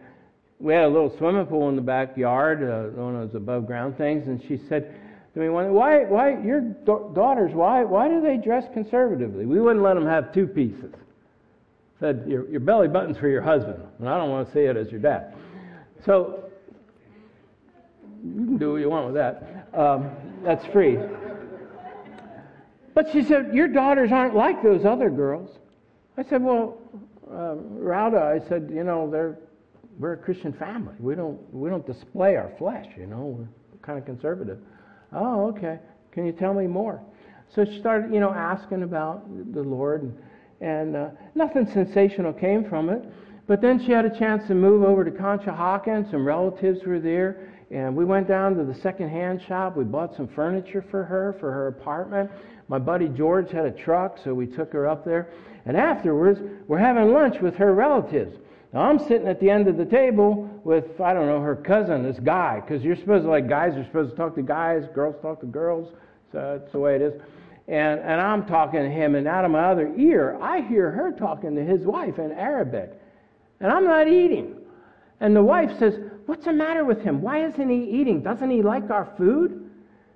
we 0.59 0.74
had 0.74 0.85
a 0.85 0.89
little 0.89 1.16
swimming 1.16 1.47
pool 1.47 1.68
in 1.68 1.76
the 1.76 1.83
backyard, 1.83 2.62
uh, 2.62 3.01
one 3.01 3.14
of 3.14 3.31
those 3.31 3.37
above 3.37 3.66
ground 3.66 3.97
things, 3.97 4.26
and 4.26 4.43
she 4.43 4.61
said 4.68 4.95
to 5.35 5.41
me, 5.41 5.49
"Why, 5.49 6.05
why 6.05 6.41
your 6.43 6.61
daughters? 6.61 7.53
Why, 7.55 7.85
why 7.85 8.09
do 8.09 8.20
they 8.20 8.37
dress 8.37 8.64
conservatively? 8.74 9.47
We 9.47 9.61
wouldn't 9.61 9.85
let 9.85 9.95
them 9.95 10.07
have 10.07 10.35
two 10.35 10.49
pieces." 10.49 10.93
said, 12.01 12.24
your, 12.29 12.49
your 12.49 12.61
belly 12.61 12.89
button's 12.89 13.16
for 13.16 13.29
your 13.29 13.43
husband, 13.43 13.83
and 13.99 14.09
I 14.09 14.18
don't 14.18 14.31
want 14.31 14.47
to 14.47 14.53
see 14.53 14.61
it 14.61 14.76
as 14.76 14.91
your 14.91 15.01
dad. 15.01 15.35
So 16.05 16.45
you 18.24 18.45
can 18.45 18.57
do 18.57 18.72
what 18.72 18.81
you 18.81 18.89
want 18.89 19.07
with 19.07 19.14
that. 19.14 19.68
Um, 19.74 20.11
that's 20.45 20.64
free. 20.66 20.99
But 22.95 23.11
she 23.12 23.24
said, 23.24 23.55
Your 23.55 23.68
daughters 23.68 24.12
aren't 24.12 24.35
like 24.35 24.62
those 24.62 24.85
other 24.85 25.11
girls. 25.11 25.58
I 26.19 26.29
said, 26.29 26.43
Well, 26.43 26.79
Rauda, 27.31 28.21
I 28.21 28.47
said, 28.49 28.71
You 28.75 28.85
know, 28.85 29.09
they're, 29.11 29.39
we're 29.99 30.14
a 30.14 30.16
Christian 30.16 30.53
family. 30.53 30.95
We 30.99 31.14
don't, 31.14 31.39
we 31.55 31.71
don't 31.71 31.87
display 31.87 32.37
our 32.37 32.53
flesh, 32.59 32.87
you 32.99 33.07
know, 33.07 33.39
we're 33.39 33.79
kind 33.83 33.99
of 33.99 34.05
conservative. 34.05 34.59
Oh, 35.12 35.49
okay. 35.49 35.79
Can 36.12 36.27
you 36.27 36.33
tell 36.33 36.55
me 36.55 36.66
more? 36.66 37.01
So 37.55 37.64
she 37.64 37.79
started, 37.81 38.12
you 38.12 38.21
know, 38.21 38.33
asking 38.33 38.83
about 38.83 39.25
the 39.55 39.62
Lord. 39.62 40.03
And, 40.03 40.19
and 40.61 40.97
uh, 40.97 41.09
nothing 41.35 41.66
sensational 41.73 42.33
came 42.33 42.69
from 42.69 42.91
it. 42.91 43.05
But 43.47 43.62
then 43.62 43.83
she 43.85 43.93
had 43.93 44.05
a 44.05 44.19
chance 44.19 44.47
to 44.49 44.55
move 44.55 44.83
over 44.83 45.05
to 45.05 45.11
Conshohocken. 45.11 46.11
Some 46.11 46.27
relatives 46.27 46.81
were 46.85 47.01
there, 47.01 47.49
and 47.71 47.97
we 47.97 48.05
went 48.05 48.29
down 48.29 48.57
to 48.57 48.64
the 48.64 48.75
second-hand 48.75 49.41
shop. 49.49 49.77
We 49.77 49.85
bought 49.85 50.14
some 50.16 50.29
furniture 50.29 50.85
for 50.91 51.05
her 51.05 51.35
for 51.41 51.51
her 51.51 51.69
apartment. 51.69 52.31
My 52.69 52.79
buddy 52.79 53.09
George 53.09 53.51
had 53.51 53.64
a 53.64 53.71
truck, 53.71 54.19
so 54.23 54.35
we 54.35 54.47
took 54.47 54.73
her 54.75 54.87
up 54.87 55.05
there. 55.05 55.31
And 55.69 55.77
afterwards, 55.77 56.41
we're 56.66 56.79
having 56.79 57.12
lunch 57.12 57.41
with 57.43 57.55
her 57.57 57.75
relatives. 57.75 58.35
Now 58.73 58.81
I'm 58.81 58.99
sitting 58.99 59.29
at 59.29 59.39
the 59.39 59.51
end 59.51 59.69
of 59.69 59.77
the 59.77 59.85
table 59.85 60.49
with 60.64 60.99
I 60.99 61.12
don't 61.12 61.27
know 61.27 61.43
her 61.43 61.57
cousin, 61.57 62.03
this 62.03 62.19
guy, 62.19 62.61
because 62.61 62.83
you're 62.83 62.97
supposed 62.97 63.25
to 63.25 63.31
like 63.31 63.51
guys 63.51 63.77
are 63.77 63.85
supposed 63.85 64.12
to 64.12 64.16
talk 64.16 64.35
to 64.37 64.43
guys, 64.43 64.85
girls 64.95 65.16
talk 65.21 65.41
to 65.41 65.47
girls. 65.47 65.93
So 66.33 66.59
that's 66.59 66.73
the 66.73 66.79
way 66.79 66.97
it 66.97 67.03
is. 67.03 67.12
And, 67.69 68.01
and 68.01 68.19
I'm 68.19 68.47
talking 68.47 68.81
to 68.81 68.89
him, 68.89 69.14
and 69.14 69.29
out 69.29 69.45
of 69.45 69.51
my 69.51 69.71
other 69.71 69.93
ear, 69.95 70.39
I 70.41 70.62
hear 70.62 70.91
her 70.91 71.12
talking 71.12 71.55
to 71.55 71.62
his 71.62 71.85
wife 71.85 72.19
in 72.19 72.33
Arabic. 72.33 72.99
And 73.61 73.71
I'm 73.71 73.85
not 73.85 74.09
eating. 74.09 74.57
And 75.21 75.37
the 75.37 75.43
wife 75.43 75.71
says, 75.79 75.95
What's 76.25 76.47
the 76.47 76.53
matter 76.53 76.85
with 76.87 77.03
him? 77.03 77.21
Why 77.21 77.45
isn't 77.45 77.69
he 77.69 78.01
eating? 78.01 78.23
Doesn't 78.23 78.51
he 78.51 78.62
like 78.62 78.91
our 78.91 79.12
food? 79.19 79.71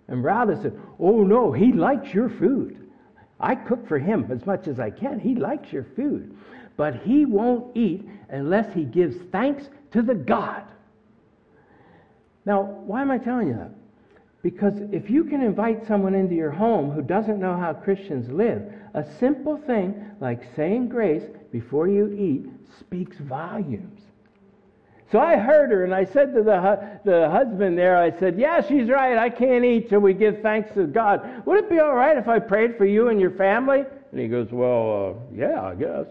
And 0.09 0.25
Rauda 0.25 0.63
said, 0.63 0.81
Oh, 0.99 1.25
no, 1.25 1.53
he 1.53 1.73
likes 1.73 2.15
your 2.15 2.31
food. 2.31 2.82
I 3.43 3.57
cook 3.57 3.87
for 3.89 3.99
him 3.99 4.31
as 4.31 4.47
much 4.47 4.69
as 4.69 4.79
I 4.79 4.91
can. 4.91 5.19
He 5.19 5.35
likes 5.35 5.73
your 5.73 5.87
food. 5.97 6.37
But 6.77 6.97
he 7.03 7.27
won't 7.27 7.77
eat 7.77 8.09
unless 8.31 8.73
he 8.73 8.85
gives 8.85 9.17
thanks 9.31 9.69
to 9.91 10.01
the 10.01 10.15
God. 10.15 10.63
Now, 12.47 12.63
why 12.63 13.03
am 13.03 13.11
I 13.11 13.19
telling 13.19 13.49
you 13.49 13.55
that? 13.55 13.73
Because 14.43 14.75
if 14.91 15.09
you 15.09 15.25
can 15.25 15.41
invite 15.41 15.87
someone 15.87 16.15
into 16.15 16.35
your 16.35 16.51
home 16.51 16.91
who 16.91 17.03
doesn't 17.03 17.39
know 17.39 17.57
how 17.57 17.73
Christians 17.73 18.29
live, 18.31 18.63
a 18.95 19.05
simple 19.19 19.57
thing 19.57 20.05
like 20.21 20.43
saying 20.57 20.89
grace 20.89 21.25
before 21.53 21.89
you 21.89 22.13
eat 22.13 22.51
speaks 22.79 23.17
volumes. 23.19 24.02
So 25.13 25.21
I 25.21 25.37
heard 25.37 25.71
her 25.71 25.85
and 25.85 25.95
I 25.95 26.07
said 26.07 26.33
to 26.35 26.43
the, 26.43 26.59
hu- 26.59 27.11
the 27.11 27.29
husband 27.29 27.77
there, 27.77 27.99
I 27.99 28.19
said, 28.19 28.39
Yeah, 28.39 28.63
she's 28.67 28.89
right. 28.89 29.19
I 29.19 29.29
can't 29.29 29.63
eat 29.63 29.91
till 29.91 30.01
we 30.01 30.15
give 30.15 30.41
thanks 30.41 30.73
to 30.75 30.87
God. 30.87 31.45
Would 31.45 31.59
it 31.65 31.71
be 31.71 31.81
all 31.81 31.95
right 31.95 32.17
if 32.17 32.29
I 32.29 32.39
prayed 32.39 32.79
for 32.79 32.87
you 32.87 33.09
and 33.09 33.21
your 33.21 33.33
family? 33.33 33.85
And 34.11 34.21
he 34.21 34.27
goes, 34.27 34.49
Well, 34.51 35.21
uh, 35.21 35.37
yeah, 35.37 35.61
I 35.63 35.75
guess. 35.75 36.07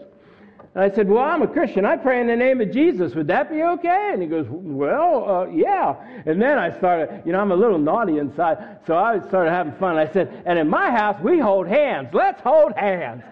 And 0.74 0.82
I 0.82 0.94
said, 0.94 1.08
Well, 1.08 1.22
I'm 1.22 1.42
a 1.42 1.46
Christian. 1.46 1.84
I 1.84 1.96
pray 1.96 2.20
in 2.20 2.28
the 2.28 2.36
name 2.36 2.60
of 2.60 2.72
Jesus. 2.72 3.14
Would 3.14 3.26
that 3.26 3.50
be 3.50 3.62
okay? 3.62 4.10
And 4.12 4.22
he 4.22 4.28
goes, 4.28 4.46
Well, 4.48 5.28
uh, 5.28 5.46
yeah. 5.48 5.96
And 6.24 6.40
then 6.40 6.58
I 6.58 6.76
started, 6.78 7.22
you 7.26 7.32
know, 7.32 7.40
I'm 7.40 7.52
a 7.52 7.56
little 7.56 7.78
naughty 7.78 8.18
inside. 8.18 8.78
So 8.86 8.96
I 8.96 9.20
started 9.28 9.50
having 9.50 9.74
fun. 9.74 9.98
I 9.98 10.10
said, 10.10 10.42
And 10.46 10.58
in 10.58 10.68
my 10.68 10.90
house, 10.90 11.20
we 11.22 11.38
hold 11.38 11.68
hands. 11.68 12.08
Let's 12.14 12.40
hold 12.40 12.72
hands. 12.72 13.22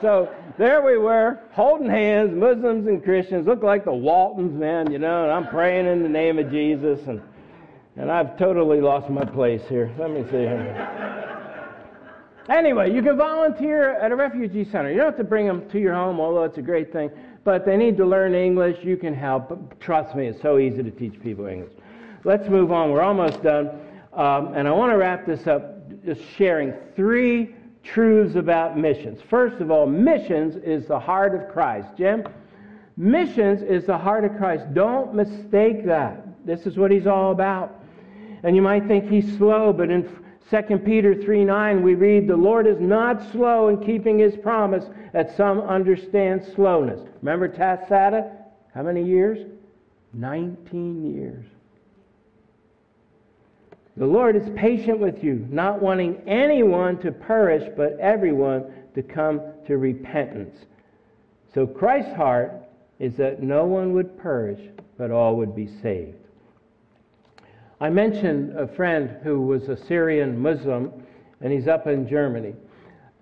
so 0.00 0.32
there 0.56 0.82
we 0.82 0.98
were, 0.98 1.40
holding 1.52 1.88
hands, 1.88 2.32
Muslims 2.32 2.86
and 2.86 3.02
Christians. 3.02 3.46
Look 3.46 3.64
like 3.64 3.84
the 3.84 3.92
Waltons, 3.92 4.52
man, 4.52 4.92
you 4.92 4.98
know, 4.98 5.24
and 5.24 5.32
I'm 5.32 5.48
praying 5.48 5.86
in 5.86 6.02
the 6.04 6.08
name 6.08 6.38
of 6.38 6.50
Jesus. 6.50 7.00
And, 7.08 7.20
and 7.96 8.10
I've 8.10 8.38
totally 8.38 8.80
lost 8.80 9.10
my 9.10 9.24
place 9.24 9.62
here. 9.68 9.92
Let 9.98 10.10
me 10.10 10.22
see 10.24 10.38
here. 10.38 11.38
Anyway, 12.48 12.92
you 12.92 13.02
can 13.02 13.16
volunteer 13.16 13.92
at 13.92 14.10
a 14.10 14.16
refugee 14.16 14.64
center. 14.64 14.90
You 14.90 14.96
don't 14.96 15.06
have 15.06 15.16
to 15.16 15.24
bring 15.24 15.46
them 15.46 15.68
to 15.70 15.78
your 15.78 15.94
home, 15.94 16.18
although 16.18 16.42
it's 16.42 16.58
a 16.58 16.62
great 16.62 16.92
thing. 16.92 17.10
But 17.44 17.64
they 17.64 17.76
need 17.76 17.96
to 17.98 18.04
learn 18.04 18.34
English. 18.34 18.84
You 18.84 18.96
can 18.96 19.14
help. 19.14 19.78
Trust 19.80 20.16
me, 20.16 20.26
it's 20.26 20.42
so 20.42 20.58
easy 20.58 20.82
to 20.82 20.90
teach 20.90 21.20
people 21.20 21.46
English. 21.46 21.72
Let's 22.24 22.48
move 22.48 22.72
on. 22.72 22.90
We're 22.90 23.02
almost 23.02 23.42
done. 23.42 23.68
Um, 24.12 24.54
and 24.54 24.68
I 24.68 24.72
want 24.72 24.92
to 24.92 24.96
wrap 24.96 25.26
this 25.26 25.46
up 25.46 26.04
just 26.04 26.20
sharing 26.36 26.74
three 26.96 27.54
truths 27.82 28.36
about 28.36 28.76
missions. 28.76 29.20
First 29.28 29.60
of 29.60 29.70
all, 29.70 29.86
missions 29.86 30.56
is 30.56 30.86
the 30.86 30.98
heart 30.98 31.34
of 31.34 31.52
Christ. 31.52 31.88
Jim? 31.96 32.26
Missions 32.96 33.62
is 33.62 33.86
the 33.86 33.96
heart 33.96 34.24
of 34.24 34.36
Christ. 34.36 34.72
Don't 34.74 35.14
mistake 35.14 35.86
that. 35.86 36.46
This 36.46 36.66
is 36.66 36.76
what 36.76 36.90
he's 36.90 37.06
all 37.06 37.32
about. 37.32 37.80
And 38.42 38.54
you 38.56 38.62
might 38.62 38.86
think 38.86 39.08
he's 39.08 39.36
slow, 39.36 39.72
but 39.72 39.90
in 39.90 40.08
2 40.52 40.78
Peter 40.80 41.14
3 41.14 41.46
9, 41.46 41.82
we 41.82 41.94
read, 41.94 42.28
The 42.28 42.36
Lord 42.36 42.66
is 42.66 42.78
not 42.78 43.32
slow 43.32 43.68
in 43.68 43.82
keeping 43.82 44.18
his 44.18 44.36
promise, 44.36 44.84
that 45.14 45.34
some 45.34 45.60
understand 45.60 46.44
slowness. 46.54 47.00
Remember 47.22 47.48
Tass 47.48 47.88
Saada? 47.88 48.30
How 48.74 48.82
many 48.82 49.02
years? 49.02 49.38
19 50.12 51.14
years. 51.14 51.46
The 53.96 54.04
Lord 54.04 54.36
is 54.36 54.48
patient 54.54 54.98
with 54.98 55.24
you, 55.24 55.46
not 55.50 55.80
wanting 55.80 56.20
anyone 56.26 56.98
to 56.98 57.12
perish, 57.12 57.66
but 57.74 57.98
everyone 57.98 58.66
to 58.94 59.02
come 59.02 59.40
to 59.66 59.78
repentance. 59.78 60.66
So 61.54 61.66
Christ's 61.66 62.14
heart 62.14 62.52
is 62.98 63.16
that 63.16 63.42
no 63.42 63.64
one 63.64 63.94
would 63.94 64.20
perish, 64.20 64.60
but 64.98 65.10
all 65.10 65.36
would 65.36 65.56
be 65.56 65.68
saved. 65.80 66.18
I 67.82 67.90
mentioned 67.90 68.56
a 68.56 68.68
friend 68.68 69.16
who 69.24 69.40
was 69.40 69.68
a 69.68 69.76
Syrian 69.76 70.38
Muslim, 70.38 70.92
and 71.40 71.52
he's 71.52 71.66
up 71.66 71.88
in 71.88 72.08
Germany. 72.08 72.54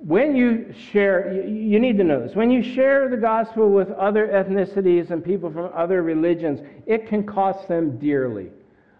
when 0.01 0.37
you 0.37 0.75
share, 0.93 1.33
you 1.47 1.81
need 1.81 1.97
to 1.97 2.05
know 2.05 2.21
this, 2.21 2.35
when 2.35 2.51
you 2.51 2.63
share 2.63 3.09
the 3.09 3.17
gospel 3.17 3.71
with 3.71 3.91
other 3.93 4.29
ethnicities 4.29 5.11
and 5.11 5.25
people 5.25 5.51
from 5.51 5.71
other 5.75 6.03
religions, 6.03 6.61
it 6.85 7.07
can 7.07 7.25
cost 7.25 7.69
them 7.69 7.99
dearly. 7.99 8.51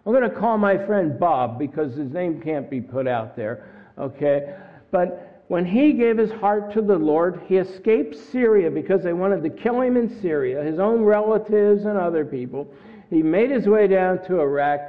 I'm 0.03 0.13
going 0.13 0.27
to 0.27 0.35
call 0.35 0.57
my 0.57 0.83
friend 0.83 1.19
Bob 1.19 1.59
because 1.59 1.95
his 1.95 2.11
name 2.11 2.41
can't 2.41 2.67
be 2.67 2.81
put 2.81 3.07
out 3.07 3.35
there, 3.35 3.67
okay? 3.99 4.55
But 4.89 5.43
when 5.47 5.63
he 5.63 5.93
gave 5.93 6.17
his 6.17 6.31
heart 6.31 6.73
to 6.73 6.81
the 6.81 6.97
Lord, 6.97 7.39
he 7.45 7.57
escaped 7.57 8.15
Syria 8.15 8.71
because 8.71 9.03
they 9.03 9.13
wanted 9.13 9.43
to 9.43 9.49
kill 9.51 9.81
him 9.81 9.95
in 9.95 10.09
Syria, 10.21 10.63
his 10.63 10.79
own 10.79 11.03
relatives 11.03 11.85
and 11.85 11.99
other 11.99 12.25
people. 12.25 12.67
He 13.11 13.21
made 13.21 13.51
his 13.51 13.67
way 13.67 13.87
down 13.87 14.25
to 14.25 14.39
Iraq. 14.39 14.79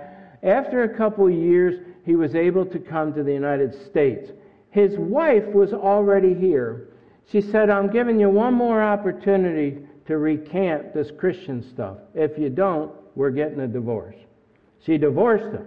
After 0.43 0.83
a 0.83 0.97
couple 0.97 1.27
of 1.27 1.33
years, 1.33 1.81
he 2.05 2.17
was 2.17 2.35
able 2.35 2.67
to 2.67 2.79
come 2.79 3.15
to 3.15 3.23
the 3.23 3.33
United 3.33 3.75
States. 3.87 4.31
His 4.71 4.97
wife 4.99 5.47
was 5.47 5.73
already 5.73 6.35
here. 6.35 6.89
She 7.31 7.41
said, 7.41 7.71
I'm 7.71 7.91
giving 7.91 8.19
you 8.19 8.29
one 8.29 8.55
more 8.55 8.83
opportunity 8.83 9.79
to 10.07 10.19
recant 10.19 10.93
this 10.95 11.11
Christian 11.17 11.63
stuff. 11.73 11.99
If 12.15 12.39
you 12.39 12.49
don't, 12.49 12.93
we're 13.15 13.31
getting 13.31 13.61
a 13.61 13.69
divorce. 13.69 14.17
She 14.85 14.99
divorced 14.99 15.55
him. 15.55 15.67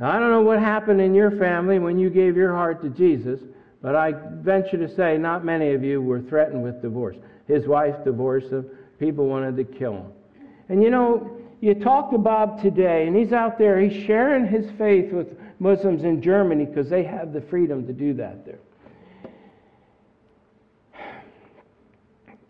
Now, 0.00 0.12
I 0.12 0.18
don't 0.18 0.30
know 0.30 0.42
what 0.42 0.60
happened 0.60 1.00
in 1.00 1.14
your 1.14 1.32
family 1.32 1.78
when 1.78 1.98
you 1.98 2.08
gave 2.08 2.36
your 2.36 2.54
heart 2.54 2.82
to 2.82 2.88
Jesus, 2.88 3.40
but 3.82 3.94
I 3.94 4.12
venture 4.40 4.78
to 4.78 4.94
say 4.94 5.18
not 5.18 5.44
many 5.44 5.72
of 5.72 5.84
you 5.84 6.00
were 6.00 6.20
threatened 6.22 6.62
with 6.62 6.80
divorce. 6.80 7.16
His 7.46 7.66
wife 7.66 7.96
divorced 8.04 8.50
him. 8.50 8.66
People 8.98 9.26
wanted 9.26 9.56
to 9.56 9.64
kill 9.64 9.94
him. 9.94 10.12
And 10.68 10.82
you 10.82 10.90
know, 10.90 11.37
you 11.60 11.74
talk 11.74 12.10
to 12.10 12.18
Bob 12.18 12.62
today, 12.62 13.06
and 13.06 13.16
he's 13.16 13.32
out 13.32 13.58
there, 13.58 13.80
he's 13.80 14.04
sharing 14.04 14.46
his 14.46 14.70
faith 14.78 15.12
with 15.12 15.28
Muslims 15.58 16.04
in 16.04 16.22
Germany 16.22 16.64
because 16.64 16.88
they 16.88 17.02
have 17.02 17.32
the 17.32 17.40
freedom 17.40 17.86
to 17.86 17.92
do 17.92 18.14
that 18.14 18.44
there. 18.44 18.58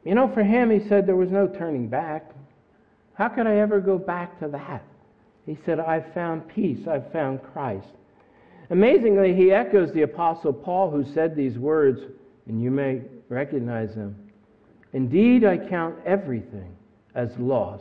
You 0.04 0.14
know, 0.14 0.28
for 0.32 0.42
him, 0.42 0.70
he 0.70 0.86
said 0.88 1.06
there 1.06 1.16
was 1.16 1.30
no 1.30 1.46
turning 1.46 1.88
back. 1.88 2.30
How 3.14 3.28
could 3.28 3.46
I 3.46 3.56
ever 3.56 3.80
go 3.80 3.98
back 3.98 4.38
to 4.40 4.48
that? 4.48 4.82
He 5.44 5.58
said, 5.64 5.80
I've 5.80 6.12
found 6.12 6.48
peace, 6.48 6.86
I've 6.86 7.10
found 7.10 7.42
Christ. 7.42 7.88
Amazingly, 8.70 9.34
he 9.34 9.52
echoes 9.52 9.92
the 9.92 10.02
Apostle 10.02 10.52
Paul 10.52 10.90
who 10.90 11.04
said 11.14 11.34
these 11.34 11.58
words, 11.58 12.00
and 12.46 12.62
you 12.62 12.70
may 12.70 13.02
recognize 13.28 13.94
them. 13.94 14.14
Indeed, 14.92 15.44
I 15.44 15.56
count 15.56 15.96
everything 16.04 16.74
as 17.14 17.36
loss 17.38 17.80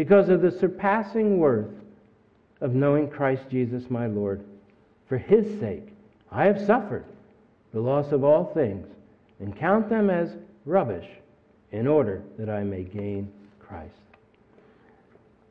because 0.00 0.30
of 0.30 0.40
the 0.40 0.50
surpassing 0.50 1.36
worth 1.36 1.74
of 2.62 2.74
knowing 2.74 3.06
Christ 3.06 3.42
Jesus 3.50 3.90
my 3.90 4.06
Lord. 4.06 4.42
For 5.10 5.18
his 5.18 5.60
sake, 5.60 5.88
I 6.32 6.46
have 6.46 6.58
suffered 6.64 7.04
the 7.74 7.80
loss 7.80 8.10
of 8.10 8.24
all 8.24 8.46
things 8.54 8.86
and 9.40 9.54
count 9.54 9.90
them 9.90 10.08
as 10.08 10.30
rubbish 10.64 11.06
in 11.70 11.86
order 11.86 12.22
that 12.38 12.48
I 12.48 12.62
may 12.62 12.82
gain 12.82 13.30
Christ. 13.58 13.92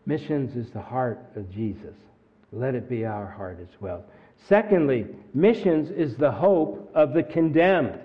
Missions 0.08 0.56
is 0.56 0.72
the 0.72 0.82
heart 0.82 1.24
of 1.36 1.52
Jesus. 1.52 1.94
Let 2.52 2.74
it 2.74 2.90
be 2.90 3.06
our 3.06 3.28
heart 3.28 3.60
as 3.62 3.80
well. 3.80 4.04
Secondly, 4.48 5.06
missions 5.36 5.92
is 5.92 6.16
the 6.16 6.32
hope 6.32 6.90
of 6.96 7.14
the 7.14 7.22
condemned. 7.22 8.00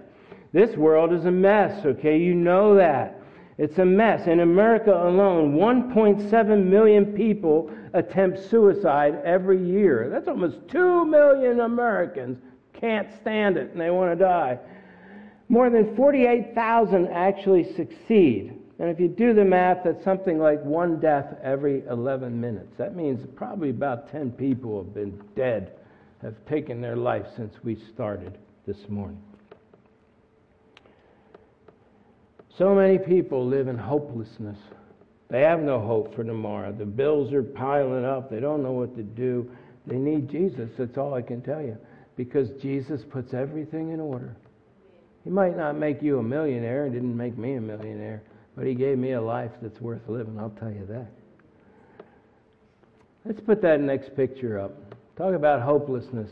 This 0.53 0.77
world 0.77 1.11
is 1.15 1.25
a 1.25 1.31
mess, 1.31 1.87
okay? 1.87 2.19
You 2.19 2.35
know 2.35 2.75
that. 2.75 3.19
It's 3.57 3.79
a 3.79 3.85
mess. 3.85 4.27
In 4.27 4.41
America 4.41 4.93
alone, 4.93 5.55
1.7 5.55 6.65
million 6.65 7.13
people 7.13 7.71
attempt 7.93 8.51
suicide 8.51 9.21
every 9.25 9.65
year. 9.65 10.09
That's 10.11 10.27
almost 10.27 10.57
2 10.69 11.05
million 11.05 11.61
Americans 11.61 12.39
can't 12.73 13.09
stand 13.21 13.57
it 13.57 13.71
and 13.71 13.81
they 13.81 13.91
want 13.91 14.13
to 14.13 14.25
die. 14.25 14.59
More 15.49 15.71
than 15.71 15.95
48,000 15.95 17.09
actually 17.09 17.73
succeed. 17.75 18.59
And 18.79 18.91
if 18.91 18.99
you 18.99 19.09
do 19.09 19.33
the 19.33 19.45
math, 19.45 19.85
that's 19.85 20.03
something 20.03 20.39
like 20.39 20.63
one 20.65 20.99
death 20.99 21.37
every 21.43 21.85
11 21.89 22.41
minutes. 22.41 22.77
That 22.77 22.97
means 22.97 23.25
probably 23.37 23.71
about 23.71 24.11
10 24.11 24.33
people 24.33 24.83
have 24.83 24.93
been 24.93 25.23
dead, 25.37 25.75
have 26.23 26.35
taken 26.47 26.81
their 26.81 26.97
life 26.97 27.27
since 27.37 27.55
we 27.63 27.77
started 27.77 28.37
this 28.67 28.89
morning. 28.89 29.23
So 32.59 32.75
many 32.75 32.99
people 32.99 33.47
live 33.47 33.69
in 33.69 33.77
hopelessness. 33.77 34.59
They 35.29 35.41
have 35.41 35.61
no 35.61 35.81
hope 35.81 36.15
for 36.15 36.23
tomorrow. 36.23 36.73
The 36.73 36.85
bills 36.85 37.33
are 37.33 37.43
piling 37.43 38.05
up. 38.05 38.31
They 38.31 38.41
don't 38.41 38.63
know 38.63 38.73
what 38.73 38.95
to 38.97 39.03
do. 39.03 39.51
They 39.87 39.97
need 39.97 40.31
Jesus. 40.31 40.71
That's 40.79 40.97
all 40.97 41.15
I 41.15 41.23
can 41.23 41.43
tell 41.43 41.61
you. 41.61 41.77
Because 42.17 42.49
Jesus 42.63 43.03
puts 43.11 43.35
everything 43.35 43.91
in 43.91 43.99
order. 43.99 44.37
He 45.25 45.31
might 45.31 45.57
not 45.57 45.77
make 45.77 46.03
you 46.03 46.19
a 46.19 46.23
millionaire, 46.23 46.87
He 46.87 46.93
didn't 46.93 47.17
make 47.17 47.37
me 47.37 47.55
a 47.55 47.61
millionaire, 47.61 48.23
but 48.55 48.67
He 48.67 48.75
gave 48.75 48.99
me 48.99 49.13
a 49.13 49.21
life 49.21 49.51
that's 49.63 49.81
worth 49.81 50.03
living, 50.07 50.39
I'll 50.39 50.51
tell 50.51 50.71
you 50.71 50.87
that. 50.87 51.09
Let's 53.25 53.41
put 53.41 53.63
that 53.63 53.81
next 53.81 54.15
picture 54.15 54.61
up. 54.61 54.73
Talk 55.17 55.35
about 55.35 55.63
hopelessness. 55.63 56.29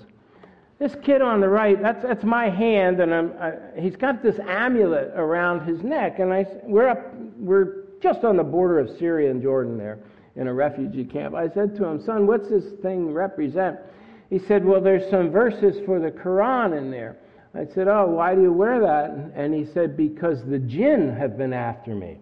This 0.83 0.97
kid 1.05 1.23
on 1.23 1.41
the 1.41 1.49
right, 1.49 1.81
that's, 1.81 2.03
that's 2.03 2.25
my 2.25 2.51
hand, 2.51 2.99
and 2.99 3.15
I'm, 3.15 3.33
I, 3.41 3.53
he's 3.79 3.95
got 3.95 4.21
this 4.21 4.41
amulet 4.49 5.13
around 5.15 5.65
his 5.65 5.81
neck. 5.85 6.19
And 6.19 6.33
I, 6.33 6.45
we're, 6.65 6.89
up, 6.89 7.15
we're 7.37 7.85
just 8.03 8.25
on 8.25 8.37
the 8.37 8.43
border 8.43 8.81
of 8.81 8.91
Syria 8.99 9.31
and 9.31 9.41
Jordan 9.41 9.79
there 9.79 10.01
in 10.35 10.49
a 10.49 10.53
refugee 10.53 11.05
camp. 11.05 11.37
I 11.37 11.49
said 11.51 11.77
to 11.77 11.85
him, 11.85 12.05
Son, 12.05 12.27
what's 12.27 12.49
this 12.49 12.65
thing 12.83 13.15
represent? 13.15 13.79
He 14.29 14.41
said, 14.41 14.65
Well, 14.65 14.81
there's 14.81 15.09
some 15.09 15.31
verses 15.31 15.77
for 15.87 16.01
the 16.01 16.11
Quran 16.11 16.77
in 16.77 16.91
there. 16.91 17.17
I 17.55 17.65
said, 17.73 17.87
Oh, 17.87 18.07
why 18.07 18.35
do 18.35 18.43
you 18.43 18.53
wear 18.53 18.81
that? 18.81 19.31
And 19.37 19.55
he 19.55 19.65
said, 19.73 19.97
Because 19.97 20.43
the 20.45 20.59
jinn 20.59 21.15
have 21.15 21.39
been 21.39 21.53
after 21.53 21.95
me. 21.95 22.19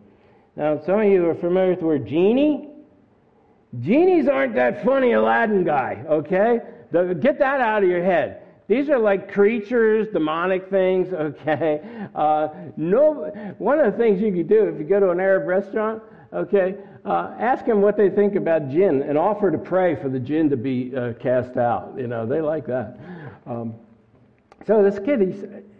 Now, 0.54 0.82
some 0.84 1.00
of 1.00 1.06
you 1.06 1.26
are 1.30 1.34
familiar 1.34 1.70
with 1.70 1.80
the 1.80 1.86
word 1.86 2.06
genie. 2.06 2.68
Genies 3.80 4.28
aren't 4.28 4.54
that 4.56 4.84
funny 4.84 5.12
Aladdin 5.12 5.64
guy, 5.64 6.04
okay? 6.06 6.58
Get 6.92 7.38
that 7.38 7.62
out 7.62 7.82
of 7.82 7.88
your 7.88 8.04
head. 8.04 8.42
These 8.70 8.88
are 8.88 9.00
like 9.00 9.32
creatures, 9.32 10.06
demonic 10.12 10.70
things, 10.70 11.12
okay? 11.12 11.80
Uh, 12.14 12.48
no, 12.76 13.32
one 13.58 13.80
of 13.80 13.92
the 13.92 13.98
things 13.98 14.22
you 14.22 14.30
could 14.30 14.48
do 14.48 14.68
if 14.68 14.78
you 14.78 14.84
go 14.84 15.00
to 15.00 15.10
an 15.10 15.18
Arab 15.18 15.48
restaurant, 15.48 16.00
okay, 16.32 16.76
uh, 17.04 17.34
ask 17.40 17.66
them 17.66 17.82
what 17.82 17.96
they 17.96 18.08
think 18.08 18.36
about 18.36 18.70
jinn 18.70 19.02
and 19.02 19.18
offer 19.18 19.50
to 19.50 19.58
pray 19.58 19.96
for 19.96 20.08
the 20.08 20.20
jinn 20.20 20.48
to 20.50 20.56
be 20.56 20.94
uh, 20.96 21.14
cast 21.14 21.56
out. 21.56 21.94
You 21.98 22.06
know, 22.06 22.24
they 22.24 22.40
like 22.40 22.64
that. 22.68 22.96
Um, 23.44 23.74
so 24.64 24.84
this 24.84 25.00
kid, 25.00 25.20
he, 25.20 25.34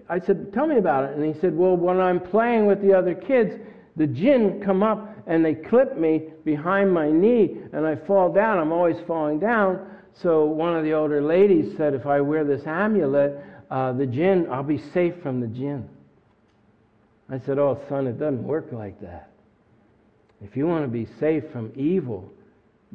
I 0.09 0.19
said, 0.19 0.53
tell 0.53 0.67
me 0.67 0.79
about 0.79 1.05
it. 1.05 1.17
And 1.17 1.25
he 1.25 1.41
said, 1.41 1.57
well, 1.57 1.77
when 1.77 2.01
I'm 2.01 2.19
playing 2.19 2.67
with 2.67 2.83
the 2.83 2.93
other 2.93 3.15
kids, 3.15 3.55
the 3.95 4.09
jinn 4.09 4.61
come 4.61 4.83
up 4.83 5.17
and 5.29 5.45
they 5.45 5.55
clip 5.55 5.97
me 5.97 6.25
behind 6.45 6.93
my 6.93 7.09
knee 7.09 7.59
and 7.73 7.87
I 7.87 7.95
fall 7.95 8.33
down. 8.33 8.59
I'm 8.59 8.73
always 8.73 8.97
falling 9.07 9.39
down. 9.39 9.87
So 10.23 10.45
one 10.45 10.77
of 10.77 10.85
the 10.85 10.93
older 10.93 11.23
ladies 11.23 11.77
said, 11.77 11.95
if 11.95 12.07
I 12.07 12.21
wear 12.21 12.45
this 12.45 12.67
amulet, 12.67 13.43
uh, 13.71 13.93
the 13.93 14.07
jinn, 14.07 14.49
I'll 14.51 14.63
be 14.63 14.83
safe 14.93 15.15
from 15.23 15.41
the 15.41 15.47
jinn. 15.47 15.89
I 17.31 17.39
said, 17.39 17.59
oh, 17.59 17.81
son, 17.89 18.07
it 18.07 18.19
doesn't 18.19 18.43
work 18.43 18.69
like 18.73 19.01
that. 19.01 19.31
If 20.43 20.57
you 20.57 20.67
want 20.67 20.85
to 20.85 20.89
be 20.89 21.07
safe 21.19 21.45
from 21.53 21.73
evil, 21.77 22.33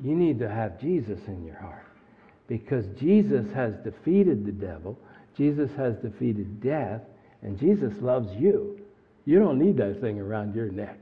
you 0.04 0.16
need 0.16 0.40
to 0.40 0.50
have 0.50 0.80
Jesus 0.80 1.20
in 1.28 1.46
your 1.46 1.58
heart. 1.58 1.86
Because 2.48 2.86
Jesus 3.00 3.46
has 3.54 3.74
defeated 3.84 4.46
the 4.46 4.52
devil, 4.52 5.00
Jesus 5.38 5.70
has 5.78 5.96
defeated 5.98 6.62
death, 6.62 7.02
and 7.42 7.58
Jesus 7.60 7.94
loves 8.02 8.30
you. 8.38 8.80
You 9.26 9.40
don't 9.40 9.58
need 9.58 9.78
that 9.78 10.02
thing 10.02 10.20
around 10.20 10.54
your 10.54 10.70
neck. 10.70 10.98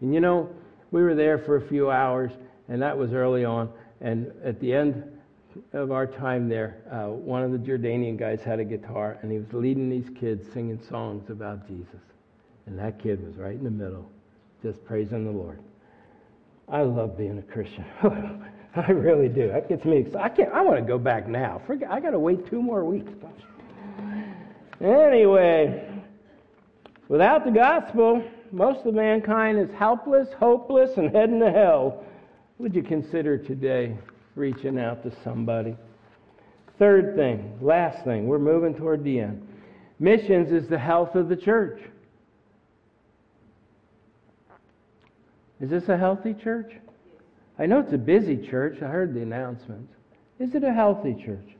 And 0.00 0.12
you 0.12 0.20
know, 0.20 0.50
we 0.90 1.02
were 1.02 1.14
there 1.14 1.38
for 1.38 1.56
a 1.56 1.68
few 1.68 1.90
hours, 1.90 2.32
and 2.68 2.82
that 2.82 2.96
was 2.96 3.12
early 3.12 3.44
on. 3.44 3.70
And 4.00 4.32
at 4.44 4.60
the 4.60 4.72
end, 4.72 5.04
of 5.72 5.92
our 5.92 6.06
time 6.06 6.48
there, 6.48 6.82
uh, 6.90 7.08
one 7.08 7.42
of 7.42 7.52
the 7.52 7.58
Jordanian 7.58 8.18
guys 8.18 8.40
had 8.42 8.60
a 8.60 8.64
guitar, 8.64 9.18
and 9.22 9.30
he 9.30 9.38
was 9.38 9.52
leading 9.52 9.88
these 9.88 10.08
kids 10.18 10.46
singing 10.52 10.80
songs 10.88 11.30
about 11.30 11.66
Jesus. 11.66 12.00
And 12.66 12.78
that 12.78 12.98
kid 13.02 13.24
was 13.24 13.36
right 13.36 13.54
in 13.54 13.64
the 13.64 13.70
middle, 13.70 14.10
just 14.62 14.84
praising 14.84 15.24
the 15.24 15.30
Lord. 15.30 15.60
I 16.68 16.82
love 16.82 17.16
being 17.16 17.38
a 17.38 17.42
Christian. 17.42 17.84
I 18.76 18.90
really 18.90 19.28
do. 19.28 19.48
That 19.48 19.68
gets 19.68 19.84
me 19.84 19.98
excited. 19.98 20.20
I 20.20 20.28
can't. 20.28 20.52
I 20.52 20.60
want 20.60 20.78
to 20.78 20.84
go 20.84 20.98
back 20.98 21.26
now. 21.26 21.62
Forget. 21.66 21.90
I 21.90 22.00
got 22.00 22.10
to 22.10 22.18
wait 22.18 22.46
two 22.48 22.60
more 22.60 22.84
weeks. 22.84 23.10
Anyway, 24.80 25.88
without 27.08 27.44
the 27.44 27.50
gospel, 27.50 28.22
most 28.52 28.86
of 28.86 28.94
mankind 28.94 29.58
is 29.58 29.70
helpless, 29.76 30.28
hopeless, 30.38 30.96
and 30.96 31.10
heading 31.14 31.40
to 31.40 31.50
hell. 31.50 32.04
Would 32.58 32.74
you 32.74 32.82
consider 32.82 33.38
today 33.38 33.96
reaching 34.38 34.78
out 34.78 35.02
to 35.02 35.12
somebody. 35.22 35.76
Third 36.78 37.16
thing, 37.16 37.58
last 37.60 38.04
thing, 38.04 38.26
we're 38.26 38.38
moving 38.38 38.74
toward 38.74 39.04
the 39.04 39.20
end. 39.20 39.46
Missions 39.98 40.52
is 40.52 40.68
the 40.68 40.78
health 40.78 41.14
of 41.16 41.28
the 41.28 41.36
church. 41.36 41.80
Is 45.60 45.70
this 45.70 45.88
a 45.88 45.96
healthy 45.96 46.34
church? 46.34 46.72
I 47.58 47.66
know 47.66 47.80
it's 47.80 47.92
a 47.92 47.98
busy 47.98 48.36
church. 48.48 48.80
I 48.80 48.86
heard 48.86 49.12
the 49.12 49.22
announcements. 49.22 49.92
Is 50.38 50.54
it 50.54 50.62
a 50.62 50.72
healthy 50.72 51.16
church? 51.24 51.56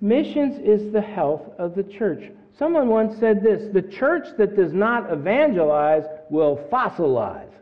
Missions 0.00 0.58
is 0.64 0.92
the 0.92 1.02
health 1.02 1.42
of 1.58 1.74
the 1.74 1.82
church. 1.82 2.30
Someone 2.58 2.88
once 2.88 3.18
said 3.20 3.42
this 3.42 3.70
the 3.72 3.82
church 3.82 4.26
that 4.38 4.56
does 4.56 4.72
not 4.72 5.12
evangelize 5.12 6.04
will 6.30 6.56
fossilize. 6.72 7.53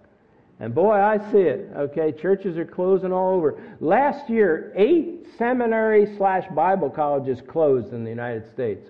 And 0.63 0.73
boy, 0.73 0.93
I 0.93 1.19
see 1.33 1.39
it. 1.39 1.71
Okay, 1.77 2.13
churches 2.13 2.57
are 2.57 2.65
closing 2.65 3.13
all 3.13 3.35
over. 3.35 3.61
Last 3.81 4.31
year, 4.31 4.73
eight 4.77 5.27
seminary 5.37 6.15
slash 6.17 6.45
Bible 6.55 6.89
colleges 6.89 7.43
closed 7.49 7.93
in 7.93 8.05
the 8.05 8.11
United 8.11 8.49
States. 8.53 8.89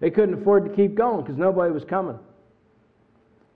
They 0.00 0.10
couldn't 0.10 0.42
afford 0.42 0.64
to 0.64 0.74
keep 0.74 0.96
going 0.96 1.22
because 1.22 1.38
nobody 1.38 1.72
was 1.72 1.84
coming. 1.84 2.18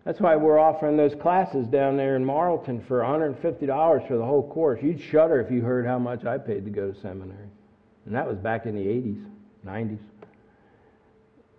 That's 0.04 0.20
why 0.20 0.36
we're 0.36 0.60
offering 0.60 0.96
those 0.96 1.16
classes 1.16 1.66
down 1.66 1.96
there 1.96 2.14
in 2.14 2.24
Marlton 2.24 2.84
for 2.86 3.00
$150 3.00 4.06
for 4.06 4.16
the 4.16 4.24
whole 4.24 4.48
course. 4.48 4.78
You'd 4.80 5.00
shudder 5.00 5.40
if 5.40 5.50
you 5.50 5.62
heard 5.62 5.84
how 5.84 5.98
much 5.98 6.24
I 6.24 6.38
paid 6.38 6.64
to 6.64 6.70
go 6.70 6.92
to 6.92 7.00
seminary. 7.00 7.48
And 8.06 8.14
that 8.14 8.26
was 8.26 8.38
back 8.38 8.66
in 8.66 8.76
the 8.76 8.86
80s, 8.86 9.24
90s. 9.66 9.98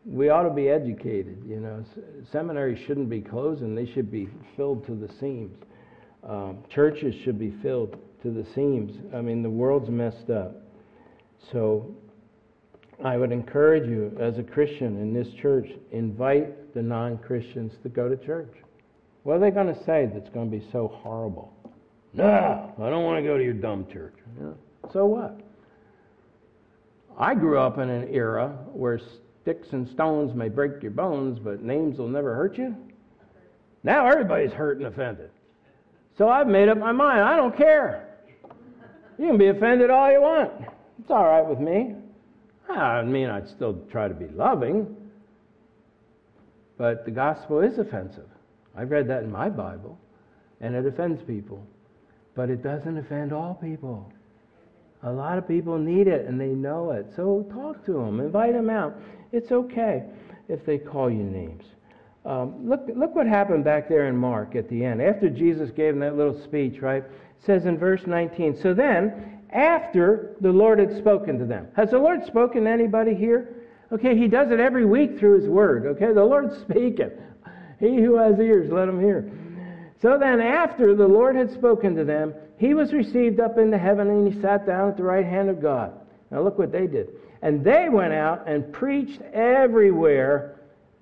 We 0.06 0.30
ought 0.30 0.44
to 0.44 0.50
be 0.50 0.70
educated, 0.70 1.44
you 1.46 1.60
know. 1.60 1.84
Seminaries 2.32 2.80
shouldn't 2.86 3.10
be 3.10 3.20
closing, 3.20 3.76
they 3.76 3.86
should 3.86 4.10
be 4.10 4.30
filled 4.56 4.86
to 4.86 4.96
the 4.96 5.12
seams. 5.20 5.58
Um, 6.28 6.64
churches 6.74 7.14
should 7.24 7.38
be 7.38 7.54
filled 7.62 7.98
to 8.22 8.32
the 8.32 8.46
seams. 8.56 8.98
I 9.14 9.22
mean, 9.22 9.44
the 9.44 9.50
world's 9.50 9.90
messed 9.90 10.30
up. 10.30 10.56
So 11.52 11.94
I 13.04 13.18
would 13.18 13.32
encourage 13.32 13.90
you, 13.90 14.16
as 14.20 14.38
a 14.38 14.44
Christian 14.44 15.02
in 15.02 15.14
this 15.14 15.28
church, 15.42 15.68
invite 15.92 16.74
the 16.74 16.82
non 16.82 17.18
Christians 17.18 17.74
to 17.84 17.90
go 17.90 18.08
to 18.08 18.16
church. 18.26 18.54
What 19.24 19.38
are 19.38 19.40
they 19.40 19.52
going 19.52 19.74
to 19.74 19.84
say 19.84 20.10
that's 20.14 20.30
going 20.30 20.50
to 20.50 20.58
be 20.58 20.66
so 20.72 20.88
horrible? 20.88 21.54
No, 22.14 22.74
I 22.78 22.90
don't 22.90 23.04
want 23.04 23.24
to 23.24 23.28
go 23.28 23.38
to 23.38 23.44
your 23.44 23.54
dumb 23.54 23.88
church. 23.92 24.16
so 24.92 25.06
what? 25.06 25.40
I 27.18 27.34
grew 27.36 27.60
up 27.60 27.78
in 27.78 27.90
an 27.90 28.08
era 28.10 28.50
where 28.72 29.00
sticks 29.42 29.68
and 29.72 29.88
stones 29.90 30.34
may 30.34 30.50
break 30.50 30.82
your 30.82 30.92
bones, 30.92 31.40
but 31.40 31.62
names 31.62 32.00
will 32.00 32.08
never 32.08 32.36
hurt 32.36 32.58
you. 32.58 32.76
Now 33.84 34.08
everybody's 34.08 34.52
hurt 34.52 34.78
and 34.78 34.88
offended. 34.88 35.30
So 36.18 36.30
I've 36.30 36.48
made 36.48 36.70
up 36.70 36.78
my 36.78 36.92
mind. 36.92 37.22
I 37.22 37.36
don't 37.36 37.56
care. 37.56 38.10
You 39.18 39.28
can 39.28 39.38
be 39.38 39.48
offended 39.48 39.90
all 39.90 40.12
you 40.12 40.22
want. 40.22 40.52
It's 41.00 41.10
all 41.12 41.26
right 41.26 41.46
with 41.46 41.60
me. 41.60 41.96
I 42.70 43.02
mean, 43.04 43.30
I'd 43.30 43.48
still 43.48 43.80
try 43.92 44.08
to 44.08 44.14
be 44.14 44.28
loving, 44.28 44.96
but 46.78 47.06
the 47.06 47.12
gospel 47.12 47.60
is 47.60 47.78
offensive. 47.78 48.28
I've 48.76 48.90
read 48.90 49.08
that 49.10 49.24
in 49.24 49.32
my 49.32 49.50
Bible, 49.50 50.00
and 50.62 50.76
it 50.76 50.86
offends 50.86 51.22
people. 51.24 51.66
But 52.36 52.50
it 52.50 52.64
doesn't 52.64 52.98
offend 52.98 53.32
all 53.32 53.56
people. 53.56 54.12
A 55.04 55.12
lot 55.12 55.38
of 55.38 55.48
people 55.48 55.78
need 55.78 56.08
it, 56.08 56.26
and 56.26 56.40
they 56.40 56.48
know 56.48 56.92
it. 56.92 57.08
So 57.16 57.46
talk 57.54 57.86
to 57.86 57.94
them, 57.94 58.20
invite 58.20 58.54
them 58.54 58.70
out. 58.70 58.96
It's 59.32 59.52
okay 59.52 60.04
if 60.48 60.66
they 60.66 60.78
call 60.78 61.12
you 61.12 61.24
names. 61.24 61.64
Um, 62.26 62.70
look, 62.70 62.82
look 62.96 63.16
what 63.16 63.28
happened 63.28 63.66
back 63.66 63.90
there 63.90 64.08
in 64.08 64.16
Mark 64.16 64.56
at 64.56 64.70
the 64.70 64.86
end. 64.86 65.02
After 65.02 65.30
Jesus 65.30 65.72
gave 65.72 65.94
them 65.94 66.00
that 66.00 66.16
little 66.16 66.42
speech, 66.44 66.82
right? 66.82 67.04
It 67.04 67.46
says 67.46 67.66
in 67.66 67.78
verse 67.78 68.02
19, 68.08 68.60
So 68.62 68.74
then, 68.74 69.42
after 69.52 70.36
the 70.40 70.52
Lord 70.52 70.80
had 70.80 70.98
spoken 70.98 71.38
to 71.40 71.46
them. 71.46 71.68
Has 71.76 71.92
the 71.92 72.00
Lord 72.00 72.26
spoken 72.26 72.64
to 72.64 72.70
anybody 72.70 73.14
here? 73.14 73.56
Okay, 73.92 74.18
He 74.18 74.28
does 74.28 74.52
it 74.52 74.60
every 74.60 74.86
week 74.86 75.20
through 75.20 75.42
His 75.42 75.50
Word. 75.50 75.86
Okay, 75.86 76.14
the 76.14 76.24
Lord's 76.24 76.58
speaking. 76.62 77.12
He 77.80 77.98
who 77.98 78.16
has 78.16 78.40
ears, 78.40 78.72
let 78.72 78.88
him 78.88 79.02
hear. 79.02 79.30
So 80.02 80.18
then, 80.18 80.40
after 80.40 80.96
the 80.96 81.08
Lord 81.08 81.36
had 81.36 81.52
spoken 81.52 81.96
to 81.96 82.06
them, 82.06 82.34
He 82.58 82.74
was 82.74 82.94
received 82.94 83.40
up 83.40 83.58
into 83.58 83.78
heaven 83.78 84.10
and 84.10 84.32
He 84.32 84.42
sat 84.42 84.66
down 84.66 84.90
at 84.90 84.98
the 84.98 85.04
right 85.04 85.26
hand 85.26 85.50
of 85.50 85.62
God. 85.62 85.94
Now, 86.32 86.42
look 86.42 86.58
what 86.58 86.72
they 86.72 86.88
did. 86.88 87.10
And 87.42 87.64
they 87.64 87.90
went 87.90 88.14
out 88.14 88.48
and 88.48 88.72
preached 88.72 89.22
everywhere 89.34 90.56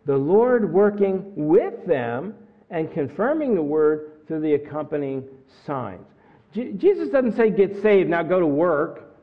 the 0.06 0.18
Lord 0.18 0.74
working 0.74 1.32
with 1.36 1.86
them 1.86 2.34
and 2.70 2.92
confirming 2.92 3.56
the 3.56 3.62
word 3.62 4.12
through 4.28 4.42
the 4.42 4.54
accompanying 4.54 5.24
signs. 5.66 6.06
Je- 6.54 6.74
Jesus 6.74 7.10
doesn't 7.10 7.36
say, 7.36 7.50
get 7.50 7.82
saved, 7.82 8.10
now 8.10 8.24
go 8.24 8.40
to 8.40 8.48
work. 8.48 9.14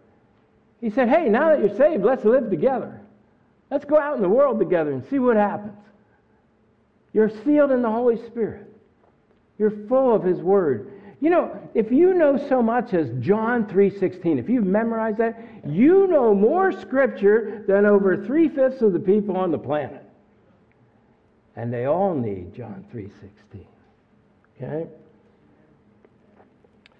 He 0.81 0.91
said, 0.91 1.09
hey, 1.09 1.29
now 1.29 1.49
that 1.49 1.61
you're 1.61 1.77
saved, 1.77 2.05
let's 2.05 2.25
live 2.25 2.51
together. 2.51 3.01
Let's 3.71 3.85
go 3.85 3.99
out 3.99 4.17
in 4.17 4.23
the 4.23 4.29
world 4.29 4.59
together 4.59 4.93
and 4.93 5.05
see 5.09 5.19
what 5.19 5.37
happens. 5.37 5.79
You're 7.13 7.31
sealed 7.45 7.71
in 7.71 7.83
the 7.83 7.91
Holy 7.91 8.17
Spirit. 8.27 8.67
You're 9.59 9.73
full 9.89 10.15
of 10.15 10.23
His 10.23 10.39
Word. 10.39 10.93
You 11.21 11.31
know, 11.31 11.69
if 11.75 11.91
you 11.91 12.15
know 12.15 12.39
so 12.49 12.63
much 12.63 12.95
as 12.95 13.09
John 13.19 13.65
3.16, 13.65 14.39
if 14.39 14.49
you've 14.49 14.65
memorized 14.65 15.19
that, 15.19 15.43
you 15.67 16.07
know 16.07 16.33
more 16.33 16.71
Scripture 16.71 17.65
than 17.67 17.85
over 17.85 18.25
three-fifths 18.25 18.83
of 18.83 18.93
the 18.93 19.01
people 19.01 19.37
on 19.37 19.51
the 19.51 19.59
planet. 19.59 20.05
And 21.59 21.73
they 21.73 21.87
all 21.87 22.15
need 22.15 22.55
John 22.55 22.85
3:16. 22.93 23.67
Okay? 24.57 24.87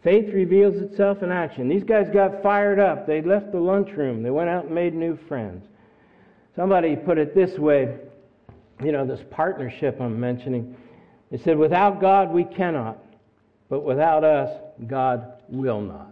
Faith 0.03 0.35
reveals 0.35 0.75
itself 0.77 1.23
in 1.23 1.31
action. 1.31 1.69
These 1.69 1.85
guys 1.85 2.09
got 2.13 2.43
fired 2.43 2.81
up. 2.81 3.07
They 3.07 3.23
left 3.23 3.53
the 3.53 3.61
lunchroom. 3.61 4.25
They 4.25 4.31
went 4.31 4.49
out 4.49 4.65
and 4.65 4.75
made 4.75 4.95
new 4.95 5.17
friends. 5.29 5.65
Somebody 6.57 6.97
put 6.97 7.19
it 7.19 7.37
this 7.37 7.57
way, 7.57 7.99
you 8.83 8.91
know, 8.91 9.07
this 9.07 9.21
partnership 9.31 10.01
I'm 10.01 10.19
mentioning. 10.19 10.77
They 11.31 11.39
said, 11.39 11.57
without 11.57 12.01
God 12.01 12.33
we 12.33 12.43
cannot, 12.43 12.99
but 13.69 13.85
without 13.85 14.25
us, 14.25 14.51
God 14.89 15.41
will 15.49 15.81
not. 15.81 16.11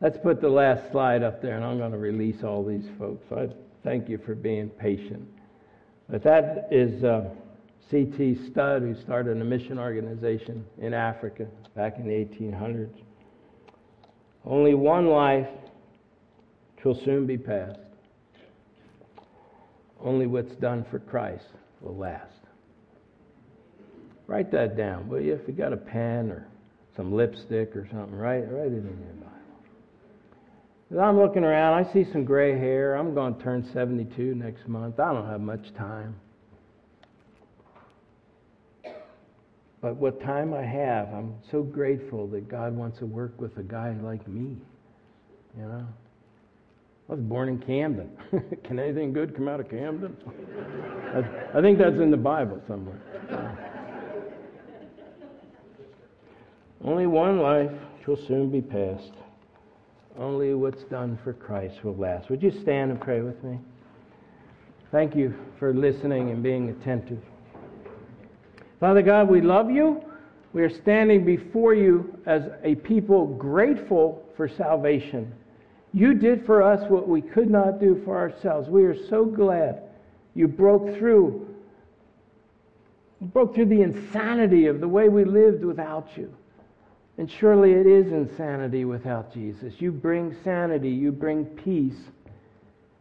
Let's 0.00 0.18
put 0.18 0.40
the 0.40 0.48
last 0.48 0.90
slide 0.90 1.22
up 1.22 1.42
there, 1.42 1.54
and 1.54 1.64
I'm 1.64 1.78
going 1.78 1.92
to 1.92 1.98
release 1.98 2.42
all 2.42 2.64
these 2.64 2.88
folks. 2.98 3.24
I 3.30 3.50
thank 3.84 4.08
you 4.08 4.18
for 4.18 4.34
being 4.34 4.68
patient. 4.68 5.28
But 6.10 6.24
that 6.24 6.68
is 6.70 7.04
uh, 7.04 7.30
C.T. 7.90 8.50
Studd, 8.50 8.82
who 8.82 8.94
started 9.02 9.40
a 9.40 9.44
mission 9.44 9.78
organization 9.78 10.64
in 10.78 10.92
Africa 10.92 11.46
back 11.76 11.98
in 11.98 12.06
the 12.06 12.14
1800s. 12.14 12.94
Only 14.44 14.74
one 14.74 15.06
life 15.06 15.48
will 16.84 17.00
soon 17.04 17.26
be 17.26 17.38
passed. 17.38 17.78
Only 20.02 20.26
what's 20.26 20.54
done 20.56 20.84
for 20.90 20.98
Christ 20.98 21.44
will 21.80 21.96
last. 21.96 22.32
Write 24.26 24.50
that 24.52 24.76
down, 24.76 25.08
will 25.08 25.20
you? 25.20 25.34
If 25.34 25.46
you 25.46 25.52
got 25.52 25.72
a 25.72 25.76
pen 25.76 26.30
or 26.30 26.46
some 26.96 27.12
lipstick 27.12 27.76
or 27.76 27.86
something, 27.90 28.16
write, 28.16 28.50
write 28.50 28.72
it 28.72 28.78
in 28.78 28.84
your 28.84 29.14
Bible. 29.14 29.29
I'm 30.98 31.18
looking 31.18 31.44
around, 31.44 31.84
I 31.84 31.92
see 31.92 32.04
some 32.10 32.24
gray 32.24 32.58
hair. 32.58 32.96
I'm 32.96 33.14
going 33.14 33.36
to 33.36 33.42
turn 33.42 33.68
72 33.72 34.34
next 34.34 34.66
month. 34.66 34.98
I 34.98 35.12
don't 35.12 35.28
have 35.28 35.40
much 35.40 35.72
time. 35.74 36.16
But 39.80 39.96
what 39.96 40.20
time 40.20 40.52
I 40.52 40.62
have, 40.62 41.08
I'm 41.14 41.34
so 41.50 41.62
grateful 41.62 42.26
that 42.28 42.48
God 42.48 42.76
wants 42.76 42.98
to 42.98 43.06
work 43.06 43.40
with 43.40 43.56
a 43.56 43.62
guy 43.62 43.96
like 44.02 44.26
me. 44.26 44.56
You 45.56 45.62
know? 45.62 45.86
I 47.08 47.12
was 47.12 47.20
born 47.20 47.48
in 47.48 47.58
Camden. 47.60 48.10
Can 48.64 48.78
anything 48.78 49.12
good 49.12 49.34
come 49.34 49.48
out 49.48 49.60
of 49.60 49.70
Camden? 49.70 50.16
I, 51.54 51.60
think 51.60 51.78
that's 51.78 51.96
in 51.96 52.10
the 52.10 52.16
Bible 52.16 52.60
somewhere. 52.68 53.00
Only 56.84 57.06
one 57.06 57.40
life 57.40 57.70
shall 58.04 58.16
soon 58.16 58.50
be 58.50 58.60
past. 58.60 59.12
Only 60.18 60.54
what's 60.54 60.82
done 60.84 61.18
for 61.22 61.32
Christ 61.32 61.84
will 61.84 61.96
last. 61.96 62.30
Would 62.30 62.42
you 62.42 62.50
stand 62.50 62.90
and 62.90 63.00
pray 63.00 63.20
with 63.20 63.42
me? 63.42 63.58
Thank 64.90 65.14
you 65.14 65.34
for 65.58 65.72
listening 65.72 66.30
and 66.30 66.42
being 66.42 66.68
attentive. 66.70 67.20
Father 68.80 69.02
God, 69.02 69.28
we 69.28 69.40
love 69.40 69.70
you. 69.70 70.02
We 70.52 70.62
are 70.62 70.70
standing 70.70 71.24
before 71.24 71.74
you 71.74 72.18
as 72.26 72.42
a 72.64 72.74
people 72.74 73.26
grateful 73.26 74.24
for 74.36 74.48
salvation. 74.48 75.32
You 75.92 76.14
did 76.14 76.44
for 76.44 76.62
us 76.62 76.88
what 76.90 77.08
we 77.08 77.20
could 77.20 77.50
not 77.50 77.78
do 77.78 78.00
for 78.04 78.16
ourselves. 78.16 78.68
We 78.68 78.84
are 78.84 78.96
so 79.08 79.24
glad 79.24 79.82
you 80.34 80.48
broke 80.48 80.96
through 80.98 81.46
broke 83.20 83.54
through 83.54 83.66
the 83.66 83.82
insanity 83.82 84.66
of 84.66 84.80
the 84.80 84.88
way 84.88 85.08
we 85.08 85.24
lived 85.24 85.62
without 85.62 86.08
you. 86.16 86.34
And 87.20 87.30
surely 87.38 87.72
it 87.72 87.86
is 87.86 88.10
insanity 88.10 88.86
without 88.86 89.30
Jesus. 89.34 89.74
You 89.78 89.92
bring 89.92 90.34
sanity, 90.42 90.88
you 90.88 91.12
bring 91.12 91.44
peace, 91.44 92.00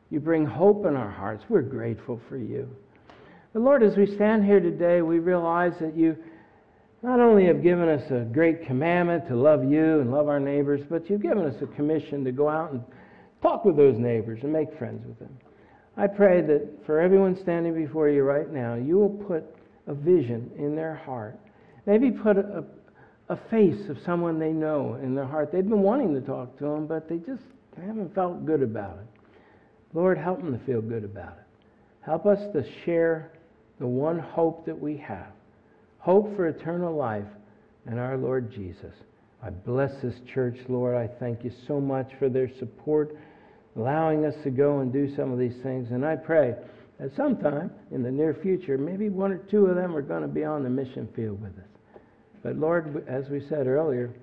you 0.09 0.19
bring 0.19 0.45
hope 0.45 0.85
in 0.85 0.97
our 0.97 1.09
hearts. 1.09 1.45
We're 1.47 1.61
grateful 1.61 2.19
for 2.27 2.35
you. 2.35 2.67
But 3.53 3.61
Lord, 3.61 3.81
as 3.81 3.95
we 3.95 4.13
stand 4.15 4.43
here 4.43 4.59
today, 4.59 5.01
we 5.01 5.19
realize 5.19 5.71
that 5.79 5.95
you 5.95 6.17
not 7.01 7.21
only 7.21 7.45
have 7.45 7.63
given 7.63 7.87
us 7.87 8.11
a 8.11 8.25
great 8.25 8.67
commandment 8.67 9.25
to 9.29 9.37
love 9.37 9.63
you 9.63 10.01
and 10.01 10.11
love 10.11 10.27
our 10.27 10.41
neighbors, 10.41 10.81
but 10.89 11.09
you've 11.09 11.21
given 11.21 11.45
us 11.45 11.55
a 11.61 11.67
commission 11.67 12.25
to 12.25 12.33
go 12.33 12.49
out 12.49 12.73
and 12.73 12.83
talk 13.41 13.63
with 13.63 13.77
those 13.77 13.97
neighbors 13.97 14.41
and 14.43 14.51
make 14.51 14.77
friends 14.77 15.01
with 15.07 15.17
them. 15.17 15.33
I 15.95 16.07
pray 16.07 16.41
that 16.41 16.85
for 16.85 16.99
everyone 16.99 17.37
standing 17.41 17.73
before 17.73 18.09
you 18.09 18.23
right 18.23 18.51
now, 18.51 18.75
you 18.75 18.97
will 18.97 19.25
put 19.25 19.45
a 19.87 19.93
vision 19.93 20.51
in 20.57 20.75
their 20.75 20.95
heart. 20.95 21.39
Maybe 21.85 22.11
put 22.11 22.37
a, 22.37 22.65
a 23.29 23.37
face 23.49 23.89
of 23.89 23.97
someone 24.05 24.39
they 24.39 24.51
know 24.51 24.99
in 25.01 25.15
their 25.15 25.25
heart. 25.25 25.51
They've 25.51 25.67
been 25.67 25.81
wanting 25.81 26.13
to 26.15 26.21
talk 26.21 26.57
to 26.59 26.65
them, 26.65 26.87
but 26.87 27.07
they 27.07 27.17
just 27.17 27.43
haven't 27.77 28.13
felt 28.15 28.45
good 28.45 28.63
about 28.63 28.97
it. 28.97 29.21
Lord, 29.93 30.17
help 30.17 30.39
them 30.39 30.57
to 30.57 30.65
feel 30.65 30.81
good 30.81 31.03
about 31.03 31.33
it. 31.33 31.45
Help 32.01 32.25
us 32.25 32.39
to 32.53 32.63
share 32.85 33.31
the 33.79 33.87
one 33.87 34.19
hope 34.19 34.65
that 34.65 34.79
we 34.79 34.97
have 34.97 35.31
hope 35.99 36.35
for 36.35 36.47
eternal 36.47 36.95
life 36.95 37.27
and 37.85 37.99
our 37.99 38.17
Lord 38.17 38.51
Jesus. 38.51 38.93
I 39.43 39.49
bless 39.51 39.91
this 40.01 40.15
church, 40.33 40.57
Lord. 40.67 40.95
I 40.95 41.07
thank 41.19 41.43
you 41.43 41.51
so 41.67 41.79
much 41.79 42.09
for 42.17 42.29
their 42.29 42.49
support, 42.57 43.15
allowing 43.75 44.25
us 44.25 44.33
to 44.43 44.49
go 44.49 44.79
and 44.79 44.91
do 44.91 45.13
some 45.15 45.31
of 45.31 45.39
these 45.39 45.55
things. 45.61 45.89
And 45.91 46.05
I 46.05 46.15
pray 46.15 46.55
that 46.99 47.15
sometime 47.15 47.71
in 47.91 48.03
the 48.03 48.11
near 48.11 48.33
future, 48.41 48.77
maybe 48.77 49.09
one 49.09 49.31
or 49.31 49.37
two 49.37 49.67
of 49.67 49.75
them 49.75 49.95
are 49.95 50.01
going 50.01 50.23
to 50.23 50.27
be 50.27 50.43
on 50.43 50.63
the 50.63 50.69
mission 50.69 51.07
field 51.15 51.41
with 51.41 51.57
us. 51.57 51.68
But 52.43 52.55
Lord, 52.57 53.05
as 53.07 53.29
we 53.29 53.41
said 53.47 53.67
earlier, 53.67 54.13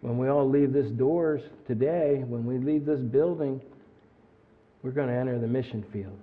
when 0.00 0.18
we 0.18 0.28
all 0.28 0.48
leave 0.48 0.72
this 0.72 0.90
doors 0.90 1.40
today, 1.66 2.22
when 2.26 2.44
we 2.44 2.58
leave 2.58 2.84
this 2.84 3.00
building, 3.00 3.60
we're 4.82 4.90
going 4.90 5.08
to 5.08 5.14
enter 5.14 5.38
the 5.38 5.46
mission 5.46 5.82
field. 5.92 6.18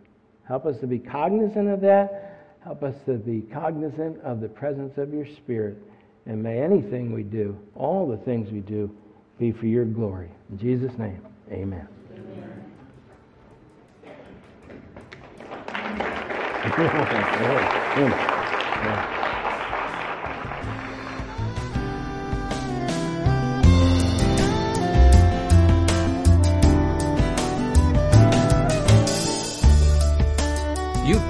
Help 0.48 0.68
us 0.68 0.78
to 0.82 0.88
be 0.88 1.00
cognizant 1.00 1.68
of 1.68 1.82
that. 1.82 2.58
Help 2.64 2.84
us 2.84 2.94
to 3.08 3.14
be 3.14 3.42
cognizant 3.42 4.22
of 4.22 4.40
the 4.40 4.50
presence 4.50 4.98
of 4.98 5.12
your 5.12 5.26
Spirit. 5.38 5.78
And 6.28 6.44
may 6.44 6.62
anything 6.62 7.12
we 7.12 7.24
do, 7.24 7.58
all 7.76 8.08
the 8.08 8.18
things 8.18 8.52
we 8.52 8.60
do, 8.60 8.96
be 9.40 9.52
for 9.52 9.66
your 9.66 9.86
glory. 9.86 10.30
In 10.52 10.60
Jesus' 10.60 10.96
name, 11.00 11.26
amen. 11.52 11.88
amen. 17.96 18.28